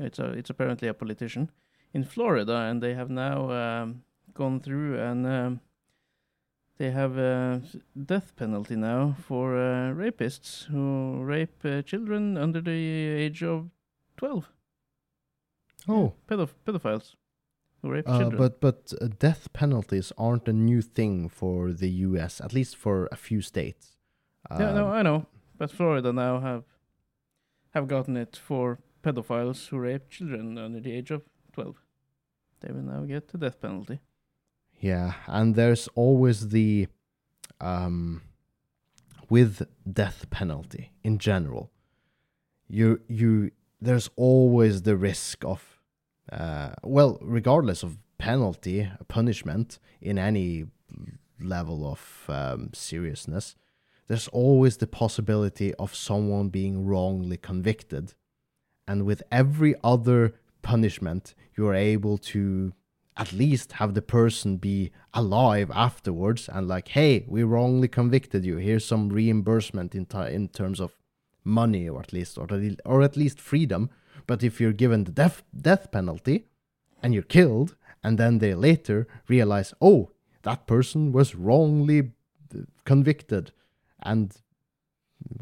it's 0.00 0.18
a, 0.18 0.32
it's 0.32 0.50
apparently 0.50 0.88
a 0.88 0.94
politician 0.94 1.50
in 1.92 2.04
Florida, 2.04 2.56
and 2.56 2.82
they 2.82 2.94
have 2.94 3.10
now 3.10 3.50
um, 3.50 4.02
gone 4.34 4.60
through 4.60 4.98
and 4.98 5.26
um, 5.26 5.60
they 6.78 6.90
have 6.90 7.18
a 7.18 7.60
death 8.06 8.34
penalty 8.36 8.76
now 8.76 9.16
for 9.26 9.56
uh, 9.56 9.92
rapists 9.92 10.64
who 10.66 11.22
rape 11.22 11.64
uh, 11.64 11.82
children 11.82 12.38
under 12.38 12.60
the 12.60 12.70
age 12.70 13.42
of 13.42 13.68
twelve. 14.16 14.48
oh, 15.88 16.12
Pedoph- 16.26 16.54
pedophiles 16.64 17.16
rape 17.82 18.08
uh, 18.08 18.18
children. 18.18 18.38
but 18.38 18.60
but 18.60 18.92
uh, 19.00 19.08
death 19.18 19.52
penalties 19.52 20.12
aren't 20.18 20.48
a 20.48 20.52
new 20.52 20.82
thing 20.82 21.28
for 21.28 21.72
the 21.72 21.90
U.S. 22.08 22.40
At 22.40 22.52
least 22.52 22.76
for 22.76 23.08
a 23.12 23.16
few 23.16 23.40
states. 23.40 23.96
yeah, 24.50 24.72
no, 24.72 24.86
Um, 24.86 24.92
I 24.92 25.02
know, 25.02 25.26
but 25.58 25.70
Florida 25.70 26.12
now 26.12 26.40
have 26.40 26.64
have 27.74 27.86
gotten 27.88 28.16
it 28.16 28.36
for 28.36 28.78
pedophiles 29.02 29.68
who 29.68 29.78
rape 29.78 30.08
children 30.10 30.58
under 30.58 30.80
the 30.80 30.92
age 30.92 31.10
of 31.10 31.22
twelve. 31.52 31.76
They 32.60 32.72
will 32.72 32.82
now 32.82 33.04
get 33.04 33.28
the 33.28 33.38
death 33.38 33.60
penalty. 33.60 34.00
Yeah, 34.80 35.14
and 35.26 35.54
there's 35.54 35.88
always 35.94 36.48
the 36.48 36.88
um 37.60 38.22
with 39.30 39.62
death 39.92 40.30
penalty 40.30 40.92
in 41.04 41.18
general. 41.18 41.70
You 42.68 43.00
you 43.08 43.50
there's 43.80 44.10
always 44.16 44.82
the 44.82 44.96
risk 44.96 45.44
of 45.44 45.77
uh 46.32 46.70
well, 46.82 47.18
regardless 47.20 47.82
of 47.82 47.98
penalty, 48.18 48.90
punishment 49.08 49.78
in 50.00 50.18
any 50.18 50.66
level 51.40 51.86
of 51.86 52.24
um, 52.28 52.70
seriousness, 52.74 53.56
there's 54.08 54.28
always 54.28 54.78
the 54.78 54.86
possibility 54.86 55.74
of 55.74 55.94
someone 55.94 56.48
being 56.48 56.86
wrongly 56.86 57.36
convicted. 57.36 58.14
And 58.86 59.04
with 59.04 59.22
every 59.30 59.74
other 59.84 60.34
punishment, 60.62 61.34
you 61.56 61.68
are 61.68 61.74
able 61.74 62.18
to 62.18 62.72
at 63.16 63.32
least 63.32 63.72
have 63.72 63.94
the 63.94 64.02
person 64.02 64.56
be 64.56 64.92
alive 65.12 65.70
afterwards 65.74 66.48
and 66.48 66.68
like, 66.68 66.88
hey, 66.88 67.24
we 67.28 67.42
wrongly 67.42 67.88
convicted 67.88 68.44
you. 68.44 68.56
Here's 68.56 68.84
some 68.84 69.08
reimbursement 69.08 69.94
in 69.94 70.06
ti 70.06 70.32
in 70.32 70.48
terms 70.48 70.80
of 70.80 70.92
money, 71.44 71.88
or 71.88 72.00
at 72.00 72.12
least, 72.12 72.38
or, 72.38 72.46
or 72.84 73.02
at 73.02 73.16
least 73.16 73.40
freedom. 73.40 73.90
But 74.28 74.42
if 74.42 74.60
you're 74.60 74.78
given 74.84 75.04
the 75.04 75.12
death 75.12 75.42
death 75.68 75.90
penalty 75.90 76.44
and 77.02 77.14
you're 77.14 77.30
killed, 77.38 77.76
and 78.04 78.18
then 78.18 78.38
they 78.38 78.54
later 78.54 79.06
realize, 79.28 79.74
oh, 79.80 80.10
that 80.42 80.66
person 80.66 81.12
was 81.12 81.34
wrongly 81.34 82.12
convicted, 82.84 83.52
and 84.02 84.32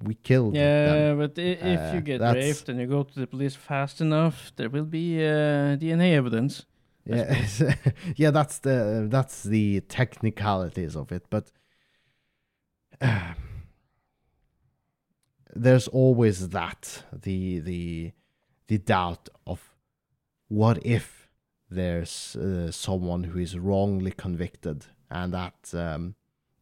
we 0.02 0.14
killed 0.14 0.54
them. 0.54 0.62
Yeah, 0.62 1.14
but 1.14 1.38
i- 1.38 1.42
if 1.74 1.80
Uh, 1.80 1.92
you 1.94 2.00
get 2.00 2.18
that's- 2.20 2.44
raped 2.44 2.68
and 2.68 2.80
you 2.80 2.86
go 2.86 3.02
to 3.02 3.20
the 3.20 3.26
police 3.26 3.56
fast 3.56 4.00
enough, 4.00 4.52
there 4.56 4.70
will 4.70 4.86
be 4.86 5.18
uh, 5.18 5.76
DNA 5.76 6.14
evidence. 6.14 6.64
Yeah, 7.04 7.44
yeah, 8.16 8.30
that's 8.32 8.58
the 8.60 9.06
that's 9.10 9.42
the 9.42 9.80
technicalities 9.88 10.96
of 10.96 11.12
it, 11.12 11.24
but 11.30 11.52
uh, 13.00 13.34
there's 15.54 15.88
always 15.88 16.48
that 16.50 17.04
the 17.12 17.60
the 17.60 18.12
the 18.68 18.78
doubt 18.78 19.28
of 19.46 19.74
what 20.48 20.84
if 20.84 21.28
there's 21.70 22.36
uh, 22.36 22.70
someone 22.70 23.24
who 23.24 23.38
is 23.38 23.58
wrongly 23.58 24.12
convicted 24.12 24.86
and 25.10 25.32
that 25.32 25.54
um, 25.74 26.14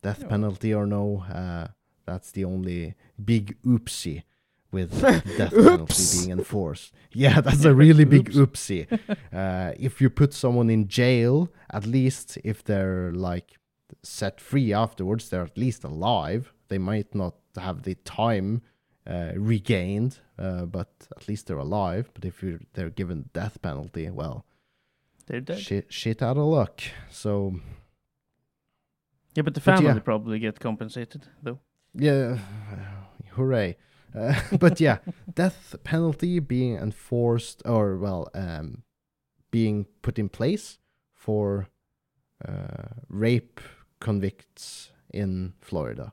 death 0.02 0.20
Yeah. 0.22 0.28
penalty 0.28 0.72
or 0.74 0.86
no, 0.86 1.24
uh, 1.32 1.68
that's 2.06 2.30
the 2.30 2.44
only 2.44 2.94
big 3.22 3.56
oopsie 3.62 4.22
with 4.70 5.00
death 5.38 5.52
penalty 5.54 6.02
being 6.18 6.30
enforced. 6.38 6.92
Yeah, 7.16 7.40
that's 7.40 7.64
a 7.64 7.72
really 7.84 8.04
big 8.04 8.32
oopsie. 8.32 8.86
Uh, 9.32 9.72
if 9.78 10.00
you 10.00 10.10
put 10.10 10.34
someone 10.34 10.68
in 10.68 10.88
jail, 10.88 11.48
at 11.70 11.86
least 11.86 12.38
if 12.42 12.64
they're 12.64 13.12
like 13.12 13.56
set 14.02 14.40
free 14.40 14.72
afterwards, 14.72 15.28
they're 15.28 15.44
at 15.44 15.56
least 15.56 15.84
alive. 15.84 16.52
They 16.68 16.78
might 16.78 17.14
not 17.14 17.34
have 17.56 17.82
the 17.84 17.94
time 17.94 18.62
uh, 19.06 19.32
regained, 19.36 20.18
uh, 20.38 20.64
but 20.66 20.88
at 21.16 21.28
least 21.28 21.46
they're 21.46 21.58
alive. 21.58 22.10
But 22.14 22.24
if 22.24 22.42
you're, 22.42 22.60
they're 22.72 22.90
given 22.90 23.28
death 23.32 23.60
penalty, 23.62 24.08
well, 24.10 24.44
They're 25.26 25.40
dead. 25.40 25.58
shit, 25.58 25.92
shit 25.92 26.22
out 26.22 26.36
of 26.38 26.44
luck. 26.46 26.80
So 27.10 27.60
Yeah, 29.34 29.42
but 29.42 29.54
the 29.54 29.60
But 29.60 29.76
family 29.76 29.92
yeah. 29.94 29.98
probably 30.00 30.38
get 30.38 30.60
compensated 30.60 31.22
though. 31.42 31.58
yeah, 31.94 32.38
hooray! 33.36 33.76
Uh, 34.14 34.40
but 34.58 34.80
yeah, 34.80 34.98
death 35.34 35.74
penalty 35.84 36.38
being 36.40 36.76
enforced, 36.76 37.62
or 37.66 37.98
well, 37.98 38.28
um, 38.34 38.82
being 39.50 39.86
put 40.02 40.18
in 40.18 40.28
place 40.28 40.78
for 41.12 41.68
uh, 42.48 42.88
rape 43.08 43.60
convicts 44.00 44.92
in 45.12 45.52
Florida. 45.60 46.12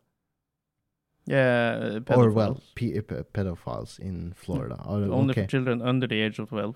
Yeah, 1.32 2.00
uh, 2.10 2.16
or 2.18 2.30
well, 2.32 2.56
pedophiles. 2.56 2.76
pe- 2.76 3.02
pe- 3.10 3.24
pedophiles 3.36 4.00
in 4.00 4.34
Florida. 4.44 4.78
Oh, 4.86 4.96
only 5.20 5.32
okay. 5.32 5.42
for 5.44 5.48
children 5.48 5.82
under 5.82 6.08
the 6.08 6.20
age 6.26 6.38
of 6.42 6.50
twelve. 6.50 6.76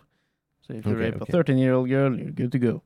So 0.62 0.74
if 0.74 0.86
you 0.86 0.92
Okay, 0.94 1.02
rape 1.12 1.22
a 1.22 1.26
thirteen-year-old 1.26 1.90
girl, 1.90 2.12
you're 2.20 2.32
good 2.42 2.52
to 2.52 2.60
go. 2.60 2.82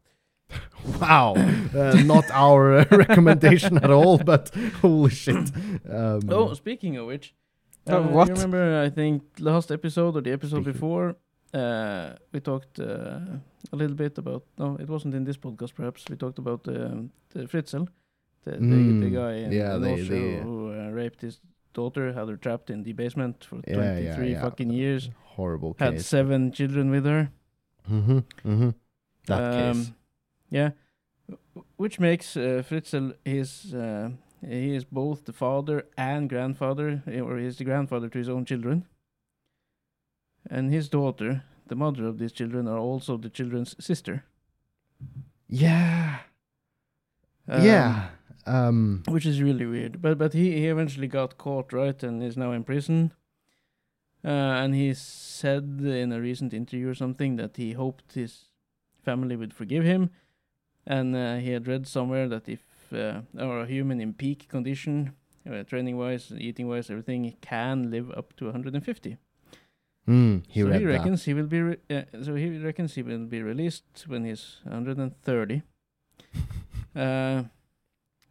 Wow, 1.02 1.36
uh, 1.36 2.02
not 2.06 2.26
our 2.32 2.64
uh, 2.80 2.86
recommendation 3.08 3.78
at 3.86 3.92
all, 3.92 4.18
but 4.18 4.50
holy 4.82 5.12
shit. 5.12 5.52
Um, 5.98 6.20
Oh, 6.38 6.54
speaking 6.56 6.98
of 7.00 7.06
which, 7.08 7.34
Uh, 7.88 7.98
uh, 7.98 8.02
what? 8.16 8.28
You 8.28 8.34
remember? 8.36 8.64
I 8.88 8.90
think 8.90 9.22
last 9.40 9.72
episode 9.72 10.16
or 10.18 10.22
the 10.22 10.32
episode 10.32 10.64
Speaking- 10.64 10.74
before, 10.74 11.16
uh, 11.54 12.08
we 12.34 12.40
talked 12.40 12.80
uh, 12.80 13.20
a 13.74 13.76
little 13.82 13.96
bit 13.96 14.18
about. 14.18 14.44
No, 14.58 14.78
it 14.84 14.88
wasn't 14.90 15.14
in 15.16 15.24
this 15.26 15.38
podcast. 15.38 15.74
Perhaps 15.76 16.06
we 16.10 16.16
talked 16.16 16.40
about 16.40 16.68
um, 16.68 17.12
the 17.34 17.48
Fritzl, 17.48 17.88
the, 18.46 18.52
the, 18.52 18.58
the 18.60 19.10
Mm, 19.10 19.14
guy 19.22 19.34
in 19.46 19.52
yeah, 19.52 19.74
the 19.78 19.96
the- 19.96 20.10
the- 20.10 20.42
who 20.44 20.56
uh, 20.72 20.90
raped 21.02 21.22
his 21.22 21.40
daughter, 21.74 22.14
had 22.14 22.28
her 22.28 22.38
trapped 22.38 22.70
in 22.70 22.84
the 22.84 22.94
basement 22.94 23.44
for 23.44 23.62
Yeah, 23.68 24.00
yeah, 24.00 24.16
23 24.16 24.32
yeah. 24.32 24.42
fucking 24.42 24.70
years, 24.72 25.10
horrible 25.36 25.76
had 25.80 26.02
seven 26.02 26.52
children 26.52 26.90
with 26.90 27.06
her. 27.06 27.32
Mm-hmm, 27.90 28.18
mm-hmm. 28.46 28.70
That 29.26 29.54
case. 29.54 29.88
Um, 29.88 29.96
Yeah, 30.52 30.72
which 31.78 32.00
makes 32.00 32.36
uh, 32.36 32.64
Fritzl 32.68 33.14
his 33.24 33.74
uh, 33.74 34.10
he 34.42 34.76
is 34.76 34.86
both 34.86 35.26
the 35.26 35.34
father 35.34 35.86
and 35.98 36.30
grandfather, 36.30 37.04
eh, 37.08 37.20
or 37.20 37.38
is 37.38 37.58
the 37.58 37.64
grandfather 37.66 38.10
to 38.10 38.18
his 38.18 38.30
own 38.30 38.46
children. 38.46 38.86
And 40.50 40.72
his 40.72 40.90
daughter, 40.90 41.44
the 41.68 41.76
mother 41.76 42.06
of 42.08 42.18
these 42.18 42.32
children, 42.32 42.68
are 42.68 42.80
also 42.80 43.18
the 43.18 43.30
children's 43.30 43.76
sister. 43.84 44.24
Yeah, 45.48 46.20
Um, 47.48 47.66
yeah. 47.66 48.10
Um, 48.50 49.04
which 49.08 49.26
is 49.28 49.41
really 49.41 49.66
weird. 49.66 50.02
But 50.02 50.18
but 50.18 50.34
he, 50.34 50.52
he 50.54 50.68
eventually 50.68 51.08
got 51.08 51.38
caught, 51.38 51.72
right, 51.72 52.02
and 52.04 52.24
is 52.24 52.36
now 52.36 52.52
in 52.52 52.64
prison. 52.64 53.14
Uh, 54.26 54.28
and 54.64 54.76
he 54.76 54.93
said 54.93 55.80
in 55.82 56.12
a 56.12 56.20
recent 56.20 56.54
interview 56.54 56.89
or 56.89 56.95
something 56.95 57.38
that 57.38 57.56
he 57.58 57.74
hoped 57.74 58.14
his 58.14 58.50
family 59.06 59.36
would 59.36 59.54
forgive 59.54 59.84
him, 59.86 60.10
and 60.86 61.16
uh, 61.16 61.36
he 61.38 61.52
had 61.52 61.68
read 61.68 61.88
somewhere 61.88 62.28
that 62.28 62.50
if 62.50 62.60
uh, 62.91 63.22
or 63.39 63.62
a 63.62 63.68
human 63.68 64.02
in 64.02 64.14
peak 64.14 64.47
condition, 64.50 65.14
uh, 65.50 65.64
training 65.64 65.95
wise, 65.97 66.34
eating 66.38 66.68
wise, 66.68 66.89
everything 66.89 67.36
can 67.39 67.91
live 67.91 68.12
up 68.12 68.36
to 68.36 68.45
150. 68.45 69.18
mm, 70.08 70.43
he 70.47 70.62
so 70.62 70.68
he 70.68 70.80
that. 70.80 70.86
reckons 70.86 71.24
he 71.26 71.34
will 71.34 71.47
be 71.47 71.62
re- 71.62 71.78
uh, 71.89 72.02
so 72.24 72.36
he 72.36 72.58
reckons 72.58 72.95
he 72.95 73.04
will 73.04 73.26
be 73.26 73.41
released 73.41 74.06
when 74.08 74.26
he's 74.26 74.58
130. 74.64 75.62
uh, 76.95 77.43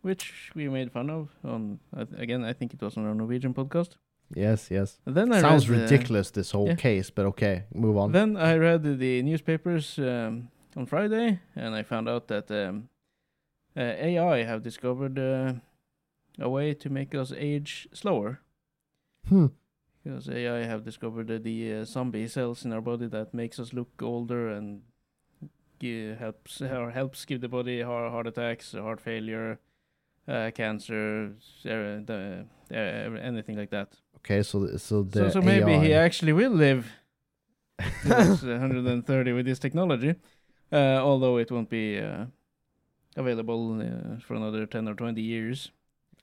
which 0.02 0.50
we 0.54 0.68
made 0.68 0.92
fun 0.92 1.10
of 1.10 1.28
on 1.44 1.78
uh, 1.96 2.04
again. 2.16 2.44
I 2.44 2.52
think 2.52 2.74
it 2.74 2.82
was 2.82 2.96
on 2.96 3.06
our 3.06 3.14
Norwegian 3.14 3.54
podcast. 3.54 3.96
Yes, 4.34 4.70
yes. 4.70 4.98
And 5.06 5.14
then 5.14 5.32
I 5.32 5.40
Sounds 5.40 5.68
read, 5.68 5.80
uh, 5.80 5.82
ridiculous, 5.84 6.30
this 6.30 6.50
whole 6.50 6.68
yeah. 6.68 6.74
case, 6.74 7.10
but 7.10 7.24
okay, 7.26 7.64
move 7.74 7.96
on. 7.96 8.12
Then 8.12 8.36
I 8.36 8.56
read 8.56 8.82
the 8.82 9.22
newspapers 9.22 9.98
um, 9.98 10.48
on 10.76 10.86
Friday, 10.86 11.40
and 11.56 11.74
I 11.74 11.82
found 11.82 12.08
out 12.08 12.28
that 12.28 12.50
um, 12.50 12.88
uh, 13.76 13.80
AI 13.80 14.42
have 14.42 14.62
discovered 14.62 15.18
uh, 15.18 15.54
a 16.38 16.48
way 16.48 16.74
to 16.74 16.90
make 16.90 17.14
us 17.14 17.32
age 17.36 17.88
slower. 17.92 18.40
Hmm. 19.28 19.46
Because 20.04 20.28
AI 20.28 20.64
have 20.64 20.84
discovered 20.84 21.30
uh, 21.30 21.38
the 21.42 21.74
uh, 21.74 21.84
zombie 21.84 22.28
cells 22.28 22.64
in 22.64 22.72
our 22.72 22.80
body 22.80 23.06
that 23.06 23.34
makes 23.34 23.58
us 23.58 23.72
look 23.72 24.02
older 24.02 24.48
and 24.48 24.82
helps 26.18 26.60
or 26.60 26.90
helps 26.90 27.24
give 27.24 27.40
the 27.40 27.48
body 27.48 27.82
heart, 27.82 28.10
heart 28.10 28.26
attacks, 28.26 28.72
heart 28.72 29.00
failure, 29.00 29.58
uh, 30.28 30.50
cancer, 30.54 31.32
uh, 31.64 32.00
the, 32.04 32.44
uh, 32.70 32.76
anything 32.76 33.56
like 33.56 33.70
that. 33.70 33.88
Okay, 34.16 34.42
so 34.42 34.76
so 34.76 35.02
the 35.02 35.18
So, 35.20 35.30
so 35.30 35.42
maybe 35.42 35.78
he 35.78 35.94
actually 35.94 36.32
will 36.32 36.52
live 36.52 36.86
to 38.04 38.14
uh, 38.14 38.36
130 38.42 39.32
with 39.32 39.46
this 39.46 39.58
technology, 39.58 40.14
uh, 40.72 41.00
although 41.02 41.38
it 41.38 41.50
won't 41.50 41.70
be 41.70 41.98
uh, 41.98 42.26
available 43.16 43.80
uh, 43.80 44.20
for 44.20 44.34
another 44.34 44.66
10 44.66 44.88
or 44.88 44.94
20 44.94 45.20
years, 45.22 45.70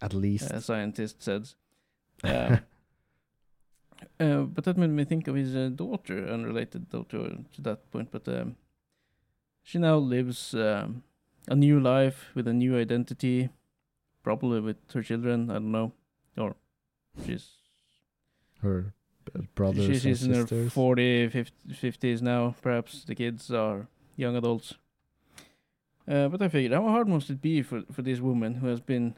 at 0.01 0.13
least. 0.13 0.51
uh, 0.51 0.59
scientist 0.59 1.21
said. 1.23 1.49
Um, 2.23 2.59
uh, 4.19 4.41
but 4.43 4.63
that 4.65 4.77
made 4.77 4.89
me 4.89 5.03
think 5.05 5.27
of 5.27 5.35
his 5.35 5.55
uh, 5.55 5.69
daughter, 5.73 6.27
unrelated 6.27 6.85
though 6.91 7.03
to, 7.03 7.43
to 7.53 7.61
that 7.61 7.89
point. 7.91 8.09
But 8.11 8.27
um, 8.27 8.55
she 9.63 9.77
now 9.79 9.97
lives 9.97 10.53
um, 10.53 11.03
a 11.47 11.55
new 11.55 11.79
life 11.79 12.29
with 12.35 12.47
a 12.47 12.53
new 12.53 12.77
identity, 12.77 13.49
probably 14.26 14.59
with 14.59 14.78
her 14.91 15.03
children. 15.03 15.51
I 15.51 15.53
don't 15.53 15.71
know, 15.71 15.93
or 16.36 16.55
she's 17.26 17.51
Her 18.61 18.93
brothers 19.53 19.86
She's, 19.86 20.01
she's 20.01 20.23
in 20.23 20.32
and 20.32 20.41
her 20.41 20.47
sisters. 20.47 20.73
40, 20.73 21.30
50s 21.30 22.21
now. 22.21 22.55
Perhaps 22.61 23.05
the 23.05 23.15
kids 23.15 23.51
are 23.51 23.88
young 24.15 24.36
adults. 24.36 24.73
Uh, 26.07 26.28
but 26.28 26.41
I 26.41 26.49
figured, 26.49 26.73
how 26.73 26.88
hard 26.89 27.07
must 27.07 27.30
it 27.30 27.41
be 27.41 27.61
for, 27.61 27.84
for 27.91 28.01
this 28.01 28.19
woman 28.19 28.55
who 28.55 28.67
has 28.67 28.80
been 28.80 29.15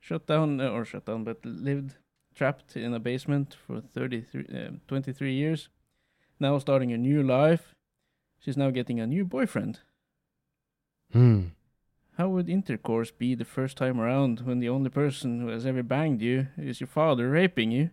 shut 0.00 0.26
down, 0.26 0.60
uh, 0.60 0.68
or 0.68 0.84
shut 0.84 1.04
down, 1.04 1.24
but 1.24 1.44
lived 1.44 1.96
trapped 2.34 2.76
in 2.76 2.94
a 2.94 3.00
basement 3.00 3.56
for 3.66 3.80
33, 3.80 4.46
uh, 4.54 4.70
23 4.86 5.32
years, 5.34 5.68
now 6.40 6.58
starting 6.58 6.92
a 6.92 6.98
new 6.98 7.22
life. 7.22 7.74
She's 8.38 8.56
now 8.56 8.70
getting 8.70 9.00
a 9.00 9.06
new 9.06 9.24
boyfriend. 9.24 9.80
Hmm. 11.12 11.40
How 12.18 12.28
would 12.28 12.48
intercourse 12.48 13.12
be 13.12 13.36
the 13.36 13.44
first 13.44 13.76
time 13.76 14.00
around 14.00 14.40
when 14.40 14.58
the 14.58 14.68
only 14.68 14.90
person 14.90 15.40
who 15.40 15.46
has 15.48 15.64
ever 15.64 15.84
banged 15.84 16.20
you 16.20 16.48
is 16.56 16.80
your 16.80 16.88
father 16.88 17.30
raping 17.30 17.70
you? 17.70 17.90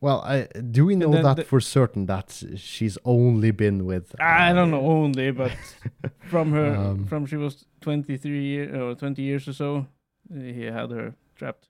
Well, 0.00 0.22
I, 0.22 0.48
do 0.70 0.86
we 0.86 0.96
know 0.96 1.12
that 1.22 1.36
the- 1.36 1.44
for 1.44 1.60
certain 1.60 2.06
that 2.06 2.42
she's 2.56 2.96
only 3.04 3.50
been 3.50 3.84
with? 3.84 4.18
I 4.18 4.52
uh, 4.52 4.54
don't 4.54 4.70
know 4.70 4.86
only, 4.86 5.32
but 5.32 5.52
from 6.30 6.52
her 6.52 6.74
Um, 6.74 7.06
from 7.06 7.26
she 7.26 7.36
was 7.36 7.66
23 7.82 8.42
year, 8.42 8.82
or 8.82 8.94
20 8.94 9.20
years 9.20 9.46
or 9.46 9.52
so 9.52 9.86
he 10.32 10.62
had 10.62 10.90
her 10.90 11.14
trapped 11.36 11.68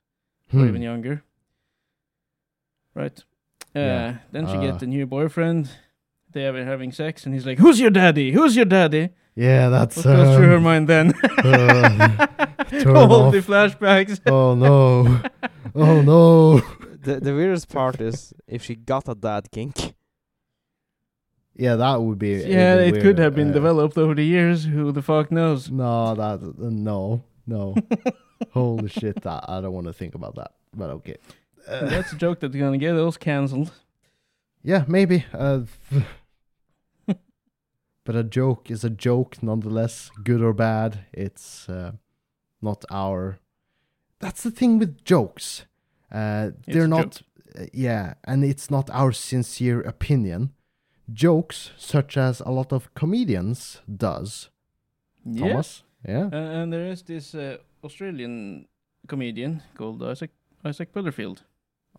or 0.53 0.59
hmm. 0.59 0.69
even 0.69 0.81
younger 0.81 1.23
right 2.93 3.23
uh, 3.75 3.79
Yeah, 3.79 4.17
then 4.31 4.47
she 4.47 4.53
uh, 4.53 4.61
get 4.61 4.83
a 4.83 4.87
new 4.87 5.05
boyfriend 5.05 5.69
they 6.31 6.47
are 6.47 6.63
having 6.63 6.93
sex 6.93 7.25
and 7.25 7.33
he's 7.33 7.45
like 7.45 7.59
who's 7.59 7.79
your 7.79 7.89
daddy 7.89 8.31
who's 8.31 8.55
your 8.55 8.65
daddy 8.65 9.09
Yeah, 9.35 9.69
that's. 9.69 9.95
what 9.97 10.03
goes 10.05 10.35
through 10.35 10.47
her 10.49 10.57
um, 10.57 10.63
mind 10.63 10.87
then 10.89 11.13
uh, 11.23 12.27
all 12.87 13.13
off. 13.13 13.31
the 13.33 13.39
flashbacks 13.41 14.19
Oh 14.25 14.55
no! 14.55 15.21
Oh 15.73 16.01
no! 16.01 16.59
the 17.01 17.19
the 17.21 17.33
weirdest 17.33 17.69
part 17.69 18.01
is 18.01 18.33
if 18.47 18.63
she 18.63 18.75
got 18.75 19.07
a 19.07 19.15
dad 19.15 19.49
kink. 19.51 19.95
Yeah, 21.55 21.75
that 21.75 22.01
would 22.01 22.17
be. 22.19 22.31
yeah 22.45 22.81
even 22.83 22.95
it 22.99 23.01
could 23.01 23.19
have 23.19 23.35
been 23.35 23.49
Uh, 23.51 23.53
developed 23.53 23.97
over 23.97 24.15
the 24.15 24.25
years 24.25 24.65
who 24.65 24.91
the 24.91 25.01
fuck 25.01 25.31
knows 25.31 25.69
No, 25.69 26.13
that 26.15 26.41
uh, 26.43 26.51
no, 26.69 27.23
no. 27.47 27.75
Holy 28.51 28.89
shit! 28.89 29.21
That 29.21 29.45
I 29.47 29.61
don't 29.61 29.73
want 29.73 29.87
to 29.87 29.93
think 29.93 30.15
about 30.15 30.35
that. 30.35 30.51
But 30.75 30.89
okay. 30.89 31.17
Uh, 31.67 31.85
that's 31.89 32.11
a 32.11 32.15
joke 32.17 32.39
that's 32.39 32.55
gonna 32.55 32.77
get 32.77 32.95
us 32.95 33.17
cancelled 33.17 33.71
yeah, 34.63 34.83
maybe. 34.87 35.25
Uh, 35.33 35.61
but 38.03 38.15
a 38.15 38.23
joke 38.23 38.71
is 38.71 38.83
a 38.83 38.89
joke 38.89 39.41
nonetheless, 39.43 40.09
good 40.23 40.41
or 40.41 40.53
bad. 40.53 41.05
It's 41.13 41.69
uh, 41.69 41.91
not 42.61 42.83
our. 42.89 43.39
That's 44.19 44.43
the 44.43 44.51
thing 44.51 44.79
with 44.79 45.03
jokes. 45.03 45.65
Uh, 46.11 46.51
they're 46.67 46.87
not. 46.87 47.21
uh, 47.57 47.65
yeah, 47.73 48.13
and 48.23 48.43
it's 48.43 48.69
not 48.69 48.89
our 48.91 49.11
sincere 49.11 49.81
opinion. 49.81 50.51
Jokes 51.13 51.71
such 51.77 52.17
as 52.17 52.41
a 52.41 52.51
lot 52.51 52.71
of 52.71 52.93
comedians 52.93 53.81
does. 53.87 54.49
Thomas, 55.37 55.83
yeah, 56.07 56.29
Uh, 56.31 56.61
and 56.61 56.71
there 56.73 56.87
is 56.91 57.03
this 57.03 57.35
uh, 57.35 57.57
Australian 57.83 58.65
comedian 59.07 59.61
called 59.75 60.01
Isaac 60.03 60.31
Isaac 60.65 60.91
Butterfield. 60.93 61.43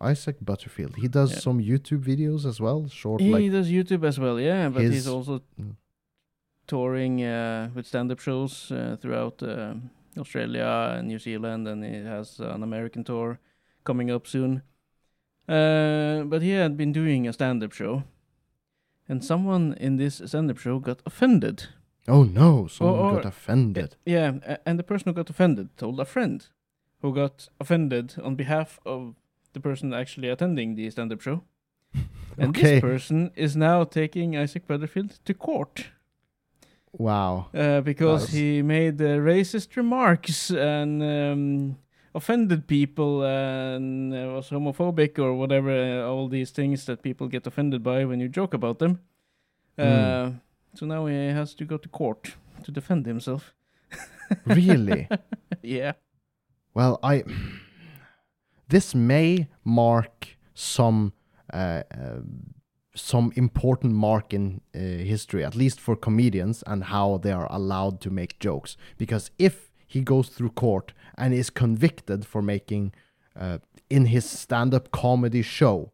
Isaac 0.01 0.37
Butterfield. 0.41 0.95
He 0.95 1.07
does 1.07 1.31
Yeah. 1.31 1.39
some 1.39 1.59
YouTube 1.61 2.03
videos 2.03 2.45
as 2.45 2.59
well, 2.59 2.87
short 2.89 3.21
He 3.21 3.29
like 3.31 3.51
does 3.51 3.69
YouTube 3.69 4.03
as 4.07 4.19
well, 4.19 4.39
yeah, 4.39 4.69
but 4.69 4.81
his- 4.81 4.93
he's 4.93 5.07
also 5.07 5.41
Mm. 5.59 5.75
Touring 6.67 7.23
uh, 7.23 7.69
with 7.73 7.87
stand-up 7.87 8.19
shows 8.19 8.71
uh, 8.71 8.97
throughout 8.99 9.41
uh, 9.43 9.73
Australia 10.17 10.95
and 10.97 11.07
New 11.07 11.19
Zealand, 11.19 11.67
and 11.67 11.83
he 11.83 12.03
has 12.03 12.39
an 12.39 12.63
American 12.63 13.03
tour 13.03 13.39
coming 13.83 14.11
up 14.11 14.27
soon. 14.27 14.61
Uh, 15.47 16.23
but 16.23 16.41
he 16.41 16.51
had 16.51 16.77
been 16.77 16.93
doing 16.93 17.27
a 17.27 17.33
stand-up 17.33 17.73
show, 17.73 18.03
and 19.09 19.23
someone 19.23 19.75
in 19.79 19.97
this 19.97 20.21
stand-up 20.25 20.57
show 20.57 20.79
got 20.79 21.01
offended. 21.05 21.67
Oh 22.07 22.23
no, 22.23 22.67
someone 22.67 22.99
or- 22.99 23.15
got 23.15 23.25
offended. 23.25 23.95
Yeah, 24.05 24.57
and 24.65 24.79
the 24.79 24.83
person 24.83 25.09
who 25.09 25.13
got 25.13 25.29
offended 25.29 25.77
told 25.77 25.99
a 25.99 26.05
friend 26.05 26.45
who 27.01 27.13
got 27.13 27.49
offended 27.59 28.15
on 28.23 28.35
behalf 28.35 28.79
of 28.85 29.15
the 29.51 29.59
person 29.59 29.93
actually 29.93 30.29
attending 30.29 30.75
the 30.75 30.89
stand-up 30.89 31.21
show. 31.21 31.43
And 32.35 32.49
okay. 32.49 32.79
this 32.79 32.81
person 32.81 33.29
is 33.35 33.55
now 33.55 33.83
taking 33.83 34.35
Isaac 34.35 34.65
Butterfield 34.65 35.19
to 35.25 35.35
court 35.35 35.91
wow. 36.93 37.47
uh, 37.53 37.81
because 37.81 38.23
Nice. 38.23 38.33
he 38.33 38.61
made 38.61 39.01
uh, 39.01 39.17
racist 39.19 39.75
remarks 39.75 40.49
and 40.51 41.01
um, 41.03 41.77
offended 42.15 42.67
people 42.67 43.23
and 43.23 44.13
uh, 44.13 44.33
was 44.35 44.49
homophobic 44.49 45.19
or 45.19 45.33
whatever. 45.35 45.71
Uh, 45.71 46.07
all 46.07 46.27
these 46.29 46.51
things 46.51 46.85
that 46.85 47.01
people 47.01 47.27
get 47.27 47.47
offended 47.47 47.83
by 47.83 48.05
when 48.05 48.19
you 48.19 48.29
joke 48.29 48.53
about 48.53 48.79
them. 48.79 48.99
Uh, 49.77 49.83
Mm. 49.83 50.39
So 50.75 50.85
now 50.87 51.05
he 51.07 51.15
has 51.33 51.53
to 51.55 51.65
go 51.65 51.77
to 51.77 51.89
court 51.89 52.35
to 52.63 52.71
defend 52.71 53.05
himself. 53.05 53.53
Really? 54.45 55.07
yeah. 55.61 55.93
Well, 56.73 56.97
I 57.03 57.23
this 58.69 58.95
may 58.95 59.47
mark 59.63 60.37
some 60.55 61.13
uh, 61.53 61.83
uh, 61.91 62.21
some 62.95 63.31
important 63.35 63.93
mark 63.93 64.33
in 64.33 64.61
uh, 64.75 64.79
history, 64.79 65.43
at 65.43 65.55
least 65.55 65.79
for 65.79 65.95
comedians 65.95 66.63
and 66.67 66.85
how 66.85 67.17
they 67.17 67.31
are 67.31 67.47
allowed 67.51 67.99
to 68.01 68.09
make 68.09 68.39
jokes. 68.39 68.77
Because 68.97 69.31
if 69.39 69.71
he 69.87 70.01
goes 70.01 70.29
through 70.29 70.51
court 70.51 70.93
and 71.17 71.33
is 71.33 71.49
convicted 71.49 72.25
for 72.25 72.41
making 72.41 72.93
uh, 73.35 73.57
in 73.89 74.05
his 74.05 74.29
stand-up 74.29 74.91
comedy 74.91 75.41
show, 75.41 75.91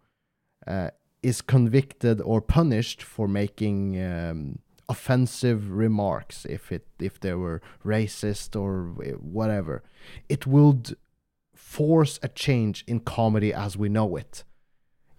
uh, 0.67 0.89
is 1.21 1.41
convicted 1.41 2.21
or 2.21 2.41
punished 2.41 3.03
for 3.03 3.27
making 3.27 4.01
um, 4.01 4.59
offensive 4.87 5.71
remarks, 5.71 6.45
if 6.45 6.71
it 6.71 6.87
if 6.99 7.19
they 7.19 7.33
were 7.33 7.61
racist 7.85 8.59
or 8.59 8.85
whatever, 9.19 9.83
it 10.27 10.47
would 10.47 10.95
force 11.53 12.19
a 12.23 12.27
change 12.27 12.83
in 12.87 12.99
comedy 12.99 13.53
as 13.53 13.77
we 13.77 13.89
know 13.89 14.15
it. 14.15 14.43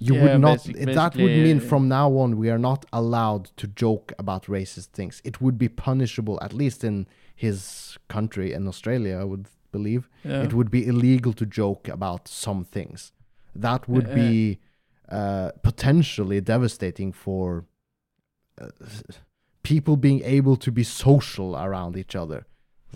You 0.03 0.15
Yeah, 0.15 0.23
would 0.23 0.41
not. 0.41 0.59
that 1.01 1.13
would 1.23 1.37
mean 1.47 1.61
from 1.61 1.83
now 1.89 2.09
on 2.23 2.39
we 2.43 2.49
are 2.55 2.59
not 2.71 2.87
allowed 3.01 3.45
to 3.61 3.67
joke 3.85 4.13
about 4.19 4.43
racist 4.47 4.89
things. 4.99 5.21
It 5.25 5.37
would 5.43 5.59
be 5.59 5.69
punishable, 5.69 6.37
at 6.47 6.53
least 6.55 6.83
in 6.85 7.07
his 7.37 7.99
country 8.09 8.53
in 8.57 8.67
Australia, 8.67 9.15
I 9.19 9.25
would 9.25 9.47
believe. 9.73 10.03
yeah. 10.25 10.43
It 10.47 10.53
would 10.55 10.71
be 10.71 10.87
illegal 10.87 11.33
to 11.35 11.45
joke 11.47 11.85
about 11.89 12.29
some 12.29 12.65
things. 12.65 13.13
That 13.55 13.83
would 13.89 14.09
Uh, 14.11 14.15
be 14.15 14.59
uh, 15.19 15.51
potentially 15.63 16.41
devastating 16.41 17.13
for 17.13 17.65
uh, 18.61 18.69
people 19.63 19.97
being 19.97 20.23
able 20.25 20.57
to 20.57 20.71
be 20.73 20.85
social 20.85 21.57
around 21.57 21.97
each 21.97 22.15
other. 22.23 22.47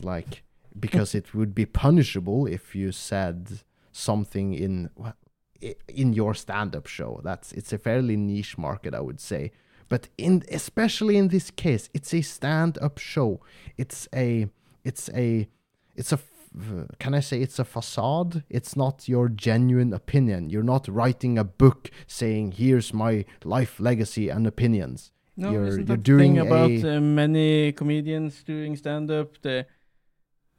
Like, 0.02 0.42
because 0.78 1.14
it 1.14 1.34
would 1.34 1.54
be 1.54 1.66
punishable 1.66 2.46
if 2.46 2.74
you 2.74 2.92
said 2.92 3.60
something 3.92 4.54
in 4.54 4.90
in 5.88 6.12
your 6.12 6.34
stand-up 6.34 6.86
show. 6.86 7.20
That's 7.24 7.52
it's 7.52 7.72
a 7.72 7.78
fairly 7.78 8.16
niche 8.16 8.56
market, 8.58 8.94
I 8.94 9.00
would 9.00 9.20
say. 9.20 9.50
But 9.88 10.08
in 10.18 10.42
especially 10.50 11.16
in 11.16 11.28
this 11.28 11.50
case, 11.50 11.88
it's 11.94 12.12
a 12.14 12.22
stand-up 12.22 12.98
show. 12.98 13.40
It's 13.76 14.08
a 14.14 14.48
it's 14.84 15.10
a 15.14 15.48
it's 15.96 16.12
a 16.12 16.18
can 17.00 17.14
I 17.14 17.20
say 17.20 17.40
it's 17.40 17.58
a 17.58 17.64
facade? 17.64 18.44
It's 18.48 18.76
not 18.76 19.08
your 19.08 19.28
genuine 19.28 19.92
opinion. 19.92 20.50
You're 20.50 20.62
not 20.74 20.86
writing 20.88 21.36
a 21.38 21.44
book 21.44 21.90
saying 22.06 22.52
here's 22.52 22.94
my 22.94 23.24
life 23.44 23.80
legacy 23.80 24.28
and 24.28 24.46
opinions. 24.46 25.10
No, 25.36 25.50
You're- 25.50 25.68
isn't 25.68 25.88
you're 25.88 25.96
that 25.96 26.04
the 26.04 26.16
thing 26.18 26.34
doing 26.34 26.46
about 26.46 26.70
a- 26.70 26.96
uh, 26.96 27.00
many 27.00 27.72
comedians 27.72 28.44
doing 28.44 28.76
stand-up? 28.76 29.42
They, 29.42 29.64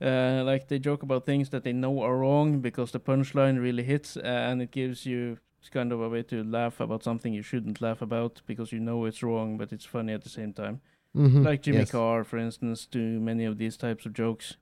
uh, 0.01 0.43
like 0.45 0.67
they 0.67 0.79
joke 0.79 1.03
about 1.03 1.25
things 1.25 1.49
that 1.49 1.63
they 1.63 1.73
know 1.73 2.01
are 2.01 2.17
wrong 2.17 2.59
because 2.61 2.91
the 2.91 2.99
punchline 2.99 3.61
really 3.61 3.83
hits, 3.83 4.17
uh, 4.17 4.21
and 4.23 4.61
it 4.61 4.71
gives 4.71 5.05
you 5.05 5.37
it's 5.59 5.69
kind 5.69 5.91
of 5.91 5.99
a 6.01 6.09
way 6.09 6.21
to 6.23 6.43
laugh 6.43 6.79
about 6.79 7.03
something 7.03 7.33
you 7.33 7.41
shouldn't 7.41 7.81
laugh 7.81 8.01
about 8.01 8.41
because 8.45 8.71
you 8.71 8.79
know 8.79 9.05
it's 9.05 9.23
wrong, 9.23 9.57
but 9.57 9.71
it's 9.73 9.85
funny 9.85 10.13
at 10.13 10.23
the 10.23 10.29
same 10.29 10.53
time. 10.53 10.79
Mhm, 11.15 11.43
Like 11.43 11.61
Jimmy 11.63 11.79
yes. 11.79 11.91
Carr, 11.91 12.23
for 12.23 12.37
instance, 12.37 12.85
do 12.85 13.19
many 13.19 13.45
of 13.45 13.57
these 13.57 13.77
types 13.77 14.05
of 14.05 14.13
jokes, 14.13 14.57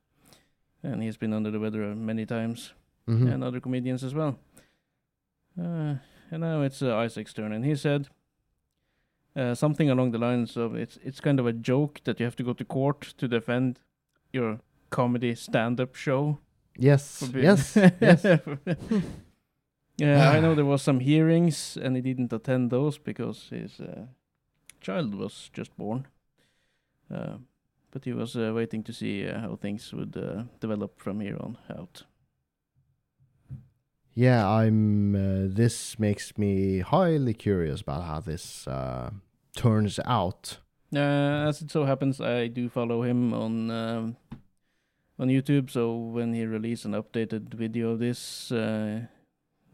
and 0.83 1.01
he's 1.03 1.17
been 1.17 1.33
under 1.33 1.51
the 1.51 1.59
weather 1.59 1.93
many 1.95 2.25
times, 2.25 2.73
Mhm. 3.07 3.33
and 3.33 3.43
other 3.43 3.59
comedians 3.59 4.03
as 4.03 4.13
well. 4.13 4.37
Uh, 5.59 5.95
and 6.31 6.41
now 6.41 6.61
it's 6.61 6.81
uh, 6.81 6.95
Isaac's 6.95 7.33
turn, 7.33 7.51
and 7.51 7.65
he 7.65 7.75
said 7.75 8.07
uh, 9.35 9.53
something 9.55 9.89
along 9.89 10.11
the 10.11 10.17
lines 10.17 10.55
of 10.57 10.75
it's 10.75 10.97
it's 11.03 11.19
kind 11.19 11.39
of 11.39 11.45
a 11.47 11.53
joke 11.53 11.99
that 12.03 12.19
you 12.19 12.23
have 12.25 12.35
to 12.35 12.43
go 12.43 12.53
to 12.53 12.63
court 12.65 13.01
to 13.17 13.27
defend 13.27 13.79
your 14.31 14.59
comedy 14.93 15.35
stand-up 15.35 15.95
show. 15.95 16.37
Yes, 16.77 17.29
yes, 17.33 17.75
yes. 17.75 18.23
yeah, 19.97 20.29
I 20.31 20.39
know 20.39 20.55
there 20.55 20.65
was 20.65 20.81
some 20.81 20.99
hearings, 20.99 21.77
and 21.81 21.95
he 21.95 22.01
didn't 22.01 22.33
attend 22.33 22.69
those 22.69 22.97
because 22.97 23.49
his 23.49 23.79
uh, 23.79 24.05
child 24.81 25.15
was 25.15 25.49
just 25.53 25.75
born. 25.77 26.07
Uh, 27.13 27.37
but 27.91 28.05
he 28.05 28.13
was 28.13 28.35
uh, 28.35 28.51
waiting 28.55 28.83
to 28.83 28.93
see 28.93 29.27
uh, 29.27 29.39
how 29.39 29.55
things 29.55 29.93
would 29.93 30.15
uh, 30.17 30.43
develop 30.59 30.99
from 30.99 31.19
here 31.19 31.37
on 31.39 31.57
out. 31.69 32.03
Yeah, 34.15 34.47
I'm. 34.47 35.15
Uh, 35.15 35.47
this 35.55 35.97
makes 35.99 36.37
me 36.37 36.79
highly 36.79 37.33
curious 37.33 37.81
about 37.81 38.03
how 38.03 38.19
this 38.19 38.67
uh, 38.67 39.09
turns 39.55 39.99
out. 40.05 40.59
Uh, 40.95 41.47
as 41.49 41.61
it 41.61 41.71
so 41.71 41.85
happens, 41.85 42.21
I 42.21 42.47
do 42.47 42.69
follow 42.69 43.01
him 43.01 43.33
on 43.33 43.71
um, 43.71 44.17
on 45.19 45.27
YouTube. 45.29 45.69
So 45.69 45.95
when 45.95 46.33
he 46.33 46.45
releases 46.45 46.85
an 46.85 46.93
updated 46.93 47.53
video 47.53 47.91
of 47.91 47.99
this, 47.99 48.51
uh, 48.51 49.01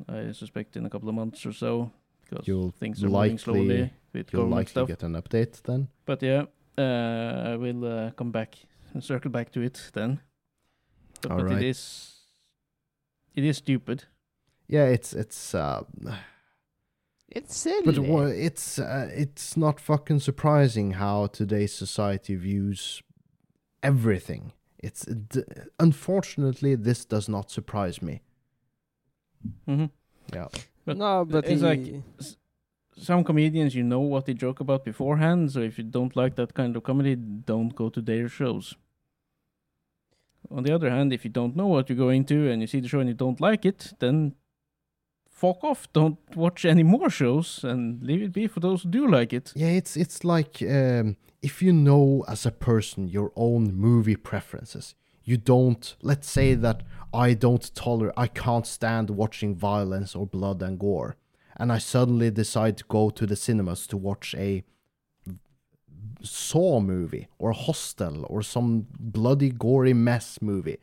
I 0.07 0.31
suspect 0.31 0.75
in 0.77 0.85
a 0.85 0.89
couple 0.89 1.09
of 1.09 1.15
months 1.15 1.45
or 1.45 1.53
so, 1.53 1.91
because 2.29 2.47
You'll 2.47 2.71
things 2.71 3.03
are 3.03 3.09
likely- 3.09 3.29
moving 3.29 3.37
slowly 3.37 3.93
with 4.13 4.33
You'll 4.33 4.41
government 4.43 4.57
likely 4.57 4.69
stuff. 4.71 4.87
get 4.87 5.03
an 5.03 5.13
update 5.15 5.61
then. 5.63 5.87
But 6.05 6.21
yeah, 6.23 6.45
uh, 6.77 7.51
I 7.53 7.55
will 7.57 7.85
uh, 7.85 8.11
come 8.11 8.31
back 8.31 8.55
and 8.93 9.03
circle 9.03 9.31
back 9.31 9.51
to 9.51 9.61
it 9.61 9.91
then. 9.93 10.19
But, 11.21 11.29
but 11.29 11.39
Alright. 11.39 11.57
it 11.57 11.63
is 11.69 12.15
it 13.35 13.43
is 13.43 13.57
stupid. 13.57 14.05
Yeah, 14.67 14.85
it's 14.85 15.13
it's. 15.13 15.53
Uh, 15.55 15.83
It's 17.31 17.55
silly. 17.55 17.83
but 17.85 17.99
wha- 17.99 18.23
it's 18.47 18.79
uh, 18.79 19.09
it's 19.13 19.55
not 19.55 19.79
fucking 19.79 20.19
surprising 20.21 20.91
how 20.93 21.27
today's 21.27 21.73
society 21.73 22.35
views 22.35 23.03
everything. 23.83 24.53
It's 24.81 25.05
d- 25.05 25.43
unfortunately 25.79 26.75
this 26.75 27.05
does 27.05 27.27
not 27.29 27.51
surprise 27.51 28.01
me. 28.01 28.21
Mm-hmm. 29.67 29.85
Yeah. 30.33 30.47
but 30.85 30.97
no, 30.97 31.25
but 31.25 31.45
it's 31.45 31.61
he- 31.61 31.67
like- 31.67 32.03
Some 33.01 33.23
comedians, 33.23 33.75
you 33.75 33.83
know 33.83 34.01
what 34.01 34.25
they 34.25 34.33
joke 34.33 34.59
about 34.59 34.83
beforehand. 34.83 35.51
So 35.53 35.61
if 35.61 35.77
you 35.77 35.85
don't 35.85 36.15
like 36.17 36.35
that 36.35 36.53
kind 36.53 36.75
of 36.75 36.83
comedy, 36.83 37.15
don't 37.15 37.73
go 37.73 37.89
to 37.89 38.01
their 38.01 38.27
shows. 38.27 38.75
On 40.51 40.63
the 40.63 40.73
other 40.75 40.89
hand, 40.89 41.13
if 41.13 41.23
you 41.23 41.29
don't 41.31 41.55
know 41.55 41.67
what 41.67 41.87
you're 41.89 41.97
going 42.07 42.25
to 42.25 42.49
and 42.51 42.59
you 42.61 42.67
see 42.67 42.81
the 42.81 42.89
show 42.89 42.99
and 42.99 43.07
you 43.09 43.15
don't 43.15 43.39
like 43.39 43.65
it, 43.65 43.93
then 43.99 44.35
fuck 45.39 45.63
off. 45.63 45.87
Don't 45.93 46.19
watch 46.35 46.65
any 46.65 46.83
more 46.83 47.09
shows 47.09 47.63
and 47.63 48.03
leave 48.03 48.21
it 48.21 48.33
be 48.33 48.47
for 48.47 48.59
those 48.59 48.83
who 48.83 48.89
do 48.89 49.07
like 49.07 49.33
it. 49.33 49.53
Yeah, 49.55 49.73
it's 49.79 49.95
it's 49.95 50.23
like 50.23 50.61
um, 50.61 51.15
if 51.41 51.61
you 51.61 51.73
know 51.73 52.25
as 52.27 52.45
a 52.45 52.51
person 52.51 53.07
your 53.07 53.31
own 53.35 53.73
movie 53.73 54.17
preferences, 54.17 54.95
you 55.23 55.37
don't. 55.37 55.95
Let's 56.01 56.29
say 56.29 56.55
that 56.55 56.83
I 57.13 57.33
don't 57.33 57.73
tolerate, 57.73 58.13
I 58.17 58.27
can't 58.27 58.67
stand 58.67 59.09
watching 59.09 59.55
violence 59.55 60.15
or 60.15 60.27
blood 60.27 60.61
and 60.61 60.77
gore, 60.77 61.15
and 61.57 61.71
I 61.71 61.79
suddenly 61.79 62.31
decide 62.31 62.77
to 62.77 62.83
go 62.87 63.09
to 63.09 63.25
the 63.25 63.35
cinemas 63.35 63.87
to 63.87 63.97
watch 63.97 64.35
a 64.37 64.63
Saw 66.21 66.81
movie 66.81 67.27
or 67.37 67.53
Hostel 67.53 68.25
or 68.29 68.41
some 68.41 68.87
bloody 68.99 69.51
gory 69.51 69.93
mess 69.93 70.39
movie. 70.41 70.77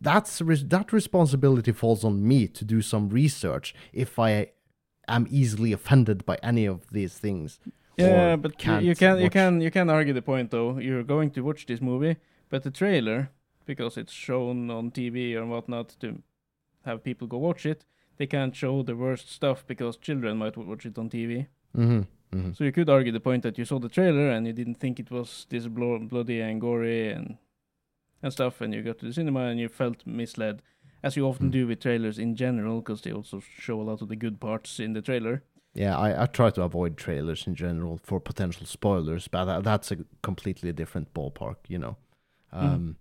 That's 0.00 0.38
that 0.38 0.92
responsibility 0.92 1.72
falls 1.72 2.04
on 2.04 2.26
me 2.26 2.48
to 2.48 2.64
do 2.64 2.82
some 2.82 3.08
research 3.08 3.74
if 3.92 4.18
I 4.18 4.52
am 5.08 5.26
easily 5.30 5.72
offended 5.72 6.24
by 6.24 6.38
any 6.42 6.66
of 6.66 6.90
these 6.90 7.18
things. 7.18 7.58
Yeah, 7.96 8.36
but 8.36 8.52
you, 8.52 8.56
can't 8.56 8.84
you 8.84 8.94
can 8.94 9.18
you 9.18 9.30
can 9.30 9.60
you 9.60 9.70
can 9.70 9.90
argue 9.90 10.14
the 10.14 10.22
point 10.22 10.50
though. 10.50 10.78
You're 10.78 11.02
going 11.02 11.30
to 11.32 11.42
watch 11.42 11.66
this 11.66 11.80
movie, 11.80 12.16
but 12.48 12.62
the 12.62 12.70
trailer, 12.70 13.30
because 13.66 13.96
it's 13.96 14.12
shown 14.12 14.70
on 14.70 14.90
TV 14.90 15.34
or 15.34 15.44
whatnot 15.46 15.96
to 16.00 16.22
have 16.84 17.04
people 17.04 17.26
go 17.26 17.38
watch 17.38 17.66
it, 17.66 17.84
they 18.16 18.26
can't 18.26 18.56
show 18.56 18.82
the 18.82 18.96
worst 18.96 19.30
stuff 19.30 19.66
because 19.66 19.96
children 19.96 20.38
might 20.38 20.56
watch 20.56 20.86
it 20.86 20.98
on 20.98 21.10
TV. 21.10 21.46
hmm 21.74 22.02
hmm 22.32 22.52
So 22.52 22.64
you 22.64 22.72
could 22.72 22.88
argue 22.88 23.12
the 23.12 23.20
point 23.20 23.42
that 23.42 23.58
you 23.58 23.64
saw 23.64 23.78
the 23.78 23.88
trailer 23.88 24.30
and 24.30 24.46
you 24.46 24.52
didn't 24.52 24.76
think 24.80 24.98
it 25.00 25.10
was 25.10 25.46
this 25.50 25.66
blo- 25.66 25.98
bloody 25.98 26.40
and 26.40 26.60
gory 26.60 27.10
and 27.12 27.36
and 28.22 28.32
stuff, 28.32 28.60
and 28.60 28.74
you 28.74 28.82
go 28.82 28.92
to 28.92 29.06
the 29.06 29.12
cinema 29.12 29.40
and 29.50 29.60
you 29.60 29.68
felt 29.68 30.06
misled, 30.06 30.62
as 31.02 31.16
you 31.16 31.26
often 31.26 31.48
Mm. 31.48 31.52
do 31.52 31.66
with 31.66 31.80
trailers 31.80 32.18
in 32.18 32.34
general, 32.36 32.80
because 32.80 33.02
they 33.02 33.12
also 33.12 33.40
show 33.40 33.80
a 33.80 33.84
lot 33.90 34.02
of 34.02 34.08
the 34.08 34.16
good 34.16 34.38
parts 34.40 34.78
in 34.80 34.92
the 34.92 35.02
trailer. 35.02 35.42
Yeah, 35.74 35.96
I, 35.96 36.22
I 36.24 36.26
try 36.26 36.50
to 36.50 36.62
avoid 36.62 36.96
trailers 36.96 37.46
in 37.46 37.54
general 37.54 37.98
for 38.02 38.20
potential 38.20 38.66
spoilers, 38.66 39.28
but 39.28 39.44
that, 39.44 39.64
that's 39.64 39.92
a 39.92 39.98
completely 40.22 40.72
different 40.72 41.14
ballpark, 41.14 41.56
you 41.68 41.78
know. 41.78 41.96
Mm. 42.52 42.74
Um, 42.74 42.96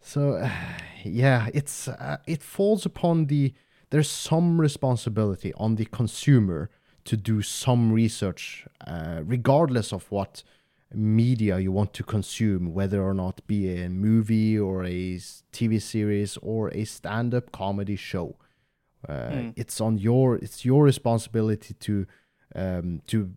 So, 0.00 0.48
yeah, 1.04 1.48
it's 1.54 1.88
uh, 1.88 2.16
it 2.26 2.42
falls 2.42 2.86
upon 2.86 3.26
the 3.26 3.52
there's 3.90 4.10
some 4.10 4.60
responsibility 4.60 5.52
on 5.54 5.76
the 5.76 5.86
consumer 5.86 6.68
to 7.04 7.16
do 7.16 7.42
some 7.42 7.94
research, 7.94 8.66
uh, 8.86 9.20
regardless 9.24 9.92
of 9.92 10.10
what 10.10 10.42
media 10.94 11.58
you 11.58 11.70
want 11.72 11.92
to 11.94 12.02
consume, 12.02 12.72
whether 12.72 13.02
or 13.02 13.14
not 13.14 13.46
be 13.46 13.68
a 13.82 13.88
movie 13.88 14.58
or 14.58 14.84
a 14.84 15.16
TV 15.52 15.80
series 15.80 16.38
or 16.42 16.68
a 16.74 16.84
stand-up 16.84 17.52
comedy 17.52 17.96
show. 17.96 18.36
Uh, 19.08 19.12
Mm. 19.30 19.52
It's 19.56 19.80
on 19.80 19.98
your 19.98 20.36
it's 20.36 20.64
your 20.64 20.82
responsibility 20.84 21.74
to 21.74 22.06
um, 22.54 23.00
to 23.06 23.30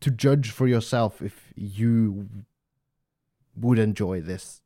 to 0.00 0.10
judge 0.10 0.50
for 0.50 0.66
yourself 0.68 1.22
if 1.22 1.52
you 1.56 2.28
would 3.56 3.78
enjoy 3.78 4.20
this. 4.20 4.60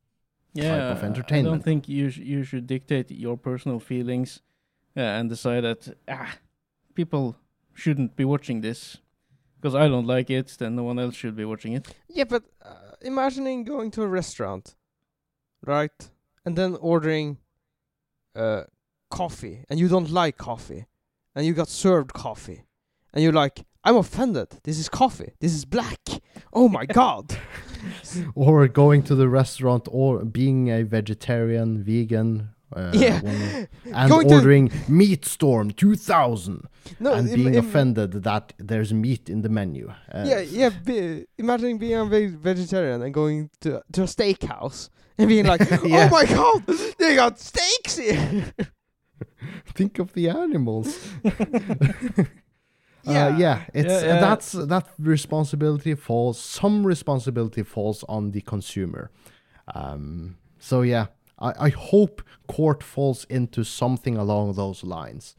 yeah, 0.53 0.91
of 0.93 1.03
entertainment. 1.05 1.47
I 1.47 1.51
don't 1.51 1.63
think 1.65 1.89
you 1.89 2.11
sh- 2.11 2.19
you 2.19 2.43
should 2.43 2.67
dictate 2.67 3.11
your 3.11 3.37
personal 3.39 3.79
feelings 3.79 4.43
uh, 4.97 5.01
and 5.01 5.29
decide 5.31 5.63
that 5.63 5.97
ah, 6.09 6.35
people 6.95 7.37
shouldn't 7.73 8.17
be 8.17 8.25
watching 8.25 8.61
this 8.61 8.99
because 9.61 9.75
I 9.75 9.89
don't 9.89 10.07
like 10.07 10.31
it. 10.31 10.57
Then 10.59 10.77
no 10.77 10.85
one 10.85 10.99
else 10.99 11.15
should 11.15 11.37
be 11.37 11.45
watching 11.45 11.75
it. 11.75 11.87
Yeah, 12.09 12.25
but 12.25 12.45
uh, 12.65 12.93
imagining 13.03 13.65
going 13.65 13.91
to 13.93 14.03
a 14.03 14.09
restaurant, 14.09 14.77
right, 15.67 16.11
and 16.45 16.57
then 16.57 16.77
ordering 16.81 17.39
uh, 18.35 18.63
coffee, 19.11 19.65
and 19.69 19.79
you 19.79 19.89
don't 19.89 20.11
like 20.11 20.39
coffee, 20.39 20.87
and 21.35 21.45
you 21.45 21.53
got 21.53 21.69
served 21.69 22.13
coffee, 22.13 22.65
and 23.13 23.23
you're 23.23 23.33
like, 23.33 23.65
I'm 23.85 23.97
offended. 23.97 24.49
This 24.65 24.79
is 24.79 24.89
coffee. 24.89 25.33
This 25.41 25.55
is 25.55 25.65
black. 25.65 26.01
Oh 26.53 26.69
my 26.69 26.87
god. 27.01 27.37
Or 28.35 28.69
going 28.69 29.03
to 29.05 29.15
the 29.15 29.29
restaurant 29.29 29.89
or 29.91 30.25
being 30.25 30.69
a 30.69 30.83
vegetarian, 30.83 31.83
vegan, 31.83 32.51
uh, 32.77 32.91
Yeah. 32.95 33.21
woman, 33.21 33.69
and 33.95 34.11
Going 34.11 34.29
to- 34.29 34.35
ordering 34.35 34.71
Meat 34.89 35.25
Storm 35.25 35.71
2000 35.71 36.67
No, 37.01 37.13
and 37.13 37.29
im- 37.29 37.35
being 37.35 37.55
im- 37.55 37.65
offended 37.65 38.13
that 38.25 38.53
there's 38.59 38.93
meat 38.93 39.29
in 39.29 39.43
the 39.43 39.49
menu. 39.49 39.89
Uh, 40.13 40.25
Yeah, 40.27 40.41
yeah. 40.41 40.71
Be, 40.85 41.27
imagining 41.39 41.79
being 41.79 41.95
a 41.99 42.05
ve- 42.07 42.37
vegetarian 42.43 43.03
and 43.03 43.13
going 43.15 43.51
to 43.61 43.83
to 43.93 44.03
a 44.03 44.07
steakhouse 44.07 44.89
and 45.19 45.29
being 45.29 45.47
like, 45.47 45.61
Yeah. 45.85 46.09
"Oh 46.09 46.11
my 46.11 46.25
god, 46.27 46.63
they 46.99 47.17
got 47.17 47.39
steaks 47.39 47.99
here!" 47.99 48.53
Think 49.75 49.99
of 49.99 50.13
the 50.13 50.29
animals. 50.31 50.89
Yeah. 53.03 53.27
Uh, 53.29 53.37
yeah, 53.39 53.63
it's 53.73 53.89
Yeah, 53.89 53.97
uh, 54.11 54.15
yeah. 54.15 54.21
that's 54.21 54.53
that 54.53 54.87
responsibility 54.99 55.95
falls. 55.95 56.39
Some 56.39 56.87
responsibility 56.87 57.63
falls 57.63 58.05
on 58.09 58.31
the 58.33 58.43
consumer. 58.43 59.11
Um, 59.75 60.37
so 60.59 60.83
yeah, 60.83 61.07
I, 61.41 61.67
I 61.67 61.69
hope 61.71 62.23
court 62.47 62.83
falls 62.83 63.25
into 63.31 63.65
something 63.65 64.17
along 64.17 64.55
those 64.55 64.85
lines. 64.85 65.37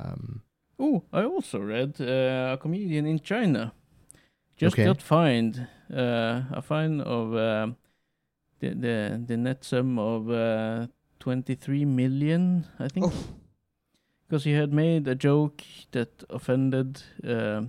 Um, 0.00 0.42
Oh, 0.78 1.02
I 1.12 1.24
also 1.24 1.58
read 1.60 2.00
uh, 2.00 2.52
a 2.54 2.58
comedian 2.60 3.06
in 3.06 3.18
China 3.20 3.72
just 4.56 4.74
Okay. 4.74 4.84
got 4.84 5.02
fined 5.02 5.66
uh, 5.92 6.42
a 6.50 6.60
fine 6.62 7.00
of 7.00 7.34
uh, 7.34 7.68
the 8.60 8.68
the 8.74 9.22
the 9.26 9.36
net 9.36 9.64
sum 9.64 9.98
of 9.98 10.28
uh, 10.30 10.86
twenty 11.18 11.54
three 11.54 11.84
million, 11.86 12.66
I 12.78 12.88
think, 12.88 13.06
Oh. 13.06 13.12
because 14.28 14.44
he 14.44 14.52
had 14.52 14.72
made 14.72 15.08
a 15.08 15.14
joke 15.14 15.62
that 15.92 16.24
offended 16.30 17.02
uh, 17.26 17.62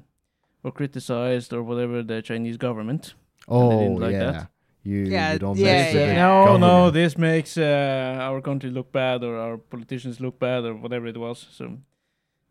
or 0.64 0.72
criticized 0.72 1.54
or 1.54 1.64
whatever 1.64 2.04
the 2.04 2.22
Chinese 2.22 2.58
government. 2.58 3.16
oh 3.48 3.70
didn't 3.70 4.00
like 4.02 4.14
yeah, 4.14 4.32
that. 4.32 4.52
You, 4.90 5.00
Yeah, 5.16 5.34
you 5.34 5.40
don't 5.40 5.58
yeah, 5.58 5.66
mess 5.66 5.86
with 5.86 5.94
Said, 5.94 6.10
the 6.10 6.14
yeah. 6.14 6.46
no, 6.46 6.58
no, 6.58 6.92
this 6.92 7.18
makes 7.18 7.58
uh, 7.58 8.28
our 8.28 8.42
country 8.42 8.70
look 8.70 8.92
bad 8.92 9.24
or 9.24 9.34
our 9.46 9.58
politicians 9.58 10.20
look 10.20 10.40
bad 10.40 10.64
or 10.66 10.74
whatever 10.84 11.08
it 11.08 11.18
was. 11.18 11.48
So 11.58 11.64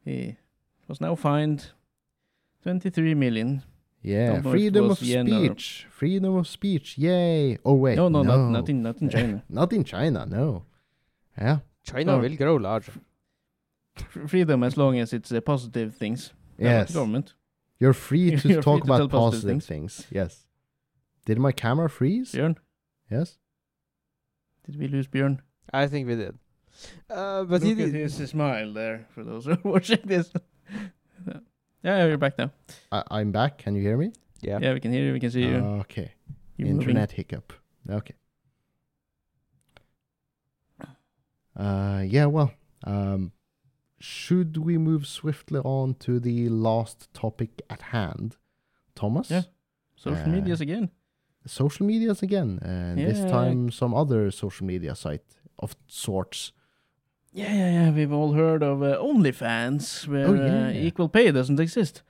he 0.05 0.37
was 0.89 1.01
now 1.01 1.15
fined 1.17 1.61
twenty 2.63 2.91
three 2.91 3.15
million. 3.15 3.63
Yeah, 4.03 4.27
Don't 4.27 4.35
know 4.35 4.39
if 4.39 4.47
it 4.47 4.51
freedom 4.51 4.91
of 4.91 4.99
speech, 4.99 5.87
freedom 5.91 6.37
of 6.37 6.47
speech. 6.47 6.97
Yay! 6.99 7.59
Oh 7.65 7.75
wait, 7.75 7.97
no, 7.97 8.09
no, 8.09 8.23
not 8.23 8.51
not 8.51 8.69
in 8.69 8.83
not 8.83 9.01
in 9.03 9.09
China. 9.11 9.43
not 9.49 9.73
in 9.73 9.83
China. 9.85 10.27
No. 10.27 10.63
Yeah. 11.39 11.59
China 11.83 12.13
Oh. 12.15 12.21
will 12.21 12.37
grow 12.37 12.57
larger. 12.57 12.93
Freedom 14.27 14.63
as 14.63 14.77
long 14.77 14.99
as 14.99 15.13
it's 15.13 15.33
uh, 15.33 15.41
positive 15.41 15.95
things. 15.97 16.33
Yes. 16.59 16.93
government. 16.95 17.35
You're 17.81 17.95
free 17.95 18.37
to 18.41 18.49
You're 18.49 18.63
talk 18.63 18.81
free 18.83 18.89
to 18.89 18.95
about 18.95 18.99
tell 18.99 19.21
positive 19.21 19.51
positive 19.59 19.65
things. 19.65 20.07
Yes. 20.11 20.46
Did 21.27 21.39
my 21.39 21.53
camera 21.53 21.91
freeze? 21.91 22.33
Björn, 22.33 22.57
Yes. 23.11 23.37
did 24.65 24.79
we 24.79 24.89
lose 24.89 25.07
Björn? 25.09 25.41
I 25.73 25.87
think 25.89 26.09
we 26.09 26.15
did. 26.17 26.39
Uh, 27.11 27.45
but 27.45 27.63
he 27.63 27.75
Look 27.75 27.89
at 27.89 27.93
did. 27.93 28.11
his 28.13 28.31
smile 28.31 28.73
there 28.73 29.07
for 29.11 29.23
those 29.25 29.45
who 29.45 29.53
are 29.53 29.59
watching 29.65 30.01
this. 30.05 30.33
yeah, 31.83 32.07
you're 32.07 32.17
back 32.19 32.39
now. 32.39 32.51
I, 32.93 33.03
I'm 33.11 33.33
back. 33.33 33.59
Can 33.59 33.75
you 33.75 33.83
hear 33.83 33.97
me? 33.97 34.13
Yeah. 34.41 34.59
Yeah, 34.63 34.73
we 34.75 34.81
can 34.81 34.93
hear 34.93 35.05
you. 35.05 35.13
We 35.13 35.21
can 35.21 35.31
see 35.31 35.43
you. 35.47 35.57
Okay. 35.85 36.13
You're 36.57 36.69
moving. 36.69 36.81
Internet 36.83 37.13
hiccup. 37.13 37.53
Okay. 37.91 38.15
Uh, 41.57 42.03
yeah. 42.07 42.27
Well, 42.27 42.53
um, 42.85 43.33
should 43.99 44.59
we 44.59 44.77
move 44.79 45.07
swiftly 45.07 45.61
on 45.61 45.95
to 46.01 46.21
the 46.21 46.49
last 46.51 47.13
topic 47.15 47.63
at 47.71 47.81
hand, 47.83 48.37
Thomas? 48.95 49.31
Yeah. 49.31 49.43
Social 49.97 50.25
Uh, 50.25 50.29
medias 50.29 50.61
again. 50.61 50.91
Social 51.47 51.87
medias 51.87 52.23
again, 52.23 52.59
and 52.63 52.99
this 52.99 53.19
Yeah. 53.19 53.29
time 53.31 53.71
some 53.71 53.95
other 53.95 54.31
social 54.31 54.67
media 54.67 54.95
site 54.95 55.25
of 55.59 55.77
sorts. 55.87 56.53
Yeah, 57.33 57.53
yeah, 57.55 57.71
yeah. 57.73 57.91
We've 57.93 58.13
all 58.13 58.33
heard 58.33 58.63
of 58.63 58.83
uh, 58.83 58.97
OnlyFans, 59.01 60.07
where 60.09 60.27
Oh, 60.29 60.35
yeah. 60.35 60.67
uh, 60.69 60.71
equal 60.87 61.09
pay 61.09 61.31
doesn't 61.33 61.61
exist 61.61 62.03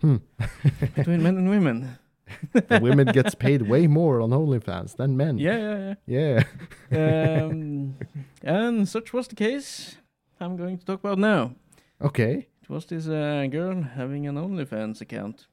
Hmm. 0.00 0.16
between 0.94 1.22
men 1.22 1.36
and 1.38 1.48
women. 1.48 1.98
the 2.52 2.80
women 2.82 3.06
gets 3.12 3.34
paid 3.34 3.62
way 3.62 3.86
more 3.86 4.20
on 4.20 4.30
OnlyFans 4.30 4.96
than 4.96 5.16
men. 5.16 5.38
Yeah, 5.38 5.58
yeah, 5.58 5.94
Yeah. 6.06 6.42
yeah. 6.90 7.44
um, 7.44 7.94
and 8.42 8.88
such 8.88 9.12
was 9.12 9.28
the 9.28 9.36
case. 9.36 9.96
I'm 10.40 10.56
going 10.56 10.78
to 10.78 10.84
talk 10.84 11.00
about 11.00 11.18
now. 11.18 11.54
Okay. 12.00 12.48
It 12.62 12.68
was 12.68 12.84
this 12.86 13.06
uh, 13.08 13.46
girl 13.50 13.82
having 13.82 14.26
an 14.26 14.34
OnlyFans 14.36 15.00
account, 15.00 15.46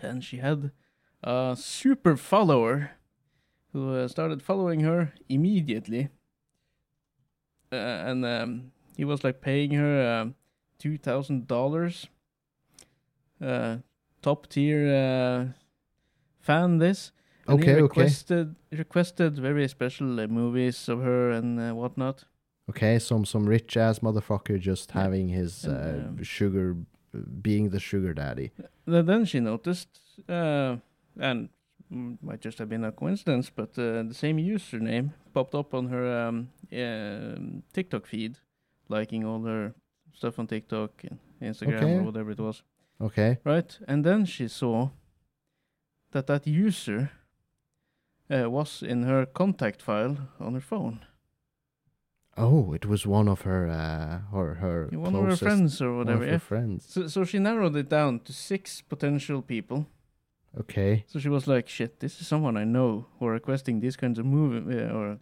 and 0.00 0.22
she 0.24 0.36
had 0.38 0.70
a 1.22 1.56
super 1.58 2.16
follower 2.16 2.92
who 3.72 3.94
uh, 3.94 4.08
started 4.08 4.42
following 4.42 4.80
her 4.80 5.12
immediately, 5.28 6.08
uh, 7.72 7.76
and 7.76 8.24
um, 8.24 8.72
he 8.96 9.04
was 9.04 9.24
like 9.24 9.40
paying 9.40 9.72
her 9.72 10.20
um, 10.20 10.34
two 10.78 10.96
thousand 10.98 11.46
dollars. 11.46 12.06
Uh, 13.40 13.76
top 14.20 14.48
tier 14.48 14.88
uh, 14.92 15.52
fan 16.40 16.78
this. 16.78 17.12
And 17.46 17.60
Okay, 17.60 17.72
he 17.74 17.80
okay. 17.80 17.82
requested 17.82 18.56
requested 18.72 19.38
very 19.38 19.68
special 19.68 20.18
uh, 20.20 20.26
movies 20.26 20.88
of 20.88 21.02
her 21.02 21.30
and 21.30 21.58
uh, 21.60 21.72
whatnot. 21.74 22.24
Okay, 22.68 22.98
some 22.98 23.24
some 23.24 23.46
rich 23.48 23.76
ass 23.76 24.00
motherfucker 24.00 24.58
just 24.60 24.90
Yeah. 24.90 25.02
having 25.02 25.28
his 25.28 25.64
And, 25.64 25.74
uh, 25.76 26.08
um, 26.08 26.22
sugar, 26.24 26.76
being 27.42 27.70
the 27.70 27.80
sugar 27.80 28.12
daddy. 28.12 28.50
Th- 28.86 29.04
Then 29.06 29.24
she 29.24 29.40
noticed, 29.40 30.00
uh, 30.28 30.76
and 31.18 31.48
mm, 31.92 32.16
might 32.22 32.40
just 32.40 32.58
have 32.58 32.68
been 32.68 32.84
a 32.84 32.92
coincidence, 32.92 33.50
but 33.54 33.70
uh, 33.78 34.02
the 34.02 34.14
same 34.14 34.38
username 34.38 35.10
popped 35.32 35.54
up 35.54 35.74
on 35.74 35.88
her 35.88 36.28
um, 36.28 36.48
um 36.72 37.62
TikTok 37.72 38.06
feed, 38.06 38.38
liking 38.88 39.24
all 39.24 39.42
her 39.44 39.74
stuff 40.14 40.38
on 40.38 40.46
TikTok 40.46 40.90
and 41.04 41.18
Instagram 41.40 41.82
Okay. 41.82 41.96
or 41.98 42.02
whatever 42.04 42.30
it 42.30 42.38
was, 42.40 42.62
Okay. 43.00 43.38
right? 43.44 43.78
And 43.88 44.04
then 44.04 44.24
she 44.26 44.48
saw 44.48 44.90
that 46.12 46.26
that 46.26 46.46
user 46.46 47.10
uh, 48.30 48.50
was 48.50 48.82
in 48.82 49.02
her 49.04 49.26
contact 49.26 49.82
file 49.82 50.16
on 50.40 50.54
her 50.54 50.60
phone. 50.60 51.00
Oh, 52.36 52.72
it 52.72 52.86
was 52.86 53.04
one 53.06 53.26
of 53.28 53.40
her, 53.42 53.68
uh, 53.68 54.20
or 54.36 54.54
her 54.54 54.88
One 54.92 55.14
of 55.16 55.24
her 55.24 55.36
friends 55.36 55.80
or 55.82 55.88
one 55.90 55.98
whatever. 56.06 56.22
of 56.22 56.28
her 56.28 56.34
Yeah. 56.34 56.38
friends. 56.38 56.84
So, 56.88 57.08
so 57.08 57.24
she 57.24 57.38
narrowed 57.40 57.74
it 57.76 57.88
down 57.88 58.20
to 58.20 58.32
six 58.32 58.80
potential 58.80 59.42
people. 59.42 59.86
Okay. 60.56 61.04
So 61.06 61.18
she 61.18 61.28
was 61.28 61.46
like, 61.46 61.68
"Shit, 61.68 62.00
this 62.00 62.20
is 62.20 62.26
someone 62.26 62.56
I 62.56 62.64
know 62.64 63.06
who 63.18 63.26
are 63.26 63.32
requesting 63.32 63.80
these 63.80 63.96
kinds 63.96 64.18
of 64.18 64.24
movie 64.26 64.78
uh, 64.82 64.90
or 64.92 65.18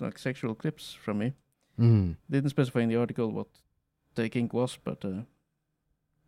like 0.00 0.18
sexual 0.18 0.54
clips 0.54 0.94
from 0.94 1.18
me." 1.18 1.32
Mm. 1.78 2.16
Didn't 2.30 2.50
specify 2.50 2.80
in 2.80 2.88
the 2.88 2.96
article 3.00 3.30
what 3.32 3.48
the 4.14 4.28
kink 4.28 4.52
was, 4.52 4.78
but 4.82 5.04
uh, 5.04 5.22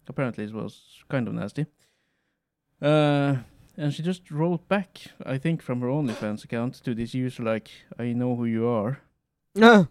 apparently 0.06 0.44
it 0.44 0.52
was 0.52 1.02
kind 1.08 1.28
of 1.28 1.34
nasty. 1.34 1.66
Uh, 2.82 3.36
and 3.76 3.94
she 3.94 4.02
just 4.02 4.30
wrote 4.30 4.68
back, 4.68 4.98
I 5.24 5.38
think, 5.38 5.62
from 5.62 5.80
her 5.80 5.88
OnlyFans 5.88 6.44
account 6.44 6.74
to 6.84 6.94
this 6.94 7.14
user 7.14 7.42
like, 7.42 7.70
"I 7.98 8.12
know 8.12 8.36
who 8.36 8.44
you 8.44 8.66
are." 8.66 9.00
Ah, 9.60 9.86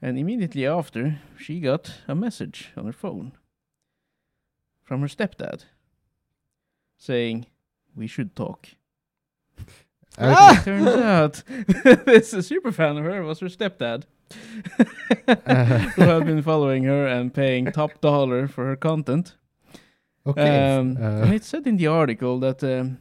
And 0.00 0.18
immediately 0.18 0.66
after, 0.66 1.20
she 1.38 1.60
got 1.60 2.00
a 2.08 2.14
message 2.14 2.72
on 2.76 2.86
her 2.86 2.92
phone 2.92 3.32
from 4.82 5.00
her 5.00 5.08
stepdad 5.08 5.64
saying, 7.02 7.46
We 7.96 8.06
should 8.06 8.36
talk. 8.36 8.68
Ah! 10.18 10.60
Turns 10.64 10.86
out 10.86 11.42
this 12.06 12.30
super 12.46 12.70
fan 12.70 12.96
of 12.96 13.04
her 13.04 13.22
was 13.22 13.40
her 13.40 13.48
stepdad. 13.48 14.04
who 15.94 16.02
had 16.02 16.24
been 16.24 16.42
following 16.42 16.84
her 16.84 17.06
and 17.06 17.34
paying 17.34 17.66
top 17.66 18.00
dollar 18.00 18.48
for 18.48 18.66
her 18.66 18.76
content. 18.76 19.36
Okay. 20.26 20.76
Um, 20.76 20.96
uh, 20.96 21.22
and 21.22 21.34
it 21.34 21.44
said 21.44 21.66
in 21.66 21.76
the 21.76 21.88
article 21.88 22.38
that 22.40 22.62
um, 22.62 22.98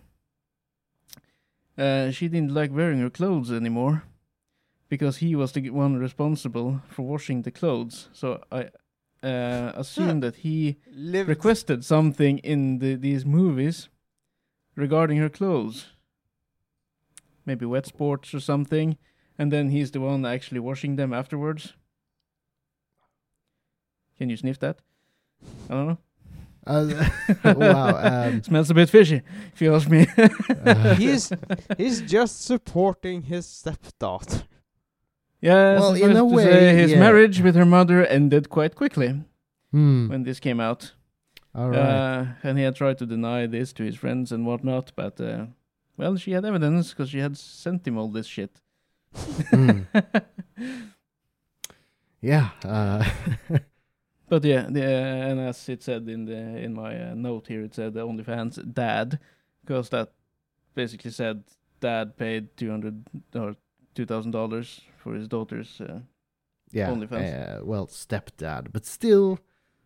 uh, 1.77 2.09
she 2.11 2.27
didn't 2.27 2.53
like 2.53 2.71
wearing 2.73 2.99
her 2.99 3.09
clothes 3.09 3.51
anymore 3.51 4.03
because 4.89 5.17
he 5.17 5.35
was 5.35 5.51
the 5.51 5.69
one 5.69 5.95
responsible 5.97 6.81
for 6.89 7.03
washing 7.03 7.43
the 7.43 7.51
clothes. 7.51 8.09
So 8.11 8.41
I 8.51 8.69
uh, 9.23 9.71
assume 9.75 10.19
that 10.21 10.37
he 10.37 10.77
lived. 10.93 11.29
requested 11.29 11.85
something 11.85 12.39
in 12.39 12.79
the, 12.79 12.95
these 12.95 13.25
movies 13.25 13.89
regarding 14.75 15.17
her 15.17 15.29
clothes. 15.29 15.87
Maybe 17.45 17.65
wet 17.65 17.85
sports 17.85 18.33
or 18.33 18.39
something. 18.39 18.97
And 19.37 19.51
then 19.51 19.69
he's 19.69 19.91
the 19.91 19.99
one 19.99 20.25
actually 20.25 20.59
washing 20.59 20.95
them 20.95 21.13
afterwards. 21.13 21.73
Can 24.17 24.29
you 24.29 24.37
sniff 24.37 24.59
that? 24.59 24.77
I 25.69 25.73
don't 25.73 25.87
know. 25.87 25.97
uh, 26.67 27.09
wow. 27.55 28.27
Um, 28.27 28.43
Smells 28.43 28.69
a 28.69 28.73
bit 28.75 28.89
fishy, 28.89 29.21
if 29.53 29.61
you 29.61 29.73
ask 29.73 29.89
me. 29.89 30.05
uh, 30.63 30.95
he's 31.01 31.31
he's 31.77 32.01
just 32.01 32.43
supporting 32.45 33.23
his 33.23 33.47
stepdaughter. 33.47 34.43
Yeah, 35.41 35.79
Well, 35.79 35.95
in 35.95 36.15
a 36.15 36.23
way, 36.23 36.75
his 36.75 36.91
yeah. 36.91 36.99
marriage 36.99 37.41
with 37.41 37.55
her 37.55 37.65
mother 37.65 38.05
ended 38.05 38.49
quite 38.49 38.75
quickly 38.75 39.23
hmm. 39.71 40.07
when 40.07 40.23
this 40.23 40.39
came 40.39 40.59
out. 40.59 40.93
All 41.53 41.69
right. 41.69 41.79
Uh, 41.79 42.25
and 42.43 42.57
he 42.57 42.63
had 42.63 42.75
tried 42.75 42.97
to 42.99 43.05
deny 43.05 43.47
this 43.47 43.73
to 43.73 43.83
his 43.83 43.95
friends 43.95 44.31
and 44.31 44.45
whatnot, 44.45 44.93
but 44.95 45.19
uh, 45.19 45.47
well, 45.97 46.15
she 46.15 46.31
had 46.31 46.45
evidence 46.45 46.91
because 46.91 47.09
she 47.09 47.19
had 47.19 47.37
sent 47.37 47.87
him 47.87 47.97
all 47.97 48.07
this 48.07 48.27
shit. 48.27 48.61
Hmm. 49.49 49.81
yeah. 52.21 52.51
Uh, 52.63 53.03
but 54.29 54.45
yeah, 54.45 54.67
the, 54.69 54.85
uh, 54.85 55.29
and 55.29 55.39
as 55.41 55.67
it 55.67 55.83
said 55.83 56.07
in 56.07 56.25
the 56.25 56.33
in 56.33 56.73
my 56.73 57.11
uh, 57.11 57.13
note 57.15 57.47
here, 57.47 57.63
it 57.63 57.75
said 57.75 57.93
the 57.93 58.07
OnlyFans 58.07 58.73
dad, 58.73 59.19
because 59.65 59.89
that 59.89 60.13
basically 60.75 61.11
said 61.11 61.43
dad 61.81 62.15
paid 62.15 62.55
two 62.55 62.69
hundred 62.69 63.03
or 63.35 63.55
two 63.93 64.05
thousand 64.05 64.31
dollars 64.31 64.79
for 65.01 65.13
his 65.15 65.27
daughter's. 65.27 65.81
Uh, 65.81 65.99
yeah. 66.71 66.89
OnlyFans. 66.89 67.59
Uh, 67.61 67.65
well, 67.65 67.87
stepdad, 67.87 68.71
but 68.71 68.85
still. 68.85 69.39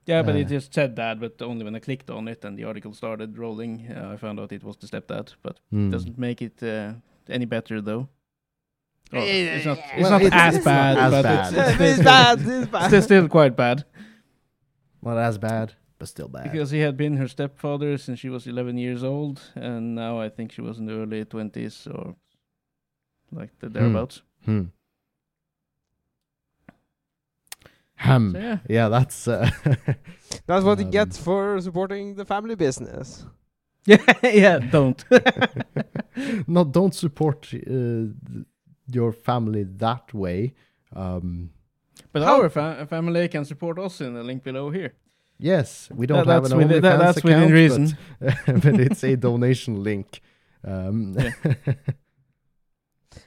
yeah, 0.05 0.21
but 0.21 0.35
it 0.35 0.45
Uh. 0.45 0.49
just 0.49 0.73
said 0.73 0.93
dad, 0.95 1.19
but 1.19 1.41
only 1.41 1.63
when 1.65 1.75
I 1.75 1.79
clicked 1.79 2.09
on 2.09 2.27
it 2.27 2.45
and 2.45 2.57
the 2.57 2.63
article 2.65 2.93
started 2.93 3.37
rolling, 3.37 3.87
uh, 3.91 4.13
I 4.13 4.17
found 4.17 4.39
out 4.39 4.51
it 4.51 4.63
was 4.63 4.77
the 4.77 4.87
stepdad. 4.87 5.33
But 5.41 5.59
hmm. 5.71 5.89
doesn't 5.89 6.17
make 6.17 6.41
it 6.41 6.61
uh, 6.63 6.93
any 7.27 7.45
better 7.45 7.81
though. 7.81 8.07
Oh, 9.13 9.19
it's 9.21 9.65
not. 9.65 9.77
It's 9.77 10.01
Well, 10.01 10.11
not 10.11 10.21
it's- 10.21 10.41
as 10.47 10.55
it's 10.57 10.65
not 10.65 10.71
bad, 10.71 10.97
as 10.97 11.11
but 11.11 11.23
bad. 11.23 11.53
It's, 11.53 11.57
it's, 11.71 11.81
it's 11.81 11.93
still, 11.93 12.05
bad. 12.05 12.39
It's 12.61 12.71
bad. 12.71 12.87
Still, 12.87 13.01
still 13.01 13.27
quite 13.29 13.55
bad 13.55 13.85
Not 15.01 15.17
as 15.17 15.37
bad, 15.37 15.73
but 15.99 16.07
still 16.07 16.27
bad. 16.27 16.43
because 16.51 16.71
he 16.71 16.79
had 16.79 16.95
been 16.97 17.17
her 17.17 17.27
stepfather 17.27 17.97
since 17.97 18.19
she 18.19 18.29
was 18.29 18.47
11 18.47 18.77
years 18.77 19.03
old, 19.03 19.41
and 19.55 19.95
now 19.95 20.19
I 20.19 20.29
think 20.29 20.51
she 20.51 20.61
was 20.61 20.79
in 20.79 20.85
the 20.87 20.93
early 20.93 21.23
20s 21.25 21.87
or 21.87 22.15
like 23.31 23.51
the 23.59 23.69
thereabouts. 23.69 24.21
Hmm. 24.45 24.65
Ham. 27.95 28.31
So 28.33 28.39
yeah, 28.39 28.57
Yeah, 28.69 28.89
that's. 28.89 29.27
Uh, 29.27 29.49
That's 30.47 30.63
what 30.65 30.79
you 30.79 30.85
Um, 30.85 30.91
get 30.91 31.13
for 31.13 31.59
supporting 31.61 32.15
the 32.15 32.25
family 32.25 32.55
business. 32.55 33.25
yeah, 33.87 33.97
yeah. 34.23 34.59
Don't. 34.71 35.03
no, 36.47 36.63
don't 36.63 36.93
support 36.93 37.51
uh, 37.53 38.05
your 38.91 39.11
family 39.13 39.63
that 39.77 40.13
way. 40.13 40.53
Um, 40.95 41.49
but 42.11 42.21
How- 42.23 42.41
our 42.41 42.49
fa- 42.49 42.85
family 42.89 43.27
can 43.27 43.45
support 43.45 43.79
us 43.79 44.01
in 44.01 44.13
the 44.13 44.23
link 44.23 44.43
below 44.43 44.69
here. 44.71 44.93
yes, 45.39 45.89
we 45.95 46.05
don't 46.05 46.25
That- 46.27 46.33
have 46.33 46.43
that's 46.43 46.53
an 46.53 46.57
within, 46.59 46.81
that, 46.81 46.99
OnlyFans 46.99 46.99
that's 47.13 47.23
within 47.23 47.39
account, 47.39 47.53
reason. 47.53 47.97
But, 48.19 48.61
but 48.63 48.79
it's 48.79 49.03
a 49.03 49.15
donation 49.15 49.83
link. 49.83 50.21
Um, 50.63 51.15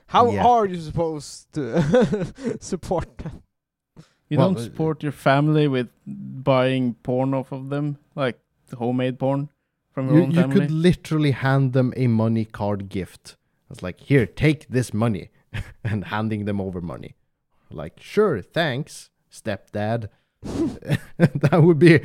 How 0.07 0.31
Yeah. 0.31 0.47
are 0.47 0.67
you 0.67 0.81
supposed 0.81 1.53
to 1.55 1.65
support 2.61 3.19
them? 3.19 3.43
You 4.29 4.39
Well, 4.39 4.49
don't 4.49 4.59
uh, 4.59 4.65
support 4.65 5.03
your 5.03 5.13
family 5.13 5.69
with 5.69 5.89
buying 6.07 6.95
porn 7.03 7.35
off 7.35 7.53
of 7.53 7.71
them, 7.71 7.99
like 8.15 8.39
homemade 8.77 9.19
porn 9.19 9.49
from 9.93 10.09
your 10.09 10.17
you 10.17 10.23
own 10.25 10.33
family. 10.33 10.55
you 10.55 10.61
could 10.61 10.71
literally 10.71 11.31
hand 11.31 11.73
them 11.73 11.95
a 11.97 12.07
money 12.07 12.45
card 12.45 12.89
gift. 12.89 13.37
It's 13.71 13.83
like, 13.83 14.01
here, 14.01 14.27
take 14.27 14.69
this 14.69 14.93
money, 14.95 15.31
and 15.85 16.05
handing 16.05 16.45
them 16.45 16.61
over 16.61 16.81
money. 16.81 17.15
Like, 17.71 18.01
sure, 18.01 18.41
thanks, 18.41 19.11
stepdad. 19.31 20.09
that 20.43 21.61
would 21.63 21.79
be. 21.79 22.01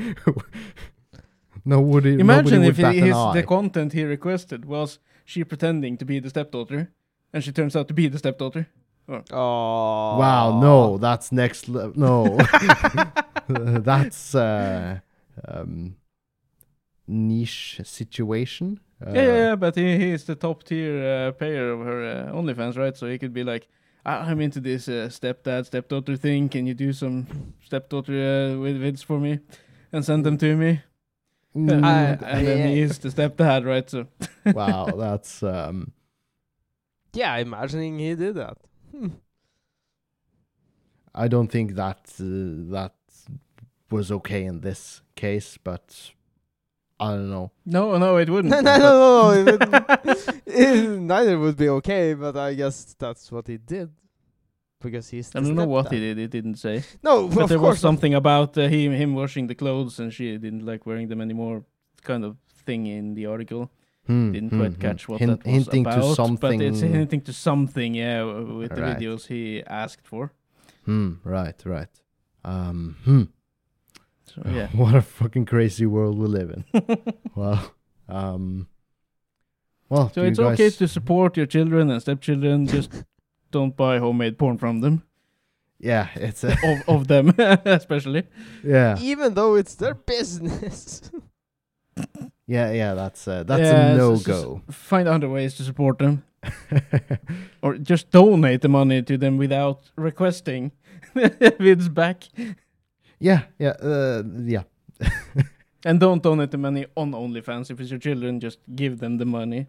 no, 1.66 1.80
would 1.82 2.06
it, 2.06 2.20
Imagine 2.20 2.62
nobody 2.62 2.68
if 2.68 2.78
bat 2.78 2.94
he, 2.94 3.00
an 3.00 3.06
his, 3.08 3.16
the 3.34 3.44
content 3.48 3.94
he 3.94 4.04
requested 4.04 4.66
was 4.66 5.00
she 5.24 5.44
pretending 5.44 5.98
to 5.98 6.06
be 6.06 6.20
the 6.20 6.30
stepdaughter, 6.30 6.92
and 7.32 7.44
she 7.44 7.52
turns 7.52 7.76
out 7.76 7.88
to 7.88 7.94
be 7.94 8.08
the 8.08 8.18
stepdaughter. 8.18 8.68
Oh. 9.08 9.20
Wow, 10.10 10.52
no, 10.52 10.98
that's 10.98 11.32
next 11.32 11.68
level. 11.70 11.94
No, 11.96 12.48
that's 13.48 14.36
uh, 14.36 15.00
um, 15.48 15.96
niche 17.08 17.80
situation. 17.84 18.80
Uh, 19.06 19.12
yeah, 19.14 19.22
yeah, 19.22 19.34
yeah, 19.50 19.56
but 19.56 19.76
he, 19.76 19.98
he 19.98 20.12
is 20.12 20.24
the 20.26 20.36
top 20.36 20.64
tier 20.64 21.04
uh, 21.28 21.32
payer 21.34 21.72
of 21.72 21.80
her 21.82 22.04
uh, 22.30 22.32
OnlyFans, 22.34 22.78
right? 22.78 22.96
So 22.96 23.08
he 23.08 23.18
could 23.18 23.34
be 23.34 23.44
like, 23.44 23.68
"I- 24.06 24.32
I'm 24.32 24.42
into 24.42 24.60
this 24.60 24.88
uh, 24.88 25.10
stepdad, 25.10 25.66
stepdaughter 25.66 26.16
thing. 26.18 26.50
Can 26.50 26.66
you 26.66 26.74
do 26.74 26.94
some 26.94 27.28
stepdaughter 27.64 28.14
uh, 28.14 28.56
vids 28.58 29.04
for 29.04 29.20
me 29.20 29.40
and 29.92 30.04
send 30.06 30.26
them 30.26 30.38
to 30.38 30.56
me? 30.56 30.82
mm, 31.56 31.84
I- 31.84 32.18
and 32.38 32.48
then 32.48 32.64
he 32.64 32.80
yeah. 32.80 32.82
is 32.82 33.00
the 33.00 33.10
stepdad, 33.10 33.66
right? 33.66 33.90
So 33.90 34.08
wow, 34.46 34.96
that's 34.96 35.44
um, 35.44 35.92
Yeah, 37.14 37.38
imagining 37.38 38.00
he 38.00 38.16
did 38.16 38.36
that. 38.36 38.58
Hmm. 38.96 39.08
I 41.16 41.28
don't 41.28 41.48
think 41.52 41.76
that 41.76 42.00
uh, 42.20 42.72
that 42.74 42.94
was 43.90 44.12
okay 44.12 44.46
in 44.46 44.62
this 44.62 45.02
case, 45.16 45.58
but 45.64 46.12
I 47.00 47.12
don't 47.12 47.30
know. 47.30 47.52
no, 47.66 47.98
no, 47.98 48.18
it 48.18 48.30
wouldn't. 48.30 48.50
no, 48.52 48.62
no, 48.62 48.78
no, 48.80 49.32
no. 49.32 49.32
It 49.32 49.46
would, 49.46 50.42
it, 50.46 51.00
neither 51.00 51.38
would 51.40 51.58
be 51.58 51.70
okay, 51.70 52.14
but 52.14 52.36
I 52.38 52.54
guess 52.56 52.96
that's 52.98 53.32
what 53.32 53.48
he 53.48 53.58
did. 53.58 53.90
Because 54.82 55.10
he's. 55.10 55.34
I 55.36 55.40
don't 55.40 55.56
know 55.56 55.66
what 55.66 55.86
stepdad. 55.86 55.92
he 55.94 56.00
did. 56.00 56.18
It 56.20 56.32
didn't 56.32 56.56
say. 56.56 56.84
No, 57.02 57.28
But 57.28 57.44
of 57.44 57.50
there 57.50 57.58
course 57.58 57.74
was 57.76 57.80
something 57.80 58.14
about 58.16 58.58
uh, 58.58 58.68
him 58.68 58.92
him 58.92 59.14
washing 59.16 59.48
the 59.48 59.56
clothes, 59.56 60.00
and 60.00 60.12
she 60.12 60.38
didn't 60.38 60.66
like 60.66 60.86
wearing 60.86 61.08
them 61.08 61.22
anymore. 61.22 61.64
Kind 62.02 62.26
of 62.26 62.36
thing 62.66 62.88
in 62.88 63.14
the 63.14 63.28
article. 63.28 63.70
Hmm, 64.08 64.32
Didn't 64.34 64.50
hmm, 64.50 64.60
quite 64.60 64.74
hmm. 64.74 64.82
catch 64.82 65.08
what 65.08 65.20
Hin- 65.20 65.30
that 65.30 65.46
was 65.46 65.54
hinting 65.54 65.86
about, 65.86 66.02
to 66.02 66.16
something. 66.16 66.60
but 66.60 66.66
it's 66.66 66.80
hinting 66.98 67.22
to 67.22 67.34
something. 67.34 67.94
Yeah, 67.96 68.24
with 68.24 68.76
the 68.76 68.82
Right. 68.82 68.98
videos 68.98 69.28
he 69.28 69.64
asked 69.66 70.06
for. 70.08 70.32
Hmm, 70.86 71.14
right, 71.24 71.56
right. 71.66 71.88
Um, 72.44 72.98
hmm. 73.06 73.24
So 74.26 74.42
yeah. 74.50 74.68
what 74.76 74.96
a 74.96 75.02
fucking 75.02 75.46
crazy 75.46 75.86
world 75.86 76.18
we 76.18 76.28
live 76.28 76.50
in. 76.52 76.64
well, 77.36 77.74
um, 78.10 78.68
well. 79.90 80.12
so 80.14 80.24
it's 80.24 80.40
you 80.40 80.46
okay 80.48 80.70
to 80.70 80.88
support 80.88 81.38
your 81.38 81.46
children 81.46 81.90
and 81.90 82.02
stepchildren. 82.02 82.68
just 82.68 83.04
don't 83.52 83.78
buy 83.78 84.00
homemade 84.00 84.38
porn 84.38 84.58
from 84.58 84.82
them, 84.82 85.04
Yeah, 85.80 86.08
it's 86.16 86.44
a, 86.44 86.52
of 86.64 86.84
of 86.88 87.08
them 87.08 87.30
especially. 87.66 88.24
yeah, 88.64 88.98
Even 89.00 89.34
though 89.36 89.56
it's 89.56 89.76
their 89.76 89.94
business. 89.96 91.12
Yeah, 92.48 92.72
yeah. 92.72 92.94
That's 92.94 93.28
a, 93.28 93.44
that's 93.46 93.62
Yeah, 93.62 93.94
a 93.94 93.98
no 93.98 94.14
just, 94.16 94.26
go. 94.28 94.62
Find 94.70 95.08
other 95.08 95.30
ways 95.30 95.56
to 95.56 95.64
support 95.64 96.00
them, 96.00 96.24
or 97.62 97.78
just 97.78 98.12
donate 98.12 98.62
the 98.62 98.70
money 98.70 99.02
to 99.02 99.18
them 99.18 99.38
without 99.38 99.92
requesting 99.96 100.72
Vid's 101.60 101.90
back. 101.90 102.24
Yeah, 103.20 103.44
yeah, 103.60 103.70
uh, 103.82 104.24
yeah. 104.46 104.64
And 105.86 106.00
don't 106.00 106.24
donate 106.24 106.52
the 106.52 106.58
money 106.58 106.86
on 106.96 107.12
OnlyFans. 107.12 107.70
If 107.70 107.80
it's 107.82 107.90
your 107.92 108.00
children, 108.00 108.40
just 108.40 108.60
give 108.74 109.00
them 109.00 109.18
the 109.18 109.26
money. 109.26 109.68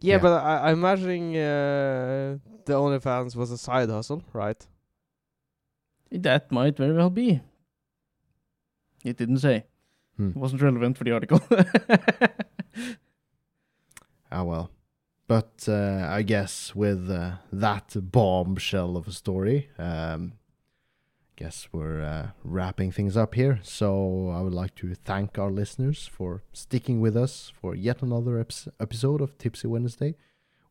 Yeah, 0.00 0.14
Yeah. 0.14 0.18
but 0.22 0.32
I, 0.42 0.70
I'm 0.70 0.78
imagining 0.78 1.36
uh, 1.36 2.38
the 2.64 2.72
OnlyFans 2.72 3.36
was 3.36 3.50
a 3.50 3.58
side 3.58 3.90
hustle, 3.90 4.22
right? 4.32 4.66
That 6.10 6.50
might 6.50 6.76
very 6.78 6.94
well 6.94 7.10
be. 7.10 7.42
It 9.04 9.18
didn't 9.18 9.38
say. 9.40 9.64
Hmm. 10.18 10.30
It 10.30 10.36
wasn't 10.36 10.62
relevant 10.62 10.98
for 10.98 11.04
the 11.04 11.12
article. 11.12 11.40
Ah 14.30 14.42
well. 14.42 14.70
But 15.26 15.64
uh, 15.68 16.06
I 16.08 16.22
guess 16.22 16.74
with 16.74 17.10
uh, 17.10 17.36
that 17.52 17.94
bombshell 17.96 18.96
of 18.96 19.08
a 19.08 19.12
story, 19.12 19.68
um, 19.78 20.34
guess 21.36 21.68
we're 21.70 22.02
uh, 22.02 22.28
wrapping 22.42 22.90
things 22.90 23.16
up 23.16 23.34
here. 23.34 23.60
So 23.62 24.30
I 24.30 24.40
would 24.40 24.54
like 24.54 24.74
to 24.76 24.94
thank 24.94 25.38
our 25.38 25.50
listeners 25.50 26.08
for 26.10 26.42
sticking 26.52 27.00
with 27.00 27.16
us 27.16 27.52
for 27.60 27.74
yet 27.74 28.02
another 28.02 28.44
episode 28.80 29.20
of 29.20 29.36
Tipsy 29.36 29.68
Wednesday. 29.68 30.16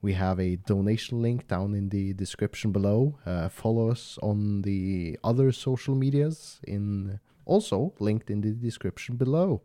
We 0.02 0.14
have 0.14 0.40
a 0.40 0.56
donation 0.56 1.22
link 1.22 1.48
down 1.48 1.74
in 1.74 1.90
the 1.90 2.14
description 2.14 2.72
below. 2.72 3.20
Uh, 3.26 3.50
follow 3.50 3.90
us 3.90 4.18
on 4.22 4.64
the 4.64 5.18
other 5.24 5.52
social 5.52 5.96
medias 5.96 6.60
in 6.68 7.20
also 7.48 7.94
linked 8.00 8.30
in 8.30 8.42
the 8.42 8.52
description 8.52 9.16
below. 9.16 9.62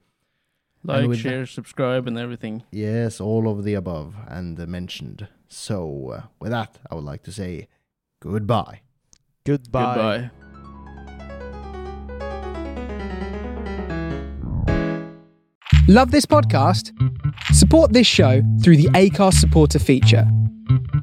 like, 0.85 1.09
with 1.09 1.19
share, 1.19 1.47
subscribe, 1.47 2.09
and 2.09 2.19
everything. 2.19 2.63
Yes, 2.73 3.21
all 3.21 3.49
of 3.49 3.65
the 3.65 3.75
above 3.75 4.15
and 4.29 4.59
uh, 4.59 4.67
mentioned. 4.67 5.29
So, 5.49 6.11
uh, 6.17 6.23
with 6.41 6.51
that, 6.51 6.79
I 6.91 6.95
would 6.95 7.05
like 7.05 7.23
to 7.25 7.33
say 7.33 7.69
goodbye. 8.21 8.81
Goodbye. 9.45 9.95
Goodbye. 9.95 10.31
Love 15.89 16.11
this 16.11 16.27
podcast? 16.27 16.93
Support 17.53 17.93
this 17.93 18.07
show 18.07 18.43
through 18.63 18.77
the 18.77 18.89
Acast 18.95 19.35
supporter 19.35 19.79
feature. 19.79 20.27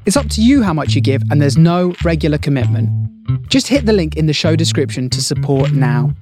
It's 0.06 0.16
up 0.16 0.28
to 0.30 0.42
you 0.42 0.62
how 0.62 0.72
much 0.72 0.94
you 0.94 1.00
give, 1.00 1.22
and 1.30 1.40
there's 1.40 1.56
no 1.56 1.94
regular 2.04 2.38
commitment. 2.38 2.88
Just 3.48 3.68
hit 3.68 3.86
the 3.86 3.92
link 3.92 4.16
in 4.16 4.26
the 4.26 4.32
show 4.32 4.56
description 4.56 5.10
to 5.10 5.22
support 5.22 5.72
now. 5.72 6.14